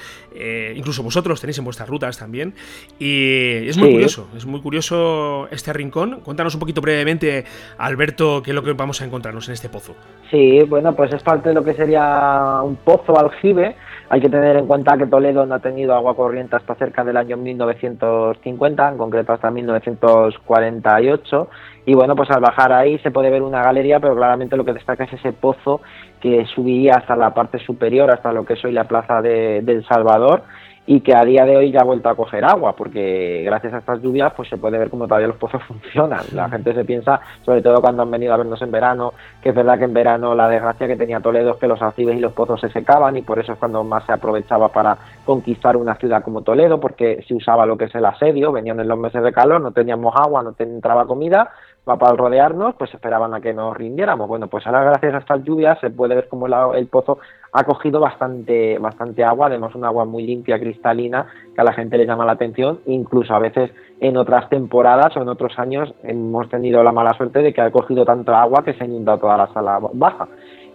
incluso 0.76 1.04
vosotros 1.04 1.40
tenéis 1.40 1.60
en 1.60 1.66
vuestras 1.66 1.88
rutas 1.88 2.18
también 2.18 2.56
y 2.98 3.68
es 3.68 3.78
muy 3.78 3.92
curioso, 3.92 4.28
es 4.36 4.46
muy 4.46 4.62
curioso 4.62 5.48
este 5.52 5.74
rincón. 5.74 6.22
Cuéntanos 6.22 6.56
un 6.56 6.60
poquito 6.60 6.82
brevemente, 6.82 7.46
Alberto, 7.78 8.42
qué 8.42 8.52
es 8.52 8.56
lo 8.56 8.64
que 8.64 8.74
vamos 8.74 9.02
a 9.02 9.06
encontrarnos 9.06 9.48
en 9.50 9.54
este 9.54 9.70
pozo. 9.70 9.96
Sí, 10.32 10.62
bueno, 10.68 10.96
pues 10.96 11.14
es 11.14 11.22
para 11.22 11.44
de 11.44 11.54
lo 11.54 11.64
que 11.64 11.74
sería 11.74 12.62
un 12.64 12.78
pozo 12.78 13.18
aljibe. 13.18 13.76
Hay 14.10 14.22
que 14.22 14.30
tener 14.30 14.56
en 14.58 14.68
cuenta 14.68 14.98
que 14.98 15.08
Toledo 15.08 15.46
no 15.46 15.56
ha 15.56 15.60
tenido 15.60 15.96
agua 15.96 16.16
corriente 16.16 16.56
hasta 16.56 16.76
cerca 16.76 17.04
del 17.04 17.18
año 17.18 17.36
1950, 17.38 18.90
en 18.90 18.98
concreto 18.98 19.34
hasta 19.34 19.50
1948. 19.50 21.50
Y 21.86 21.96
bueno, 21.96 22.16
pues 22.16 22.30
al 22.30 22.42
bajar 22.42 22.72
ahí 22.72 23.00
se 23.00 23.12
puede 23.12 23.30
ver 23.30 23.42
una 23.42 23.64
galería, 23.64 24.00
pero 24.00 24.16
claramente 24.16 24.56
lo 24.56 24.66
que 24.66 24.74
destaca 24.74 25.06
es 25.06 25.14
ese 25.14 25.34
pozo 25.34 25.82
que 26.24 26.46
subía 26.46 26.94
hasta 26.96 27.18
la 27.18 27.34
parte 27.34 27.60
superior, 27.60 28.10
hasta 28.10 28.32
lo 28.32 28.46
que 28.46 28.54
es 28.54 28.64
hoy 28.64 28.72
la 28.72 28.86
plaza 28.86 29.22
de, 29.22 29.62
del 29.62 29.86
Salvador 29.86 30.44
y 30.86 31.02
que 31.02 31.14
a 31.14 31.26
día 31.26 31.44
de 31.46 31.58
hoy 31.58 31.70
ya 31.70 31.82
ha 31.82 31.86
vuelto 31.86 32.08
a 32.08 32.16
coger 32.16 32.46
agua, 32.46 32.78
porque 32.78 33.42
gracias 33.46 33.74
a 33.74 33.80
estas 33.80 34.02
lluvias 34.02 34.32
pues 34.34 34.48
se 34.48 34.56
puede 34.56 34.78
ver 34.78 34.90
cómo 34.90 35.06
todavía 35.06 35.28
los 35.28 35.36
pozos 35.36 35.62
funcionan. 35.68 36.22
La 36.34 36.48
gente 36.50 36.74
se 36.74 36.86
piensa, 36.86 37.20
sobre 37.42 37.62
todo 37.62 37.82
cuando 37.82 38.04
han 38.04 38.12
venido 38.12 38.34
a 38.34 38.38
vernos 38.38 38.62
en 38.62 38.72
verano, 38.72 39.14
que 39.42 39.50
es 39.50 39.56
verdad 39.56 39.78
que 39.78 39.84
en 39.84 39.94
verano 39.94 40.34
la 40.34 40.48
desgracia 40.48 40.88
que 40.88 40.96
tenía 40.96 41.20
Toledo 41.20 41.52
es 41.52 41.58
que 41.58 41.68
los 41.68 41.82
alcibes 41.82 42.16
y 42.16 42.22
los 42.22 42.32
pozos 42.32 42.62
se 42.62 42.70
secaban 42.70 43.18
y 43.18 43.22
por 43.22 43.40
eso 43.40 43.52
es 43.52 43.60
cuando 43.60 43.84
más 43.84 44.06
se 44.06 44.14
aprovechaba 44.14 44.70
para 44.70 44.98
conquistar 45.26 45.76
una 45.76 45.96
ciudad 45.96 46.24
como 46.24 46.42
Toledo, 46.42 46.80
porque 46.80 47.22
se 47.28 47.34
usaba 47.34 47.66
lo 47.66 47.78
que 47.78 47.86
es 47.86 47.96
el 47.96 48.06
asedio, 48.06 48.54
venían 48.54 48.80
en 48.80 48.88
los 48.88 48.98
meses 48.98 49.22
de 49.24 49.34
calor, 49.34 49.60
no 49.60 49.72
teníamos 49.72 50.16
agua, 50.16 50.42
no 50.42 50.56
entraba 50.58 51.06
comida, 51.06 51.52
para 51.86 52.14
rodearnos, 52.14 52.76
pues 52.76 52.94
esperaban 52.94 53.34
a 53.34 53.42
que 53.42 53.54
nos 53.54 53.76
rindiéramos. 53.76 54.28
Bueno, 54.28 54.48
pues 54.48 54.66
ahora 54.66 54.84
gracias 54.84 55.14
a 55.14 55.18
estas 55.18 55.44
lluvias 55.44 55.80
se 55.80 55.90
puede 55.90 56.16
ver 56.16 56.28
cómo 56.30 56.48
el 56.74 56.88
pozo 56.88 57.20
ha 57.52 57.64
cogido 57.66 58.00
bastante, 58.00 58.78
bastante 58.80 59.24
agua, 59.24 59.48
además 59.48 59.76
un 59.76 59.86
agua 59.86 60.06
muy 60.06 60.24
limpia, 60.26 60.60
cristalina, 60.60 61.28
que 61.54 61.62
a 61.62 61.64
la 61.64 61.74
gente 61.74 61.98
le 61.98 62.06
llama 62.06 62.26
la 62.26 62.34
atención, 62.34 62.80
incluso 62.86 63.36
a 63.36 63.40
veces 63.40 63.72
en 64.00 64.18
otras 64.18 64.50
temporadas 64.50 65.16
o 65.18 65.22
en 65.22 65.30
otros 65.30 65.60
años 65.60 65.94
hemos 66.04 66.50
tenido 66.50 66.84
la 66.84 66.92
mala 66.92 67.14
suerte 67.18 67.40
de 67.40 67.54
que 67.54 67.62
ha 67.62 67.72
cogido 67.72 68.06
tanta 68.06 68.42
agua 68.42 68.64
que 68.64 68.74
se 68.74 68.84
ha 68.84 68.88
inundado 68.88 69.20
toda 69.20 69.38
la 69.38 69.48
sala 69.54 69.80
baja 69.94 70.28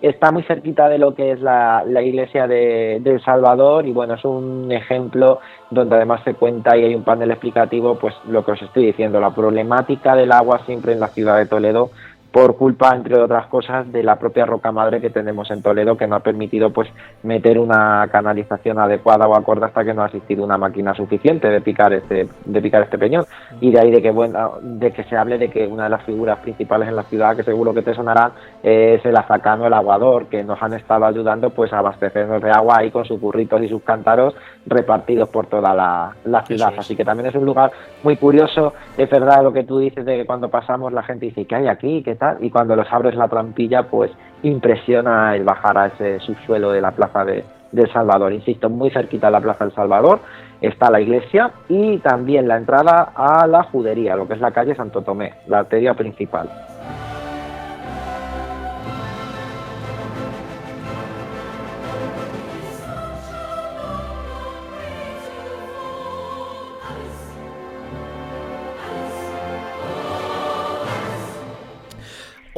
está 0.03 0.31
muy 0.31 0.43
cerquita 0.45 0.89
de 0.89 0.99
lo 0.99 1.15
que 1.15 1.33
es 1.33 1.41
la, 1.41 1.85
iglesia 2.03 2.47
de, 2.47 2.97
El 2.97 3.23
Salvador 3.23 3.87
y 3.87 3.93
bueno, 3.93 4.15
es 4.15 4.25
un 4.25 4.71
ejemplo 4.71 5.41
donde 5.71 5.97
además 5.97 6.23
se 6.25 6.35
cuenta 6.35 6.77
y 6.77 6.85
hay 6.85 6.95
un 6.95 7.05
panel 7.05 7.31
explicativo, 7.31 7.97
pues 7.97 8.15
lo 8.29 8.45
que 8.45 8.53
os 8.53 8.63
estoy 8.63 8.87
diciendo, 8.87 9.21
la 9.21 9.35
problemática 9.35 10.15
del 10.15 10.33
agua 10.33 10.61
siempre 10.67 10.93
en 10.93 11.01
la 11.01 11.09
ciudad 11.09 11.39
de 11.39 11.47
Toledo 11.47 11.91
por 12.33 12.57
culpa, 12.57 12.95
entre 12.95 13.19
otras 13.19 13.47
cosas, 13.47 13.91
de 13.91 14.03
la 14.03 14.17
propia 14.17 14.45
roca 14.45 14.71
madre 14.71 15.01
que 15.01 15.11
tenemos 15.11 15.51
en 15.51 15.63
Toledo, 15.63 15.97
que 15.97 16.07
no 16.07 16.17
ha 16.17 16.21
permitido 16.21 16.71
pues 16.73 16.89
meter 17.23 17.59
una 17.59 18.07
canalización 18.13 18.79
adecuada 18.79 19.27
o 19.27 19.35
acorde 19.35 19.67
hasta 19.67 19.85
que 19.85 19.95
no 19.95 20.03
ha 20.03 20.07
existido 20.07 20.45
una 20.45 20.59
máquina 20.59 20.95
suficiente 20.95 21.49
de 21.49 21.61
picar 21.61 21.93
este, 21.93 22.29
de 22.45 22.63
picar 22.63 22.83
este 22.83 22.99
peñón. 22.99 23.25
Y 23.61 23.71
de 23.71 23.81
ahí 23.81 23.91
de 23.91 24.03
que 24.03 24.11
bueno, 24.11 24.59
de 24.63 24.93
que 24.93 25.05
se 25.05 25.17
hable 25.17 25.39
de 25.39 25.49
que 25.49 25.67
una 25.67 25.85
de 25.85 25.91
las 25.91 26.03
figuras 26.05 26.39
principales 26.41 26.89
en 26.89 26.97
la 26.97 27.05
ciudad, 27.05 27.35
que 27.35 27.43
seguro 27.43 27.73
que 27.73 27.83
te 27.83 27.95
sonará, 27.95 28.33
es 28.63 29.05
el 29.05 29.17
azacano, 29.17 29.67
el 29.67 29.73
aguador, 29.73 30.27
que 30.27 30.45
nos 30.45 30.63
han 30.63 30.75
estado 30.75 31.07
ayudando 31.07 31.51
pues 31.51 31.73
a 31.73 31.79
abastecernos 31.79 32.43
de 32.43 32.51
agua 32.51 32.77
ahí 32.79 32.91
con 32.91 33.05
sus 33.05 33.19
burritos 33.19 33.63
y 33.63 33.69
sus 33.69 33.83
cántaros 33.83 34.35
repartidos 34.67 35.29
por 35.31 35.47
toda 35.47 35.75
la, 35.75 36.43
ciudad. 36.45 36.73
Así 36.77 36.95
que 36.95 37.05
también 37.05 37.29
es 37.29 37.35
un 37.35 37.45
lugar 37.45 37.73
muy 38.03 38.17
curioso. 38.17 38.75
Es 38.97 39.09
verdad 39.09 39.43
lo 39.43 39.53
que 39.53 39.65
tú 39.65 39.79
dices 39.79 40.05
de 40.05 40.19
que 40.19 40.27
cuando 40.27 40.49
pasamos 40.49 40.93
la 40.93 41.03
gente 41.03 41.27
dice, 41.27 41.47
¿qué 41.47 41.57
hay 41.57 41.69
aquí? 41.69 42.03
¿Qué 42.03 42.18
tal? 42.19 42.45
Y 42.45 42.51
cuando 42.51 42.77
los 42.77 42.93
abres 42.93 43.15
la 43.15 43.29
trampilla, 43.29 43.85
pues 43.85 44.11
impresiona 44.43 45.35
el 45.35 45.45
bajar 45.45 45.79
a 45.79 45.87
ese 45.87 46.21
subsuelo 46.21 46.71
de 46.71 46.81
la 46.81 46.93
plaza 46.93 47.25
de, 47.25 47.45
Salvador. 47.93 48.33
Insisto, 48.33 48.71
muy 48.71 48.91
cerquita 48.91 49.27
de 49.27 49.33
la 49.33 49.41
plaza 49.41 49.65
del 49.65 49.75
Salvador 49.75 50.21
está 50.61 50.91
la 50.91 51.01
iglesia 51.01 51.53
y 51.69 51.99
también 51.99 52.49
la 52.49 52.57
entrada 52.57 53.13
a 53.15 53.47
la 53.47 53.63
judería, 53.63 54.17
lo 54.17 54.27
que 54.27 54.35
es 54.35 54.41
la 54.41 54.53
calle 54.53 54.75
Santo 54.75 55.03
Tomé, 55.03 55.35
la 55.47 55.61
arteria 55.61 55.95
principal. 55.95 56.49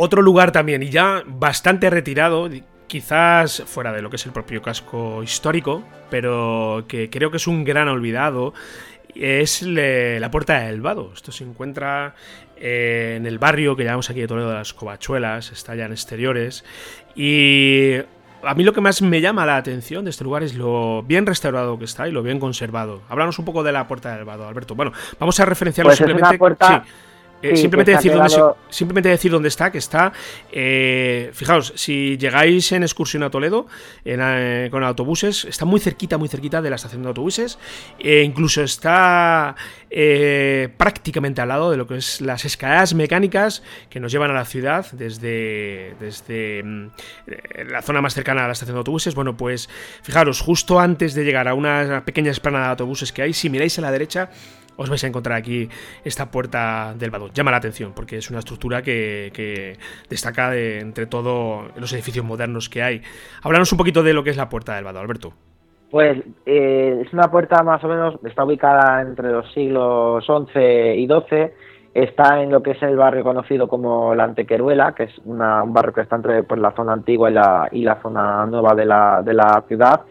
Otro 0.03 0.23
lugar 0.23 0.51
también, 0.51 0.83
y 0.83 0.89
ya 0.89 1.23
bastante 1.27 1.91
retirado, 1.91 2.49
quizás 2.87 3.63
fuera 3.67 3.93
de 3.93 4.01
lo 4.01 4.09
que 4.09 4.17
es 4.17 4.25
el 4.25 4.33
propio 4.33 4.63
casco 4.63 5.23
histórico, 5.23 5.85
pero 6.09 6.87
que 6.89 7.11
creo 7.11 7.31
que 7.31 7.37
es 7.37 7.47
un 7.47 7.65
gran 7.65 7.87
olvidado, 7.87 8.55
es 9.15 9.61
la 9.61 10.31
Puerta 10.31 10.61
del 10.61 10.81
Vado. 10.81 11.11
Esto 11.13 11.33
se 11.33 11.45
encuentra 11.45 12.15
eh, 12.57 13.17
en 13.19 13.27
el 13.27 13.39
barrio 13.39 13.77
que 13.77 13.85
llamamos 13.85 14.09
aquí 14.09 14.21
de 14.21 14.27
Toledo 14.27 14.49
de 14.49 14.55
las 14.55 14.73
Covachuelas, 14.73 15.53
está 15.53 15.75
ya 15.75 15.85
en 15.85 15.93
exteriores, 15.93 16.65
y 17.15 17.97
a 18.43 18.55
mí 18.55 18.65
lo 18.65 18.73
que 18.73 18.81
más 18.81 19.03
me 19.03 19.21
llama 19.21 19.45
la 19.45 19.59
atención 19.59 20.07
de 20.07 20.13
este 20.13 20.25
lugar 20.25 20.43
es 20.43 20.55
lo 20.55 21.03
bien 21.03 21.27
restaurado 21.27 21.79
que 21.79 21.85
está 21.85 22.09
y 22.09 22.11
lo 22.11 22.23
bien 22.23 22.41
conservado. 22.41 23.03
Háblanos 23.11 23.39
un 23.39 23.45
poco 23.45 23.63
de 23.63 23.73
la 23.73 23.87
Puerta 23.87 24.17
del 24.17 24.25
Vado, 24.25 24.49
Alberto. 24.49 24.75
Bueno, 24.75 24.93
vamos 25.19 25.39
a 25.41 25.45
referenciarlo 25.45 25.91
pues 25.91 25.99
simplemente. 25.99 26.39
puerta... 26.39 26.85
Eh, 27.43 27.57
simplemente, 27.57 27.93
decir 27.93 28.13
dónde, 28.13 28.37
simplemente 28.69 29.09
decir 29.09 29.31
dónde 29.31 29.49
está, 29.49 29.73
que 29.73 29.79
está. 29.79 30.13
Eh, 30.53 31.31
fijaos, 31.33 31.73
si 31.77 32.19
llegáis 32.19 32.73
en 32.73 32.83
excursión 32.83 33.23
a 33.23 33.31
Toledo 33.31 33.67
eh, 34.05 34.69
con 34.71 34.85
autobuses, 34.85 35.47
está 35.47 35.65
muy 35.65 35.81
cerquita, 35.81 36.19
muy 36.19 36.29
cerquita 36.29 36.61
de 36.61 36.71
la 36.71 36.77
estación 36.77 37.03
de 37.03 37.09
autobuses. 37.09 37.59
incluso 37.99 38.63
está 38.63 39.55
prácticamente 40.77 41.41
al 41.41 41.49
lado 41.49 41.71
de 41.71 41.77
lo 41.77 41.87
que 41.87 41.97
es 41.97 42.21
las 42.21 42.45
escaleras 42.45 42.95
mecánicas 42.95 43.63
que 43.89 43.99
nos 43.99 44.13
llevan 44.13 44.31
a 44.31 44.35
la 44.35 44.45
ciudad 44.45 44.87
desde, 44.93 45.95
desde 45.99 46.63
mm, 46.63 46.91
la 47.71 47.83
zona 47.83 48.01
más 48.01 48.15
cercana 48.15 48.45
a 48.45 48.47
la 48.47 48.53
estación 48.53 48.77
de 48.77 48.81
autobuses. 48.81 49.15
Bueno, 49.15 49.37
pues 49.37 49.69
fijaros, 50.03 50.41
justo 50.41 50.79
antes 50.79 51.15
de 51.15 51.25
llegar 51.25 51.49
a 51.49 51.55
una 51.55 52.05
pequeña 52.05 52.31
esplanada 52.31 52.67
de 52.67 52.71
autobuses 52.71 53.13
que 53.13 53.23
hay, 53.23 53.33
si 53.33 53.51
miráis 53.51 53.79
a 53.79 53.83
la 53.83 53.91
derecha, 53.91 54.31
os 54.81 54.89
vais 54.89 55.05
a 55.05 55.09
encontrar 55.09 55.37
aquí 55.37 55.69
esta 56.05 56.31
puerta 56.31 56.95
del 56.99 57.11
vado. 57.11 57.29
Llama 57.29 57.51
la 57.51 57.59
atención 57.59 57.93
porque 57.95 58.17
es 58.17 58.31
una 58.31 58.39
estructura 58.39 58.81
que, 58.81 59.77
destaca 60.09 60.51
de, 60.51 60.81
entre 60.81 61.07
todos 61.07 61.71
los 61.77 61.93
edificios 61.93 62.25
modernos 62.25 62.69
que 62.71 62.83
hay. 62.83 63.03
Háblanos 63.43 63.71
un 63.73 63.79
poquito 63.79 64.03
de 64.03 64.15
lo 64.15 64.25
que 64.25 64.31
es 64.31 64.39
la 64.39 64.49
puerta 64.49 64.75
del 64.75 64.85
vado, 64.85 65.01
Alberto. 65.01 65.33
Pues 65.91 66.19
eh, 66.47 67.03
es 67.05 67.13
una 67.13 67.31
puerta 67.31 67.63
más 67.63 67.83
o 67.85 67.89
menos, 67.89 68.15
está 68.25 68.45
ubicada 68.45 69.03
entre 69.03 69.31
los 69.31 69.53
siglos 69.53 70.25
XI 70.25 70.61
y 70.97 71.07
XII, 71.07 71.51
está 71.93 72.41
en 72.43 72.51
lo 72.51 72.63
que 72.63 72.71
es 72.71 72.83
el 72.83 72.97
barrio 72.97 73.25
conocido 73.25 73.67
como 73.67 74.15
la 74.15 74.25
Antequeruela, 74.25 74.95
que 74.95 75.05
es 75.05 75.19
un 75.25 75.39
barrio 75.39 75.93
que 75.93 76.03
está 76.03 76.17
entre 76.17 76.45
pues, 76.45 76.61
la 76.61 76.71
zona 76.73 76.93
antigua 76.93 77.29
y 77.29 77.35
la, 77.35 77.69
y 77.73 77.83
la 77.83 78.01
zona 78.01 78.47
nueva 78.47 78.75
de 78.75 78.87
la, 78.87 79.21
de 79.23 79.35
la 79.35 79.65
ciudad, 79.67 80.03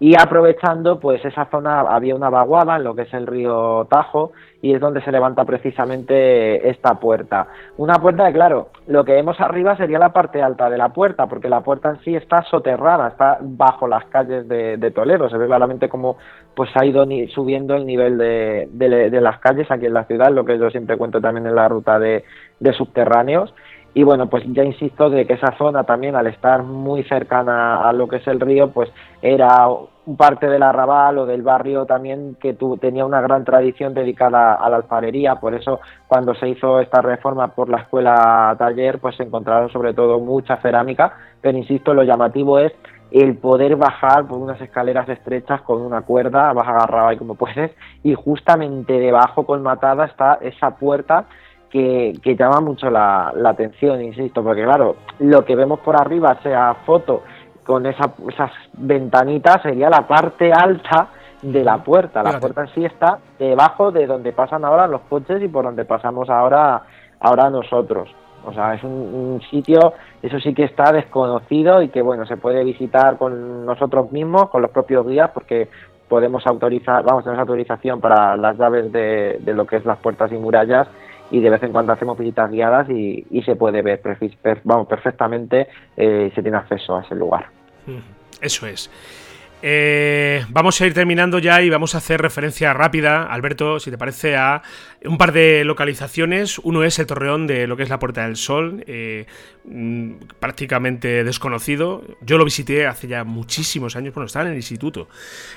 y 0.00 0.14
aprovechando 0.14 1.00
pues 1.00 1.24
esa 1.24 1.46
zona 1.46 1.80
había 1.80 2.14
una 2.14 2.30
vaguada 2.30 2.76
en 2.76 2.84
lo 2.84 2.94
que 2.94 3.02
es 3.02 3.14
el 3.14 3.26
río 3.26 3.86
Tajo 3.90 4.32
y 4.60 4.74
es 4.74 4.80
donde 4.80 5.02
se 5.02 5.12
levanta 5.12 5.44
precisamente 5.44 6.68
esta 6.68 6.94
puerta. 6.94 7.48
Una 7.76 7.94
puerta 7.94 8.26
que 8.26 8.32
claro, 8.32 8.68
lo 8.86 9.04
que 9.04 9.12
vemos 9.12 9.40
arriba 9.40 9.76
sería 9.76 9.98
la 9.98 10.12
parte 10.12 10.42
alta 10.42 10.70
de 10.70 10.78
la 10.78 10.90
puerta 10.90 11.26
porque 11.26 11.48
la 11.48 11.60
puerta 11.62 11.90
en 11.90 12.00
sí 12.00 12.14
está 12.14 12.42
soterrada, 12.44 13.08
está 13.08 13.38
bajo 13.40 13.88
las 13.88 14.04
calles 14.06 14.48
de, 14.48 14.92
Toledo, 14.94 15.28
se 15.28 15.36
ve 15.36 15.46
claramente 15.46 15.88
como 15.88 16.16
pues 16.54 16.70
ha 16.74 16.84
ido 16.84 17.06
subiendo 17.28 17.74
el 17.76 17.86
nivel 17.86 18.18
de, 18.18 18.68
de, 18.72 19.20
las 19.20 19.38
calles 19.38 19.70
aquí 19.70 19.86
en 19.86 19.94
la 19.94 20.04
ciudad, 20.04 20.32
lo 20.32 20.44
que 20.44 20.58
yo 20.58 20.70
siempre 20.70 20.96
cuento 20.96 21.20
también 21.20 21.46
en 21.46 21.54
la 21.54 21.68
ruta 21.68 21.98
de, 21.98 22.24
de 22.58 22.72
subterráneos 22.72 23.54
y 23.94 24.02
bueno, 24.02 24.28
pues 24.28 24.44
ya 24.48 24.64
insisto 24.64 25.10
de 25.10 25.26
que 25.26 25.34
esa 25.34 25.56
zona 25.56 25.84
también 25.84 26.14
al 26.14 26.26
estar 26.26 26.62
muy 26.62 27.02
cercana 27.04 27.88
a 27.88 27.92
lo 27.92 28.06
que 28.06 28.16
es 28.16 28.26
el 28.26 28.40
río, 28.40 28.70
pues 28.70 28.90
era 29.22 29.66
parte 30.16 30.46
del 30.48 30.62
arrabal 30.62 31.18
o 31.18 31.26
del 31.26 31.42
barrio 31.42 31.84
también 31.84 32.36
que 32.40 32.56
tenía 32.80 33.04
una 33.04 33.20
gran 33.20 33.44
tradición 33.44 33.94
dedicada 33.94 34.54
a 34.54 34.70
la 34.70 34.76
alfarería, 34.76 35.36
por 35.36 35.54
eso 35.54 35.80
cuando 36.06 36.34
se 36.34 36.48
hizo 36.48 36.80
esta 36.80 37.02
reforma 37.02 37.48
por 37.48 37.68
la 37.68 37.78
escuela 37.78 38.54
taller, 38.58 38.98
pues 39.00 39.16
se 39.16 39.24
encontraron 39.24 39.70
sobre 39.70 39.94
todo 39.94 40.18
mucha 40.20 40.56
cerámica, 40.58 41.14
pero 41.40 41.58
insisto, 41.58 41.92
lo 41.92 42.04
llamativo 42.04 42.58
es 42.58 42.72
el 43.10 43.36
poder 43.36 43.76
bajar 43.76 44.26
por 44.26 44.38
unas 44.38 44.60
escaleras 44.60 45.08
estrechas 45.08 45.62
con 45.62 45.80
una 45.80 46.02
cuerda, 46.02 46.52
vas 46.52 46.68
agarrado 46.68 47.08
ahí 47.08 47.16
como 47.16 47.34
puedes, 47.34 47.72
y 48.02 48.14
justamente 48.14 48.94
debajo 48.94 49.46
colmatada 49.46 50.04
está 50.04 50.38
esa 50.40 50.76
puerta 50.76 51.26
que, 51.70 52.36
llama 52.38 52.60
mucho 52.60 52.90
la, 52.90 53.32
atención, 53.44 54.02
insisto, 54.02 54.42
porque 54.42 54.64
claro, 54.64 54.96
lo 55.18 55.44
que 55.44 55.56
vemos 55.56 55.80
por 55.80 56.00
arriba, 56.00 56.38
sea 56.42 56.74
foto 56.86 57.22
con 57.64 57.86
esa, 57.86 58.12
esas 58.28 58.50
ventanitas, 58.74 59.62
sería 59.62 59.90
la 59.90 60.06
parte 60.06 60.52
alta 60.52 61.08
de 61.42 61.62
la 61.62 61.82
puerta. 61.84 62.22
La 62.22 62.40
puerta 62.40 62.62
en 62.62 62.74
sí 62.74 62.84
está 62.84 63.18
debajo 63.38 63.92
de 63.92 64.06
donde 64.06 64.32
pasan 64.32 64.64
ahora 64.64 64.86
los 64.86 65.02
coches 65.02 65.42
y 65.42 65.48
por 65.48 65.64
donde 65.64 65.84
pasamos 65.84 66.30
ahora, 66.30 66.82
ahora 67.20 67.50
nosotros. 67.50 68.08
O 68.44 68.52
sea, 68.52 68.74
es 68.74 68.82
un, 68.82 69.40
sitio, 69.50 69.92
eso 70.22 70.38
sí 70.40 70.54
que 70.54 70.64
está 70.64 70.92
desconocido 70.92 71.82
y 71.82 71.88
que, 71.88 72.00
bueno, 72.00 72.24
se 72.24 72.36
puede 72.36 72.64
visitar 72.64 73.18
con 73.18 73.66
nosotros 73.66 74.10
mismos, 74.12 74.48
con 74.48 74.62
los 74.62 74.70
propios 74.70 75.06
guías, 75.06 75.30
porque 75.34 75.68
podemos 76.08 76.46
autorizar, 76.46 77.04
vamos, 77.04 77.24
tenemos 77.24 77.40
autorización 77.40 78.00
para 78.00 78.36
las 78.36 78.56
llaves 78.56 78.90
de, 78.92 79.38
de 79.40 79.54
lo 79.54 79.66
que 79.66 79.76
es 79.76 79.84
las 79.84 79.98
puertas 79.98 80.32
y 80.32 80.36
murallas 80.36 80.88
y 81.30 81.40
de 81.40 81.50
vez 81.50 81.62
en 81.62 81.72
cuando 81.72 81.92
hacemos 81.92 82.18
visitas 82.18 82.50
guiadas 82.50 82.88
y, 82.90 83.24
se 83.44 83.56
puede 83.56 83.82
ver 83.82 84.00
vamos, 84.64 84.86
perfectamente 84.86 85.68
eh, 85.96 86.30
se 86.34 86.42
tiene 86.42 86.56
acceso 86.56 86.96
a 86.96 87.02
ese 87.02 87.14
lugar. 87.14 87.46
Eso 88.40 88.66
es. 88.66 88.90
Eh, 89.60 90.44
vamos 90.50 90.80
a 90.80 90.86
ir 90.86 90.94
terminando 90.94 91.40
ya 91.40 91.60
y 91.62 91.70
vamos 91.70 91.94
a 91.94 91.98
hacer 91.98 92.20
referencia 92.22 92.72
rápida, 92.74 93.24
Alberto, 93.24 93.80
si 93.80 93.90
te 93.90 93.98
parece, 93.98 94.36
a 94.36 94.62
un 95.04 95.18
par 95.18 95.32
de 95.32 95.64
localizaciones. 95.64 96.58
Uno 96.60 96.84
es 96.84 96.98
el 97.00 97.06
torreón 97.06 97.48
de 97.48 97.66
lo 97.66 97.76
que 97.76 97.82
es 97.82 97.88
la 97.88 97.98
Puerta 97.98 98.24
del 98.24 98.36
Sol, 98.36 98.84
eh, 98.86 99.26
mm, 99.64 100.12
prácticamente 100.38 101.24
desconocido. 101.24 102.02
Yo 102.20 102.38
lo 102.38 102.44
visité 102.44 102.86
hace 102.86 103.08
ya 103.08 103.24
muchísimos 103.24 103.96
años, 103.96 104.14
bueno, 104.14 104.26
estaba 104.26 104.44
en 104.44 104.52
el 104.52 104.58
instituto. 104.58 105.08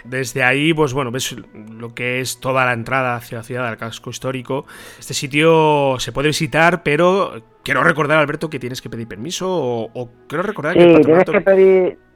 Desde 0.03 0.43
ahí, 0.43 0.73
pues 0.73 0.93
bueno, 0.93 1.11
ves 1.11 1.35
lo 1.53 1.93
que 1.93 2.21
es 2.21 2.39
toda 2.39 2.65
la 2.65 2.73
entrada 2.73 3.15
hacia 3.15 3.37
la 3.37 3.43
ciudad, 3.43 3.69
del 3.69 3.77
casco 3.77 4.09
histórico. 4.09 4.65
Este 4.99 5.13
sitio 5.13 5.97
se 5.99 6.11
puede 6.11 6.29
visitar, 6.29 6.81
pero 6.81 7.43
quiero 7.63 7.83
recordar, 7.83 8.17
Alberto, 8.17 8.49
que 8.49 8.57
tienes 8.57 8.81
que 8.81 8.89
pedir 8.89 9.07
permiso 9.07 9.47
o, 9.47 10.09
quiero 10.27 10.41
recordar 10.41 10.75
que... 10.75 10.95
Sí, 10.95 11.01
tienes 11.03 11.25
que 11.25 11.41
pedir 11.41 12.10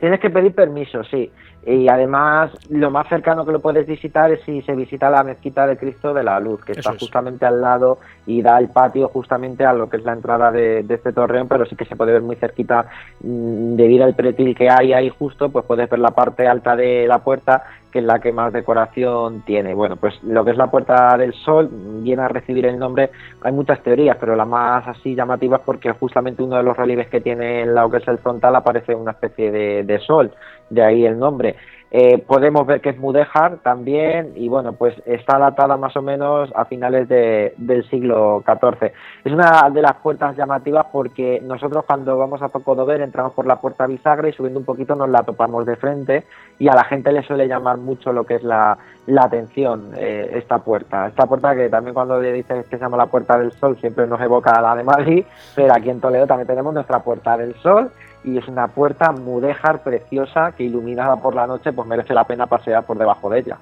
Tienes 0.00 0.18
que 0.18 0.30
pedir 0.30 0.54
permiso, 0.54 1.04
sí. 1.04 1.30
Y 1.66 1.88
además, 1.88 2.50
lo 2.70 2.90
más 2.90 3.06
cercano 3.08 3.44
que 3.44 3.52
lo 3.52 3.60
puedes 3.60 3.86
visitar 3.86 4.32
es 4.32 4.40
si 4.44 4.62
se 4.62 4.74
visita 4.74 5.10
la 5.10 5.22
mezquita 5.22 5.66
de 5.66 5.76
Cristo 5.76 6.14
de 6.14 6.24
la 6.24 6.40
Luz, 6.40 6.64
que 6.64 6.72
está 6.72 6.94
justamente 6.98 7.44
al 7.44 7.60
lado 7.60 7.98
y 8.26 8.40
da 8.40 8.58
el 8.58 8.70
patio 8.70 9.08
justamente 9.08 9.66
a 9.66 9.74
lo 9.74 9.90
que 9.90 9.98
es 9.98 10.04
la 10.04 10.14
entrada 10.14 10.50
de, 10.50 10.86
este 10.88 11.12
torreón, 11.12 11.48
pero 11.48 11.66
sí 11.66 11.76
que 11.76 11.84
se 11.84 11.96
puede 11.96 12.12
ver 12.12 12.22
muy 12.22 12.36
cerquita 12.36 12.86
mm, 13.22 13.76
debido 13.76 14.04
al 14.04 14.14
pretil 14.14 14.56
que 14.56 14.70
hay 14.70 14.94
ahí 14.94 15.10
justo, 15.10 15.50
pues 15.50 15.66
puedes 15.66 15.90
ver 15.90 15.98
la 15.98 16.12
parte 16.12 16.48
alta 16.48 16.74
de 16.76 17.06
la 17.06 17.18
puerta 17.18 17.64
que 17.90 17.98
es 18.00 18.04
la 18.04 18.18
que 18.18 18.32
más 18.32 18.52
decoración 18.52 19.42
tiene. 19.42 19.74
Bueno, 19.74 19.96
pues 19.96 20.22
lo 20.22 20.44
que 20.44 20.52
es 20.52 20.56
la 20.56 20.70
Puerta 20.70 21.16
del 21.16 21.32
Sol 21.34 21.68
viene 22.02 22.22
a 22.22 22.28
recibir 22.28 22.66
el 22.66 22.78
nombre, 22.78 23.10
hay 23.42 23.52
muchas 23.52 23.82
teorías, 23.82 24.16
pero 24.18 24.36
la 24.36 24.44
más 24.44 24.86
así 24.86 25.14
llamativa 25.14 25.56
es 25.58 25.62
porque 25.64 25.92
justamente 25.92 26.42
uno 26.42 26.56
de 26.56 26.62
los 26.62 26.76
relieves 26.76 27.08
que 27.08 27.20
tiene 27.20 27.62
en 27.62 27.74
lo 27.74 27.90
que 27.90 27.98
es 27.98 28.08
el 28.08 28.18
frontal 28.18 28.54
aparece 28.56 28.94
una 28.94 29.12
especie 29.12 29.50
de, 29.50 29.84
de 29.84 29.98
sol, 30.00 30.32
de 30.68 30.82
ahí 30.82 31.04
el 31.04 31.18
nombre. 31.18 31.56
Eh, 31.92 32.18
podemos 32.24 32.64
ver 32.66 32.80
que 32.80 32.90
es 32.90 32.98
mudéjar 32.98 33.58
también 33.58 34.32
y 34.36 34.48
bueno, 34.48 34.74
pues 34.74 34.94
está 35.06 35.38
datada 35.38 35.76
más 35.76 35.96
o 35.96 36.02
menos 36.02 36.48
a 36.54 36.64
finales 36.64 37.08
del 37.08 37.88
siglo 37.90 38.44
XIV. 38.46 38.92
Es 39.24 39.32
una 39.32 39.68
de 39.70 39.82
las 39.82 39.96
puertas 39.96 40.36
llamativas 40.36 40.86
porque 40.92 41.40
nosotros 41.42 41.84
cuando 41.84 42.16
vamos 42.16 42.42
a 42.42 42.48
Zocodover 42.48 43.00
entramos 43.00 43.32
por 43.32 43.46
la 43.46 43.60
puerta 43.60 43.86
bisagra 43.88 44.28
y 44.28 44.32
subiendo 44.32 44.60
un 44.60 44.64
poquito 44.64 44.94
nos 44.94 45.08
la 45.08 45.24
topamos 45.24 45.66
de 45.66 45.74
frente 45.74 46.24
y 46.60 46.68
a 46.68 46.74
la 46.74 46.84
gente 46.84 47.10
le 47.10 47.24
suele 47.24 47.48
llamar 47.48 47.78
mucho 47.78 48.12
lo 48.12 48.24
que 48.24 48.36
es 48.36 48.44
la, 48.44 48.78
atención 49.18 49.90
eh, 49.96 50.30
esta 50.34 50.58
puerta. 50.58 51.08
Esta 51.08 51.26
puerta 51.26 51.56
que 51.56 51.68
también 51.68 51.94
cuando 51.94 52.20
le 52.20 52.32
dices 52.32 52.66
que 52.66 52.76
se 52.76 52.82
llama 52.84 52.96
la 52.96 53.06
Puerta 53.06 53.36
del 53.36 53.50
Sol 53.52 53.76
siempre 53.80 54.06
nos 54.06 54.20
evoca 54.20 54.60
la 54.60 54.76
de 54.76 54.84
Madrid, 54.84 55.24
pero 55.56 55.74
aquí 55.74 55.90
en 55.90 56.00
Toledo 56.00 56.28
también 56.28 56.46
tenemos 56.46 56.72
nuestra 56.72 57.00
Puerta 57.00 57.36
del 57.36 57.54
Sol 57.56 57.90
y 58.24 58.38
es 58.38 58.46
una 58.48 58.68
puerta 58.68 59.12
mudéjar 59.12 59.82
preciosa 59.82 60.52
que 60.52 60.64
iluminada 60.64 61.16
por 61.16 61.34
la 61.34 61.46
noche 61.46 61.72
pues 61.72 61.86
merece 61.88 62.14
la 62.14 62.24
pena 62.24 62.46
pasear 62.46 62.84
por 62.84 62.98
debajo 62.98 63.30
de 63.30 63.40
ella. 63.40 63.58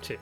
sí. 0.00 0.16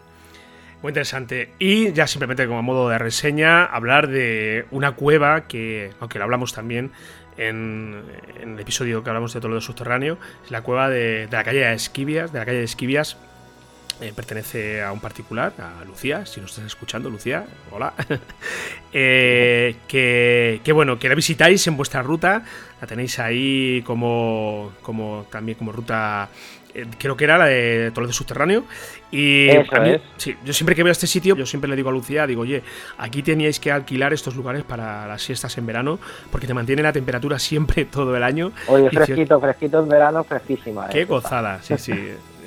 Muy 0.82 0.90
interesante. 0.90 1.54
Y 1.58 1.92
ya 1.92 2.06
simplemente 2.06 2.46
como 2.46 2.62
modo 2.62 2.88
de 2.88 2.98
reseña, 2.98 3.64
hablar 3.64 4.06
de 4.06 4.66
una 4.70 4.92
cueva 4.92 5.48
que, 5.48 5.90
aunque 5.98 6.18
lo 6.18 6.24
hablamos 6.24 6.52
también 6.52 6.92
en, 7.36 8.02
el 8.40 8.58
episodio 8.60 9.02
que 9.02 9.10
hablamos 9.10 9.34
de 9.34 9.40
Toledo 9.40 9.60
Subterráneo, 9.60 10.18
es 10.44 10.52
la 10.52 10.62
cueva 10.62 10.88
de, 10.88 11.28
la 11.30 11.42
calle 11.42 11.60
de 11.60 11.72
Esquivias, 11.72 12.32
de 12.32 12.38
la 12.38 12.44
calle 12.44 12.58
de 12.58 12.64
Esquivias, 12.64 13.16
eh, 14.01 14.12
pertenece 14.14 14.82
a 14.82 14.92
un 14.92 15.01
particular, 15.01 15.53
a 15.59 15.84
Lucía, 15.84 16.24
si 16.24 16.40
nos 16.40 16.51
estás 16.51 16.66
escuchando, 16.66 17.11
Lucía, 17.11 17.44
hola. 17.70 17.94
Eh, 18.90 19.76
que, 19.86 20.62
que, 20.64 20.72
bueno, 20.72 20.99
que 20.99 21.11
la 21.11 21.14
visitáis 21.14 21.66
en 21.66 21.76
vuestra 21.76 22.01
ruta, 22.01 22.42
la 22.80 22.86
tenéis 22.86 23.18
ahí 23.18 23.82
como, 23.82 24.72
como 24.80 25.26
también 25.30 25.59
como 25.59 25.72
ruta 25.72 26.30
eh, 26.74 26.86
creo 26.99 27.16
que 27.16 27.24
era 27.24 27.38
la 27.38 27.46
de 27.46 27.90
Toledo 27.92 28.12
Subterráneo. 28.12 28.64
Y 29.11 29.49
sí, 30.16 30.36
yo 30.44 30.53
siempre 30.53 30.74
que 30.74 30.82
veo 30.82 30.92
este 30.92 31.07
sitio, 31.07 31.34
yo 31.34 31.46
siempre 31.46 31.68
le 31.68 31.76
digo 31.76 31.88
a 31.88 31.92
Lucía, 31.92 32.26
digo, 32.26 32.42
oye, 32.42 32.62
aquí 32.99 33.22
teníais 33.22 33.59
que 33.59 33.72
alquilar 33.72 34.12
estos 34.12 34.36
lugares 34.36 34.64
para 34.64 35.07
las 35.07 35.22
siestas 35.22 35.57
en 35.59 35.66
verano, 35.66 35.99
porque 36.30 36.46
te 36.46 36.55
mantiene 36.55 36.82
la 36.82 36.92
temperatura 36.92 37.38
siempre 37.38 37.84
todo 37.90 38.16
el 38.16 38.22
año. 38.22 38.53
Oye, 38.68 38.90
fresquito, 38.90 39.40
fresquito 39.40 39.80
en 39.80 39.88
verano, 39.88 40.24
fresquísima. 40.24 40.88
Qué 40.88 41.05
gozada, 41.05 41.61
sí, 41.62 41.74
sí. 41.78 41.92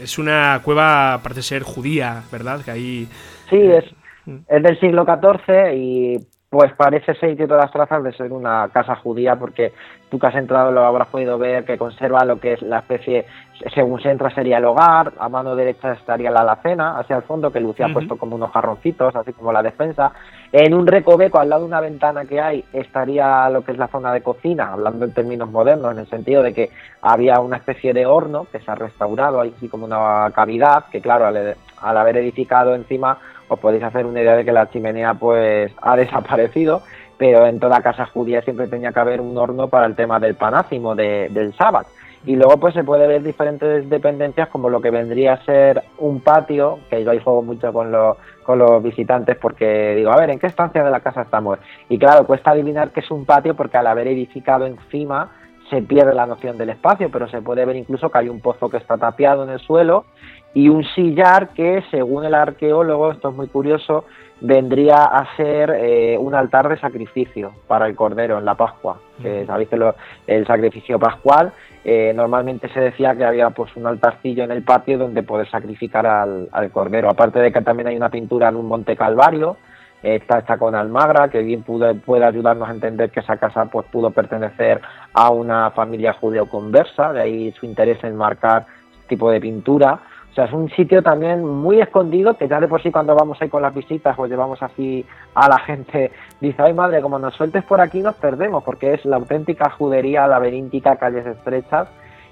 Es 0.02 0.18
una 0.18 0.60
cueva, 0.64 1.20
parece 1.22 1.42
ser 1.42 1.64
judía, 1.64 2.24
¿verdad? 2.32 2.62
Que 2.64 2.72
ahí... 2.72 3.08
Sí, 3.50 3.58
es, 3.58 3.86
mm. 4.26 4.38
es 4.48 4.64
del 4.64 4.80
siglo 4.80 5.06
XIV 5.06 5.74
y 5.76 6.18
pues 6.52 6.74
parece 6.74 7.16
ser 7.16 7.30
y 7.30 7.36
tiene 7.38 7.48
todas 7.48 7.64
las 7.64 7.72
trazas 7.72 8.04
de 8.04 8.12
ser 8.12 8.34
una 8.34 8.68
casa 8.74 8.98
judía 8.98 9.38
porque 9.38 9.72
tú 10.10 10.20
que 10.20 10.28
has 10.28 10.36
entrado 10.36 10.74
lo 10.74 10.84
habrás 10.84 11.08
podido 11.08 11.38
ver 11.38 11.64
que 11.64 11.78
conserva 11.78 12.26
lo 12.26 12.42
que 12.42 12.54
es 12.54 12.62
la 12.62 12.80
especie, 12.80 13.26
según 13.74 14.02
se 14.02 14.12
entra 14.12 14.36
sería 14.36 14.58
el 14.58 14.66
hogar, 14.66 15.14
a 15.18 15.30
mano 15.30 15.56
derecha 15.56 15.94
estaría 15.94 16.30
la 16.30 16.42
alacena, 16.42 17.00
hacia 17.00 17.16
el 17.16 17.24
fondo 17.24 17.54
que 17.54 17.62
Lucía 17.62 17.86
ha 17.86 17.94
puesto 17.94 18.18
como 18.18 18.36
unos 18.36 18.52
jarroncitos, 18.52 19.16
así 19.16 19.32
como 19.32 19.54
la 19.54 19.64
defensa. 19.64 20.12
En 20.54 20.74
un 20.74 20.86
recoveco 20.86 21.40
al 21.40 21.48
lado 21.48 21.62
de 21.62 21.68
una 21.68 21.80
ventana 21.80 22.26
que 22.26 22.42
hay 22.42 22.66
estaría 22.74 23.50
lo 23.50 23.64
que 23.64 23.72
es 23.72 23.78
la 23.78 23.88
zona 23.88 24.12
de 24.12 24.22
cocina, 24.22 24.74
hablando 24.74 25.06
en 25.06 25.14
términos 25.14 25.50
modernos, 25.50 25.94
en 25.94 26.00
el 26.00 26.08
sentido 26.08 26.44
de 26.44 26.54
que 26.54 26.70
había 27.02 27.40
una 27.40 27.56
especie 27.56 27.94
de 27.94 28.06
horno 28.06 28.48
que 28.52 28.60
se 28.60 28.70
ha 28.70 28.76
restaurado, 28.76 29.40
así 29.40 29.70
como 29.70 29.86
una 29.86 30.30
cavidad, 30.36 30.86
que 30.92 31.00
claro, 31.00 31.26
al, 31.26 31.56
haber 31.98 32.18
edificado 32.18 32.76
encima 32.76 33.18
os 33.48 33.60
podéis 33.60 33.84
hacer 33.84 34.06
una 34.06 34.22
idea 34.22 34.36
de 34.36 34.44
que 34.44 34.52
la 34.52 34.70
chimenea 34.70 35.14
pues 35.14 35.72
ha 35.82 35.96
desaparecido, 35.96 36.82
pero 37.18 37.46
en 37.46 37.62
toda 37.62 37.82
casa 37.82 38.06
judía 38.08 38.42
siempre 38.42 38.68
tenía 38.68 38.92
que 38.92 39.00
haber 39.00 39.22
un 39.22 39.38
horno 39.38 39.70
para 39.70 39.86
el 39.86 39.96
tema 39.96 40.20
del 40.20 40.36
panácimo, 40.36 40.96
del 40.96 41.54
sábado. 41.54 41.88
Y 42.26 42.36
luego 42.36 42.58
pues 42.58 42.76
se 42.76 42.84
puede 42.84 43.08
ver 43.08 43.24
diferentes 43.24 43.90
dependencias 43.90 44.50
como 44.50 44.70
lo 44.70 44.80
que 44.80 44.92
vendría 44.92 45.34
a 45.34 45.46
ser 45.46 45.84
un 45.98 46.22
patio, 46.22 46.80
que 46.90 47.04
yo 47.04 47.12
ahí 47.12 47.20
juego 47.20 47.42
mucho 47.42 47.74
con 47.74 47.92
los, 47.92 48.18
con 48.44 48.60
los 48.60 48.84
visitantes 48.84 49.38
porque 49.38 49.96
digo, 49.96 50.12
a 50.12 50.18
ver, 50.18 50.30
¿en 50.30 50.38
qué 50.38 50.48
estancia 50.48 50.84
de 50.84 50.92
la 50.92 51.00
casa 51.00 51.24
estamos? 51.24 51.58
Y 51.90 51.98
claro, 51.98 52.28
cuesta 52.28 52.52
adivinar 52.52 52.92
que 52.92 53.00
es 53.00 53.10
un 53.10 53.26
patio 53.26 53.56
porque 53.56 53.78
al 53.78 53.88
haber 53.88 54.08
edificado 54.08 54.68
encima 54.68 55.32
se 55.72 55.82
pierde 55.82 56.14
la 56.14 56.28
noción 56.28 56.58
del 56.58 56.70
espacio, 56.70 57.10
pero 57.10 57.28
se 57.30 57.42
puede 57.42 57.66
ver 57.66 57.78
incluso 57.78 58.10
que 58.10 58.18
hay 58.20 58.30
un 58.30 58.42
pozo 58.42 58.70
que 58.70 58.78
está 58.78 58.98
tapiado 58.98 59.44
en 59.46 59.50
el 59.52 59.60
suelo 59.60 60.06
y 60.54 60.68
un 60.68 60.84
sillar 60.84 61.50
que, 61.50 61.82
según 61.90 62.26
el 62.26 62.36
arqueólogo, 62.36 63.12
esto 63.12 63.30
es 63.30 63.36
muy 63.36 63.48
curioso, 63.48 64.04
vendría 64.42 65.04
a 65.04 65.36
ser 65.36 65.70
eh, 65.70 66.18
un 66.18 66.34
altar 66.34 66.68
de 66.68 66.80
sacrificio 66.80 67.54
para 67.68 67.86
el 67.86 67.96
cordero 67.96 68.40
en 68.40 68.46
la 68.46 68.56
Pascua. 68.56 69.00
Que 69.22 69.46
sabéis 69.46 69.70
que 69.70 69.80
el 70.28 70.48
sacrificio 70.48 70.98
pascual 70.98 71.54
eh, 71.84 72.12
normalmente 72.16 72.68
se 72.70 72.80
decía 72.80 73.16
que 73.16 73.24
había 73.24 73.52
pues 73.52 73.76
un 73.76 73.86
altarcillo 73.86 74.44
en 74.44 74.52
el 74.52 74.64
patio 74.64 74.98
donde 74.98 75.22
poder 75.22 75.50
sacrificar 75.50 76.08
al, 76.08 76.50
cordero. 76.72 77.10
Aparte 77.10 77.40
de 77.40 77.52
que 77.52 77.62
también 77.62 77.88
hay 77.88 77.96
una 77.96 78.10
pintura 78.10 78.50
en 78.50 78.56
un 78.56 78.68
monte 78.68 78.96
Calvario, 78.96 79.58
está 80.02 80.40
esta 80.40 80.58
con 80.58 80.74
Almagra, 80.74 81.30
que 81.30 81.44
bien 81.44 81.62
puede 81.64 82.26
ayudarnos 82.26 82.68
a 82.68 82.72
entender 82.72 83.12
que 83.12 83.20
esa 83.20 83.38
casa 83.38 83.66
pues 83.66 83.86
pudo 83.92 84.10
pertenecer 84.10 84.82
a 85.14 85.30
una 85.30 85.70
familia 85.72 86.14
judeo-conversa, 86.14 87.14
de 87.14 87.22
ahí 87.22 87.52
su 87.52 87.68
interés 87.68 88.04
en 88.04 88.16
marcar 88.16 88.66
este 88.92 89.10
tipo 89.10 89.30
de 89.30 89.40
pintura. 89.40 90.00
O 90.32 90.34
sea, 90.34 90.46
es 90.46 90.54
un 90.54 90.70
sitio 90.70 91.04
también 91.04 91.44
muy 91.44 91.82
escondido 91.82 92.38
que 92.38 92.48
ya 92.48 92.62
de 92.62 92.70
por 92.70 92.82
sí 92.82 92.90
cuando 92.90 93.14
vamos 93.14 93.38
ahí 93.42 93.50
con 93.50 93.62
las 93.62 93.76
visitas 93.76 94.16
pues 94.16 94.32
llevamos 94.32 94.64
así 94.64 95.06
a 95.36 95.50
la 95.50 95.60
gente, 95.66 96.12
dice, 96.40 96.62
ay 96.62 96.74
madre, 96.74 97.02
como 97.02 97.20
nos 97.20 97.36
sueltes 97.36 97.64
por 97.66 97.82
aquí 97.82 98.00
nos 98.00 98.16
perdemos 98.16 98.64
porque 98.64 98.94
es 98.94 99.04
la 99.04 99.18
auténtica 99.18 99.70
judería 99.72 100.28
laberíntica, 100.28 100.96
calles 100.96 101.26
estrechas 101.26 101.90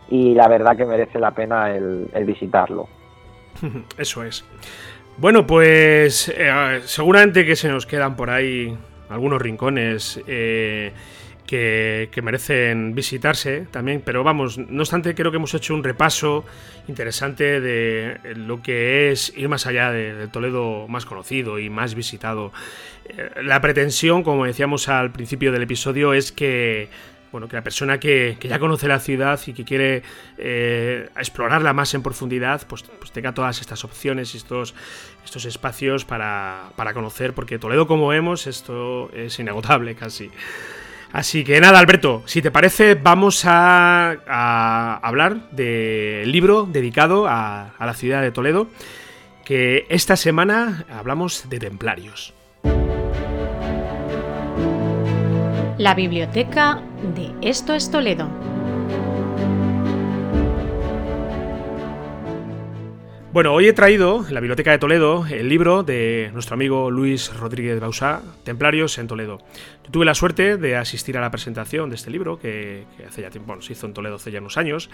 y 0.09 0.33
la 0.33 0.47
verdad 0.47 0.77
que 0.77 0.85
merece 0.85 1.19
la 1.19 1.31
pena 1.31 1.71
el, 1.75 2.09
visitarlo. 2.25 2.87
Eso 3.97 4.23
es. 4.23 4.45
Bueno, 5.17 5.45
pues 5.45 6.29
eh, 6.29 6.79
seguramente 6.85 7.45
que 7.45 7.57
se 7.57 7.67
nos 7.67 7.85
quedan 7.85 8.15
por 8.15 8.29
ahí 8.29 8.77
algunos 9.09 9.41
rincones. 9.41 10.21
Eh, 10.25 10.93
que, 11.49 12.21
merecen 12.21 12.93
visitarse 12.93 13.65
también, 13.71 14.03
pero 14.05 14.23
vamos, 14.23 14.59
no 14.59 14.81
obstante 14.83 15.15
creo 15.15 15.31
que 15.31 15.37
hemos 15.37 15.53
hecho 15.55 15.73
un 15.73 15.83
repaso 15.83 16.45
interesante 16.87 17.59
de 17.59 18.19
lo 18.35 18.61
que 18.61 19.09
es 19.11 19.33
ir 19.35 19.49
más 19.49 19.65
allá 19.65 19.89
del 19.89 20.29
Toledo 20.29 20.87
más 20.87 21.05
conocido 21.05 21.57
y 21.57 21.71
más 21.71 21.95
visitado. 21.95 22.51
Eh, 23.05 23.31
la 23.41 23.61
pretensión, 23.61 24.21
como 24.21 24.45
decíamos 24.45 24.89
al 24.89 25.11
principio 25.11 25.51
del 25.51 25.63
episodio, 25.63 26.13
es 26.13 26.31
que 26.31 26.89
bueno, 27.31 27.47
que 27.47 27.55
la 27.55 27.63
persona 27.63 27.99
que, 27.99 28.37
ya 28.41 28.59
conoce 28.59 28.87
la 28.87 28.99
ciudad 28.99 29.39
y 29.45 29.53
que 29.53 29.63
quiere 29.63 30.03
eh, 30.37 31.09
explorarla 31.15 31.73
más 31.73 31.93
en 31.95 32.03
profundidad, 32.03 32.61
pues, 32.67 32.83
pues, 32.83 33.11
tenga 33.11 33.33
todas 33.33 33.59
estas 33.61 33.83
opciones 33.83 34.33
y 34.33 34.37
estos, 34.37 34.75
estos 35.25 35.45
espacios 35.45 36.05
para, 36.05 36.69
para 36.75 36.93
conocer, 36.93 37.33
porque 37.33 37.59
Toledo, 37.59 37.87
como 37.87 38.07
vemos, 38.07 38.45
esto 38.45 39.11
es 39.13 39.39
inagotable 39.39 39.95
casi. 39.95 40.31
Así 41.12 41.43
que 41.43 41.60
nada, 41.60 41.80
Alberto, 41.80 42.22
si 42.26 42.41
te 42.41 42.51
parece, 42.51 42.95
vamos 42.95 43.43
a, 43.45 44.99
hablar 45.01 45.49
del 45.51 46.32
libro 46.32 46.68
dedicado 46.70 47.28
a, 47.28 47.74
a 47.78 47.86
la 47.86 47.93
ciudad 47.93 48.22
de 48.22 48.32
Toledo, 48.32 48.68
que 49.43 49.88
esta 49.89 50.16
semana 50.16 50.86
hablamos 50.89 51.49
de 51.49 51.60
templarios. 51.60 52.34
La 55.80 55.95
biblioteca 55.95 56.82
de 57.16 57.32
Esto 57.41 57.74
es 57.74 57.89
Toledo. 57.89 58.28
Bueno, 63.39 63.53
hoy 63.53 63.69
he 63.69 63.73
traído 63.73 64.25
en 64.27 64.33
la 64.33 64.41
Biblioteca 64.41 64.71
de 64.71 64.79
Toledo 64.79 65.25
el 65.25 65.47
libro 65.47 65.83
de 65.83 66.29
nuestro 66.33 66.55
amigo 66.55 66.91
Luis 66.91 67.33
Rodríguez 67.33 67.79
Bausá, 67.79 68.21
Templarios 68.43 68.97
en 68.97 69.07
Toledo. 69.07 69.37
Yo 69.85 69.91
tuve 69.91 70.03
la 70.03 70.13
suerte 70.13 70.57
de 70.57 70.75
asistir 70.75 71.17
a 71.17 71.21
la 71.21 71.31
presentación 71.31 71.89
de 71.89 71.95
este 71.95 72.11
libro, 72.11 72.37
que, 72.37 72.83
hace 73.07 73.21
ya 73.21 73.29
tiempo, 73.29 73.61
se 73.61 73.71
hizo 73.71 73.85
en 73.85 73.93
Toledo 73.93 74.15
hace 74.15 74.31
ya 74.31 74.41
unos 74.41 74.57
años. 74.57 74.89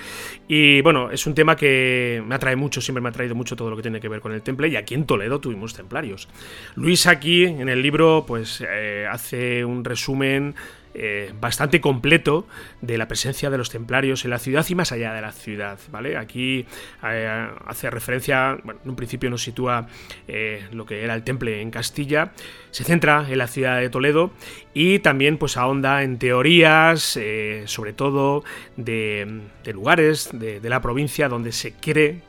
Y 0.47 0.81
bueno, 0.81 1.09
es 1.09 1.25
un 1.25 1.33
tema 1.33 1.55
que 1.55 2.21
me 2.23 2.35
atrae 2.35 2.55
mucho, 2.55 2.81
siempre 2.81 3.01
me 3.01 3.09
ha 3.09 3.13
traído 3.13 3.33
mucho 3.33 3.55
todo 3.55 3.71
lo 3.71 3.77
que 3.77 3.81
tiene 3.81 3.99
que 3.99 4.09
ver 4.09 4.21
con 4.21 4.31
el 4.31 4.43
temple, 4.43 4.67
y 4.67 4.75
aquí 4.75 4.93
en 4.93 5.07
Toledo 5.07 5.39
tuvimos 5.39 5.73
templarios. 5.73 6.29
Luis 6.75 7.07
aquí 7.07 7.45
en 7.45 7.67
el 7.67 7.81
libro 7.81 8.25
pues 8.27 8.63
eh, 8.69 9.07
hace 9.09 9.65
un 9.65 9.83
resumen 9.83 10.53
eh, 10.97 11.33
bastante 11.41 11.81
completo 11.81 12.47
de 12.79 12.97
la 12.97 13.09
presencia 13.09 13.49
de 13.49 13.57
los 13.57 13.69
templarios 13.69 14.23
en 14.23 14.31
la 14.31 14.39
ciudad 14.39 14.65
y 14.69 14.75
más 14.75 14.93
allá 14.93 15.13
de 15.13 15.19
la 15.19 15.33
ciudad, 15.33 15.77
¿vale? 15.91 16.15
Aquí 16.15 16.65
eh, 17.03 17.49
hace 17.65 17.89
referencia, 17.89 18.57
bueno, 18.63 18.79
en 18.81 18.91
un 18.91 18.95
principio 18.95 19.29
nos 19.29 19.43
sitúa 19.43 19.87
eh, 20.29 20.63
lo 20.71 20.85
que 20.85 21.03
era 21.03 21.13
el 21.13 21.23
temple 21.23 21.61
en 21.61 21.69
Castilla, 21.69 22.31
se 22.71 22.85
centra 22.85 23.25
en 23.29 23.37
la 23.37 23.47
ciudad 23.47 23.81
de 23.81 23.89
Toledo 23.89 24.31
y 24.73 24.99
también 24.99 25.37
pues 25.37 25.57
ahonda 25.57 26.01
en 26.01 26.17
teorías, 26.17 27.19
sobre 27.65 27.91
todo 27.91 28.45
de, 28.77 29.41
lugares 29.73 30.29
de, 30.31 30.61
la 30.63 30.81
provincia 30.81 31.27
donde 31.27 31.51
se 31.51 31.73
cree 31.73 32.21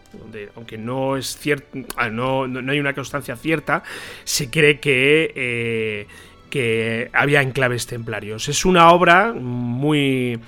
aunque 0.56 0.78
no 0.78 1.18
es 1.18 1.36
cierto, 1.36 1.78
ah, 1.96 2.08
no, 2.08 2.48
no, 2.48 2.72
hay 2.72 2.80
una 2.80 2.94
constancia 2.94 3.36
cierta, 3.36 3.82
se 4.24 4.50
cree 4.50 4.80
que 4.80 6.06
que 6.56 7.10
había 7.12 7.42
enclaves 7.42 7.86
templarios. 7.86 8.48
Es 8.48 8.64
una 8.64 8.90
obra 8.90 9.34
muy 9.34 10.40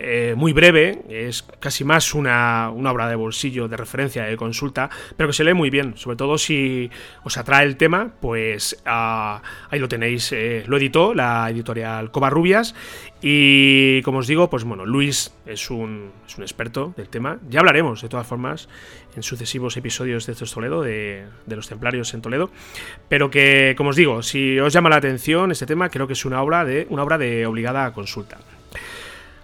eh, 0.00 0.34
muy 0.36 0.52
breve, 0.52 1.02
es 1.08 1.42
casi 1.58 1.82
más 1.82 2.14
una, 2.14 2.70
obra 2.70 3.08
de 3.08 3.16
bolsillo, 3.16 3.66
de 3.66 3.76
referencia, 3.76 4.24
de 4.24 4.36
consulta, 4.36 4.88
pero 5.16 5.28
que 5.28 5.32
se 5.32 5.42
lee 5.42 5.54
muy 5.54 5.70
bien, 5.70 5.96
sobre 5.96 6.16
todo 6.16 6.38
si 6.38 6.88
os 7.24 7.36
atrae 7.36 7.66
el 7.66 7.76
tema, 7.76 8.12
pues 8.20 8.80
ah, 8.86 9.42
ahí 9.70 9.80
lo 9.80 9.88
tenéis, 9.88 10.30
eh, 10.32 10.62
lo 10.68 10.76
editó 10.76 11.14
la 11.14 11.50
editorial 11.50 12.12
Covarrubias 12.12 12.76
y 13.20 14.00
como 14.02 14.18
os 14.18 14.28
digo, 14.28 14.48
pues 14.48 14.62
bueno, 14.62 14.86
Luis 14.86 15.34
es 15.46 15.68
un, 15.68 16.12
es 16.26 16.36
un 16.36 16.44
experto 16.44 16.94
del 16.96 17.08
tema, 17.08 17.38
ya 17.48 17.58
hablaremos 17.58 18.00
de 18.00 18.08
todas 18.08 18.26
formas 18.26 18.68
en 19.16 19.24
sucesivos 19.24 19.76
episodios 19.76 20.26
de 20.26 20.32
estos 20.32 20.52
Toledo, 20.52 20.80
de, 20.80 21.24
de, 21.46 21.56
los 21.56 21.68
templarios 21.68 22.14
en 22.14 22.22
Toledo, 22.22 22.50
pero 23.08 23.30
que, 23.30 23.74
como 23.76 23.90
os 23.90 23.96
digo, 23.96 24.22
si 24.22 24.60
os 24.60 24.72
llama 24.72 24.90
la 24.90 24.96
atención 24.96 25.50
este 25.50 25.66
tema, 25.66 25.88
creo 25.88 26.06
que 26.06 26.12
es 26.12 26.24
una 26.24 26.40
obra 26.40 26.64
de, 26.64 26.86
una 26.88 27.02
obra 27.02 27.18
de 27.18 27.46
obligada 27.46 27.92
consulta. 27.92 28.38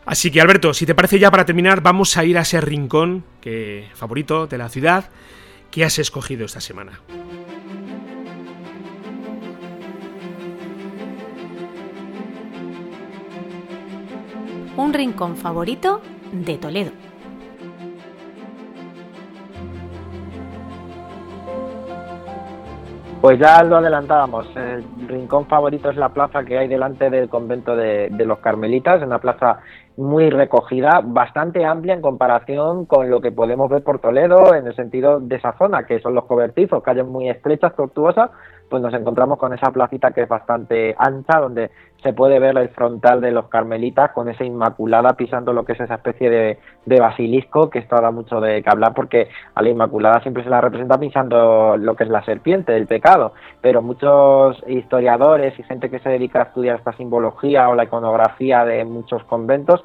Así 0.06 0.30
que 0.30 0.40
Alberto, 0.40 0.74
si 0.74 0.84
te 0.86 0.94
parece 0.94 1.18
ya 1.18 1.30
para 1.30 1.44
terminar, 1.44 1.80
vamos 1.80 2.16
a 2.16 2.24
ir 2.24 2.36
a 2.36 2.42
ese 2.42 2.60
rincón 2.60 3.24
que, 3.40 3.88
favorito 3.94 4.46
de 4.46 4.58
la 4.58 4.68
ciudad 4.68 5.10
que 5.70 5.84
has 5.84 5.98
escogido 5.98 6.44
esta 6.44 6.60
semana. 6.60 7.00
Un 14.76 14.92
rincón 14.92 15.36
favorito 15.36 16.02
de 16.32 16.58
Toledo. 16.58 16.92
Pues 23.24 23.38
ya 23.38 23.62
lo 23.62 23.78
adelantábamos, 23.78 24.54
el 24.54 25.08
rincón 25.08 25.46
favorito 25.46 25.88
es 25.88 25.96
la 25.96 26.10
plaza 26.10 26.44
que 26.44 26.58
hay 26.58 26.68
delante 26.68 27.08
del 27.08 27.30
convento 27.30 27.74
de, 27.74 28.10
de 28.10 28.26
los 28.26 28.40
Carmelitas, 28.40 29.02
una 29.02 29.18
plaza 29.18 29.60
muy 29.96 30.28
recogida, 30.28 31.00
bastante 31.02 31.64
amplia 31.64 31.94
en 31.94 32.02
comparación 32.02 32.84
con 32.84 33.08
lo 33.08 33.22
que 33.22 33.32
podemos 33.32 33.70
ver 33.70 33.82
por 33.82 33.98
Toledo 33.98 34.54
en 34.54 34.66
el 34.66 34.76
sentido 34.76 35.20
de 35.20 35.36
esa 35.36 35.56
zona, 35.56 35.86
que 35.86 36.00
son 36.00 36.14
los 36.14 36.26
cobertizos, 36.26 36.82
calles 36.82 37.06
muy 37.06 37.30
estrechas, 37.30 37.74
tortuosas, 37.74 38.30
pues 38.68 38.82
nos 38.82 38.94
encontramos 38.94 39.38
con 39.38 39.52
esa 39.52 39.70
placita 39.70 40.12
que 40.12 40.22
es 40.22 40.28
bastante 40.28 40.94
ancha, 40.98 41.40
donde 41.40 41.70
se 42.02 42.12
puede 42.12 42.38
ver 42.38 42.56
el 42.58 42.68
frontal 42.68 43.20
de 43.20 43.30
los 43.30 43.48
carmelitas 43.48 44.12
con 44.12 44.28
esa 44.28 44.44
inmaculada 44.44 45.14
pisando 45.14 45.52
lo 45.52 45.64
que 45.64 45.72
es 45.72 45.80
esa 45.80 45.94
especie 45.94 46.28
de, 46.28 46.58
de 46.84 47.00
basilisco, 47.00 47.70
que 47.70 47.78
esto 47.78 47.96
da 47.96 48.10
mucho 48.10 48.40
de 48.40 48.62
que 48.62 48.70
hablar 48.70 48.92
porque 48.94 49.28
a 49.54 49.62
la 49.62 49.70
inmaculada 49.70 50.20
siempre 50.20 50.44
se 50.44 50.50
la 50.50 50.60
representa 50.60 50.98
pisando 50.98 51.76
lo 51.78 51.96
que 51.96 52.04
es 52.04 52.10
la 52.10 52.22
serpiente, 52.24 52.76
el 52.76 52.86
pecado, 52.86 53.32
pero 53.62 53.80
muchos 53.80 54.62
historiadores 54.66 55.58
y 55.58 55.62
gente 55.62 55.90
que 55.90 55.98
se 56.00 56.10
dedica 56.10 56.40
a 56.40 56.44
estudiar 56.44 56.76
esta 56.76 56.92
simbología 56.92 57.70
o 57.70 57.74
la 57.74 57.84
iconografía 57.84 58.64
de 58.64 58.84
muchos 58.84 59.24
conventos 59.24 59.82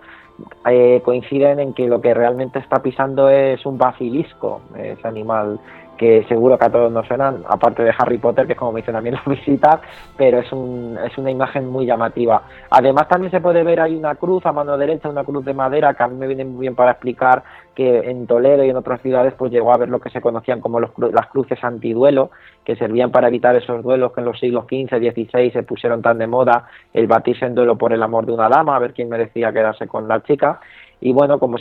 eh, 0.69 1.01
coinciden 1.03 1.59
en 1.59 1.73
que 1.73 1.87
lo 1.87 2.01
que 2.01 2.13
realmente 2.13 2.59
está 2.59 2.81
pisando 2.81 3.29
es 3.29 3.65
un 3.65 3.77
basilisco, 3.77 4.61
ese 4.77 5.07
animal 5.07 5.59
que 5.99 6.23
seguro 6.29 6.57
que 6.57 6.65
a 6.65 6.71
todos 6.71 6.89
nos 6.89 7.05
suenan, 7.05 7.43
aparte 7.49 7.83
de 7.83 7.93
Harry 7.97 8.17
Potter, 8.17 8.47
que 8.47 8.53
es 8.53 8.57
como 8.57 8.71
me 8.71 8.79
dicen 8.79 8.93
también 8.93 9.15
la 9.15 9.23
visita, 9.27 9.81
pero 10.15 10.39
es, 10.39 10.49
un, 10.53 10.97
es 11.05 11.17
una 11.17 11.29
imagen 11.29 11.67
muy 11.67 11.85
llamativa. 11.85 12.41
Además 12.69 13.09
también 13.09 13.31
se 13.31 13.41
puede 13.41 13.63
ver 13.63 13.81
ahí 13.81 13.97
una 13.97 14.15
cruz 14.15 14.45
a 14.45 14.53
mano 14.53 14.77
derecha, 14.77 15.09
una 15.09 15.25
cruz 15.25 15.43
de 15.43 15.53
madera, 15.53 15.93
que 15.93 16.03
a 16.03 16.07
mí 16.07 16.15
me 16.15 16.27
viene 16.27 16.45
muy 16.45 16.61
bien 16.61 16.75
para 16.75 16.91
explicar 16.91 17.43
que 17.75 18.09
en 18.09 18.27
Toledo 18.27 18.63
y 18.63 18.69
en 18.69 18.77
otras 18.77 19.01
ciudades 19.01 19.33
pues 19.37 19.51
llegó 19.51 19.73
a 19.73 19.77
ver 19.77 19.89
lo 19.89 19.99
que 19.99 20.09
se 20.09 20.21
conocían 20.21 20.61
como 20.61 20.79
los, 20.79 20.91
las 20.97 21.27
cruces 21.27 21.61
antiduelo, 21.61 22.31
que 22.63 22.77
servían 22.77 23.11
para 23.11 23.27
evitar 23.27 23.57
esos 23.57 23.83
duelos 23.83 24.13
que 24.13 24.21
en 24.21 24.25
los 24.25 24.39
siglos 24.39 24.67
XV, 24.69 24.99
XVI 24.99 25.51
se 25.51 25.63
pusieron 25.63 26.01
tan 26.01 26.17
de 26.17 26.27
moda, 26.27 26.67
el 26.93 27.07
batirse 27.07 27.45
en 27.45 27.55
duelo 27.55 27.77
por 27.77 27.91
el 27.91 28.01
amor 28.01 28.25
de 28.25 28.31
una 28.31 28.47
dama, 28.47 28.77
a 28.77 28.79
ver 28.79 28.93
quién 28.93 29.09
merecía 29.09 29.51
quedarse 29.51 29.85
con 29.87 30.07
la 30.07 30.23
chica, 30.23 30.61
y 31.01 31.13
bueno, 31.13 31.39
como, 31.39 31.57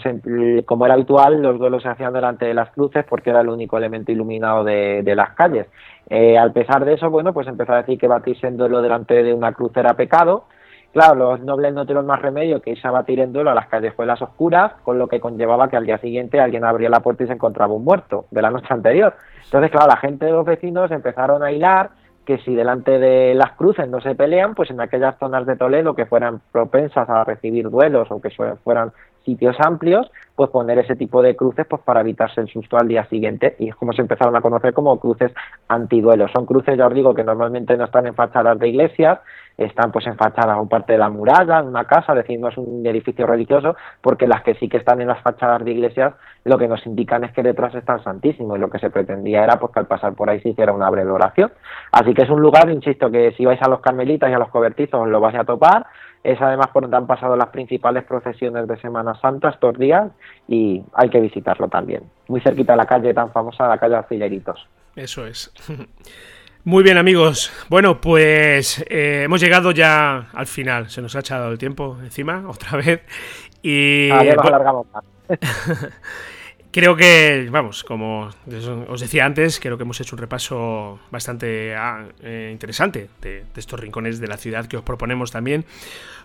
como 0.66 0.84
era 0.84 0.95
habitual, 0.95 1.41
los 1.41 1.59
duelos 1.59 1.82
se 1.82 1.89
hacían 1.89 2.12
delante 2.12 2.47
de 2.47 2.55
las 2.55 2.70
cruces 2.70 3.05
porque 3.09 3.30
era 3.30 3.41
el 3.41 3.49
único 3.49 3.78
elemento 3.78 4.11
iluminado 4.11 4.64
de, 4.64 5.03
de 5.03 5.14
las 5.14 5.30
calles. 5.30 5.66
Eh, 6.11 6.36
al 6.36 6.53
pesar 6.53 6.84
de 6.84 6.95
eso, 6.95 7.09
bueno, 7.11 7.32
pues 7.32 7.47
empezó 7.47 7.72
a 7.72 7.78
decir 7.78 7.99
que 7.99 8.09
batirse 8.09 8.47
en 8.47 8.57
duelo 8.57 8.82
delante 8.82 9.22
de 9.22 9.32
una 9.32 9.53
cruz 9.53 9.76
era 9.76 9.95
pecado. 9.95 10.45
Claro, 10.93 11.14
los 11.14 11.41
nobles 11.41 11.74
no 11.74 11.84
tuvieron 11.84 12.07
más 12.07 12.20
remedio 12.20 12.62
que 12.62 12.70
irse 12.70 12.89
a 12.89 12.91
batir 12.91 13.20
en 13.20 13.32
duelo 13.32 13.51
a 13.51 13.55
las 13.55 13.68
callejuelas 13.68 14.20
oscuras, 14.22 14.72
con 14.82 14.99
lo 14.99 15.07
que 15.07 15.20
conllevaba 15.20 15.68
que 15.68 15.76
al 15.76 15.84
día 15.84 15.99
siguiente 15.99 16.41
alguien 16.41 16.64
abría 16.64 16.89
la 16.89 17.01
puerta 17.01 17.24
y 17.24 17.26
se 17.26 17.34
encontraba 17.34 17.74
un 17.74 17.84
muerto 17.84 18.24
de 18.30 18.43
la 18.43 18.51
noche 18.51 18.66
anterior. 18.70 19.14
Entonces, 19.45 19.70
claro, 19.70 19.89
la 19.89 19.99
gente 19.99 20.26
de 20.26 20.32
los 20.32 20.47
vecinos 20.47 20.91
empezaron 20.91 21.45
a 21.45 21.53
hilar 21.53 21.91
que 22.28 22.39
si 22.39 22.55
delante 22.55 22.99
de 22.99 23.34
las 23.34 23.53
cruces 23.53 23.89
no 23.89 24.03
se 24.03 24.14
pelean, 24.14 24.55
pues 24.55 24.70
en 24.70 24.80
aquellas 24.82 25.16
zonas 25.18 25.47
de 25.47 25.57
Toledo 25.57 25.95
que 25.95 26.05
fueran 26.05 26.43
propensas 26.53 27.09
a 27.09 27.24
recibir 27.24 27.70
duelos 27.70 28.11
o 28.11 28.20
que 28.20 28.28
fueran 28.62 28.93
sitios 29.25 29.57
amplios, 29.61 30.11
pues 30.35 30.51
poner 30.51 30.79
ese 30.79 30.97
tipo 30.97 31.23
de 31.23 31.37
cruces 31.37 31.66
pues 31.69 31.83
para 31.83 32.01
evitarse 32.01 32.41
el 32.41 32.49
susto 32.49 32.77
al 32.77 32.89
día 32.89 33.05
siguiente 33.07 33.57
y 33.59 33.69
es 33.69 33.75
como 33.75 33.93
se 33.93 34.03
empezaron 34.03 34.37
a 34.37 34.41
conocer 34.41 34.73
como 34.73 34.99
cruces 34.99 35.33
antiduelos. 35.69 36.31
Son 36.33 36.47
cruces, 36.47 36.77
ya 36.79 36.87
os 36.87 36.95
digo, 36.95 37.14
que 37.14 37.25
normalmente 37.25 37.77
no 37.77 37.85
están 37.85 38.07
en 38.07 38.14
fachadas 38.14 38.59
de 38.59 38.69
iglesias, 38.69 39.19
están 39.59 39.91
pues 39.91 40.07
en 40.07 40.17
fachadas 40.17 40.57
o 40.59 40.69
parte 40.69 40.93
de 40.93 40.99
la 41.01 41.11
muralla, 41.11 41.59
en 41.59 41.67
una 41.67 41.85
casa, 41.85 42.15
decir, 42.15 42.39
no 42.39 42.49
es 42.49 42.57
un 42.57 42.87
edificio 42.87 43.27
religioso, 43.27 43.77
porque 44.01 44.29
las 44.29 44.43
que 44.45 44.55
sí 44.55 44.69
que 44.69 44.77
están 44.77 45.01
en 45.01 45.09
las 45.09 45.21
fachadas 45.21 45.65
de 45.65 45.73
iglesias 45.73 46.15
lo 46.45 46.57
que 46.57 46.69
nos 46.69 46.87
indican 46.87 47.25
es 47.25 47.33
que 47.33 47.43
detrás 47.43 47.75
está 47.75 47.97
el 47.97 48.05
Santísimo 48.05 48.57
y 48.57 48.61
lo 48.61 48.71
que 48.71 48.79
se 48.79 48.89
pretendía 48.89 49.43
era 49.43 49.59
pues 49.59 49.73
que 49.73 49.81
al 49.81 49.87
pasar 49.87 50.15
por 50.15 50.31
ahí 50.31 50.41
se 50.41 50.51
hiciera 50.51 50.73
una 50.73 50.89
breve 50.89 51.11
oración. 51.11 51.53
Así 51.91 52.15
que 52.15 52.23
es 52.23 52.31
un 52.31 52.41
lugar, 52.41 52.71
insisto, 52.71 53.11
que 53.11 53.33
si 53.33 53.45
vais 53.45 53.61
a 53.61 53.69
los 53.69 53.81
carmelitas 53.81 54.31
y 54.31 54.33
a 54.33 54.39
los 54.39 54.49
cobertizos 54.49 55.09
lo 55.09 55.21
vais 55.21 55.37
a 55.37 55.45
topar, 55.45 55.87
es 56.23 56.41
además 56.41 56.69
por 56.69 56.83
donde 56.83 56.97
han 56.97 57.07
pasado 57.07 57.37
las 57.37 57.49
principales 57.49 58.05
procesiones 58.05 58.67
de 58.69 58.77
Semana 58.79 59.15
Santa 59.21 59.51
estos 59.51 59.77
días 59.77 60.11
y 60.47 60.83
hay 60.95 61.11
que 61.11 61.21
visitarlo 61.21 61.69
también. 61.69 62.03
Muy 62.29 62.41
cerquita 62.41 62.73
de 62.73 62.79
la 62.79 62.87
calle 62.87 63.13
tan 63.13 63.33
famosa, 63.33 63.67
la 63.67 63.79
calle 63.79 63.97
Arcilleritos. 63.97 64.67
Eso 64.95 65.27
es. 65.27 65.53
Muy 66.69 66.85
bien 66.85 66.99
amigos, 66.99 67.51
bueno 67.71 67.99
pues 67.99 68.85
eh, 68.91 69.23
hemos 69.25 69.41
llegado 69.41 69.71
ya 69.71 70.29
al 70.35 70.47
final, 70.47 70.91
se 70.91 71.01
nos 71.01 71.16
ha 71.16 71.21
echado 71.21 71.51
el 71.51 71.57
tiempo 71.57 71.97
encima 72.03 72.45
otra 72.47 72.77
vez. 72.77 73.01
Y... 73.62 74.11
Ah, 74.11 74.23
nos 74.23 74.45
alargamos 74.45 74.87
más. 74.93 75.03
Creo 76.71 76.95
que, 76.95 77.49
vamos, 77.51 77.83
como 77.83 78.29
os 78.89 79.01
decía 79.01 79.25
antes, 79.25 79.59
creo 79.59 79.79
que 79.79 79.85
hemos 79.85 79.99
hecho 80.03 80.14
un 80.14 80.21
repaso 80.21 81.01
bastante 81.11 81.75
ah, 81.75 82.05
eh, 82.23 82.51
interesante 82.53 83.09
de, 83.23 83.45
estos 83.57 83.81
rincones 83.81 84.21
de 84.21 84.29
la 84.29 84.37
ciudad 84.37 84.66
que 84.66 84.77
os 84.77 84.83
proponemos 84.83 85.31
también 85.31 85.64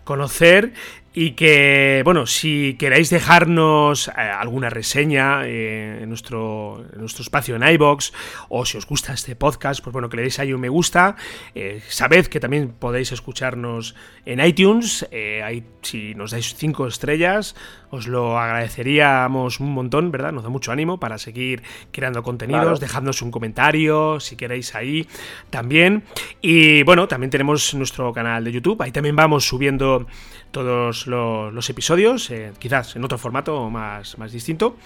conocer 0.04 0.74
y 1.16 1.32
que, 1.32 2.02
bueno, 2.04 2.26
si 2.26 2.76
queréis 2.80 3.12
dejarnos 3.12 4.08
eh, 4.08 4.12
alguna 4.18 4.70
reseña 4.70 5.46
eh, 5.46 6.00
en, 6.02 6.10
nuestro, 6.10 6.86
nuestro 6.98 7.22
espacio 7.22 7.56
en 7.56 7.64
iBox 7.64 8.14
o 8.50 8.66
si 8.66 8.78
os 8.78 8.88
gusta 8.88 9.14
este 9.14 9.36
podcast, 9.36 9.84
pues 9.84 9.94
bueno, 9.94 10.10
que 10.10 10.18
le 10.18 10.24
deis 10.24 10.40
ahí 10.40 10.54
un 10.54 10.62
me 10.62 10.70
gusta. 10.70 11.16
Eh, 11.54 11.82
sabed 11.88 12.28
que 12.28 12.40
también 12.40 12.74
podéis 12.80 13.12
escucharnos 13.12 13.96
en 14.26 14.44
iTunes. 14.44 15.08
Ahí, 15.44 15.64
si 15.82 16.16
nos 16.16 16.32
dais 16.32 16.56
cinco 16.56 16.88
estrellas, 16.88 17.56
os 17.92 18.08
lo 18.08 18.40
agradeceríamos 18.40 19.60
un 19.60 19.72
montón, 19.72 20.10
¿verdad? 20.10 20.32
Nos 20.32 20.44
da 20.44 20.50
mucho 20.50 20.72
ánimo 20.72 21.00
para 21.00 21.20
seguir 21.20 21.62
creando 21.92 22.24
contenidos. 22.24 22.80
Dejadnos 22.80 23.22
un 23.22 23.30
comentario 23.30 24.20
si 24.20 24.36
queréis 24.36 24.74
ahí 24.74 25.08
también. 25.52 26.04
Y 26.42 26.82
bueno, 26.84 27.08
también 27.08 27.30
tenemos 27.30 27.76
nuestro 27.76 28.12
canal 28.14 28.44
de 28.44 28.52
YouTube. 28.52 28.82
Ahí 28.82 28.92
también 28.92 29.16
vamos 29.16 29.46
subiendo 29.46 30.08
todos 30.54 31.03
los, 31.08 31.70
episodios, 31.70 32.30
eh, 32.32 32.52
quizás 32.60 32.96
en 32.96 33.04
otro 33.04 33.18
formato 33.18 33.70
más, 33.70 34.18
más 34.18 34.32
distinto. 34.32 34.78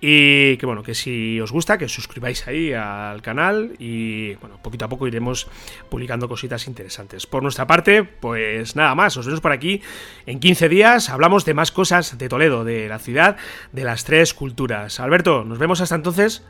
Y 0.00 0.56
que 0.56 0.66
bueno, 0.66 0.82
que 0.82 0.94
si 0.94 1.40
os 1.40 1.52
gusta, 1.52 1.78
que 1.78 1.86
os 1.86 1.94
suscribáis 1.94 2.46
ahí 2.46 2.72
al 2.72 3.22
canal 3.22 3.72
y 3.78 4.34
bueno, 4.36 4.58
poquito 4.62 4.84
a 4.84 4.88
poco 4.88 5.06
iremos 5.06 5.48
publicando 5.88 6.28
cositas 6.28 6.66
interesantes. 6.66 7.26
Por 7.26 7.42
nuestra 7.42 7.66
parte, 7.66 8.04
pues 8.04 8.76
nada 8.76 8.94
más, 8.94 9.16
os 9.16 9.26
vemos 9.26 9.40
por 9.40 9.52
aquí 9.52 9.82
en 10.26 10.40
15 10.40 10.68
días, 10.68 11.10
hablamos 11.10 11.44
de 11.44 11.54
más 11.54 11.72
cosas 11.72 12.18
de 12.18 12.28
Toledo, 12.28 12.64
de 12.64 12.88
la 12.88 12.98
ciudad, 12.98 13.36
de 13.72 13.84
las 13.84 14.04
tres 14.04 14.34
culturas. 14.34 15.00
Alberto, 15.00 15.44
nos 15.44 15.58
vemos 15.58 15.80
hasta 15.80 15.94
entonces. 15.94 16.44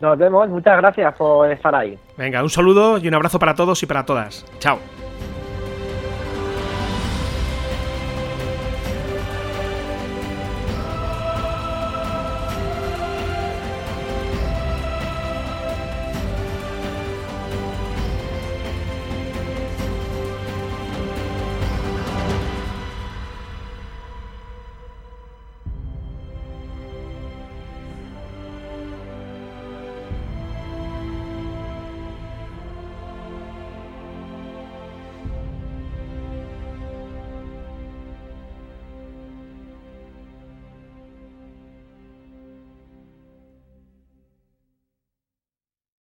Nos 0.00 0.18
vemos, 0.18 0.48
muchas 0.48 0.76
gracias 0.76 1.14
por 1.14 1.50
estar 1.50 1.74
ahí. 1.74 1.98
Venga, 2.18 2.42
un 2.42 2.50
saludo 2.50 2.98
y 2.98 3.08
un 3.08 3.14
abrazo 3.14 3.38
para 3.38 3.54
todos 3.54 3.82
y 3.82 3.86
para 3.86 4.04
todas. 4.04 4.44
Chao. 4.58 4.78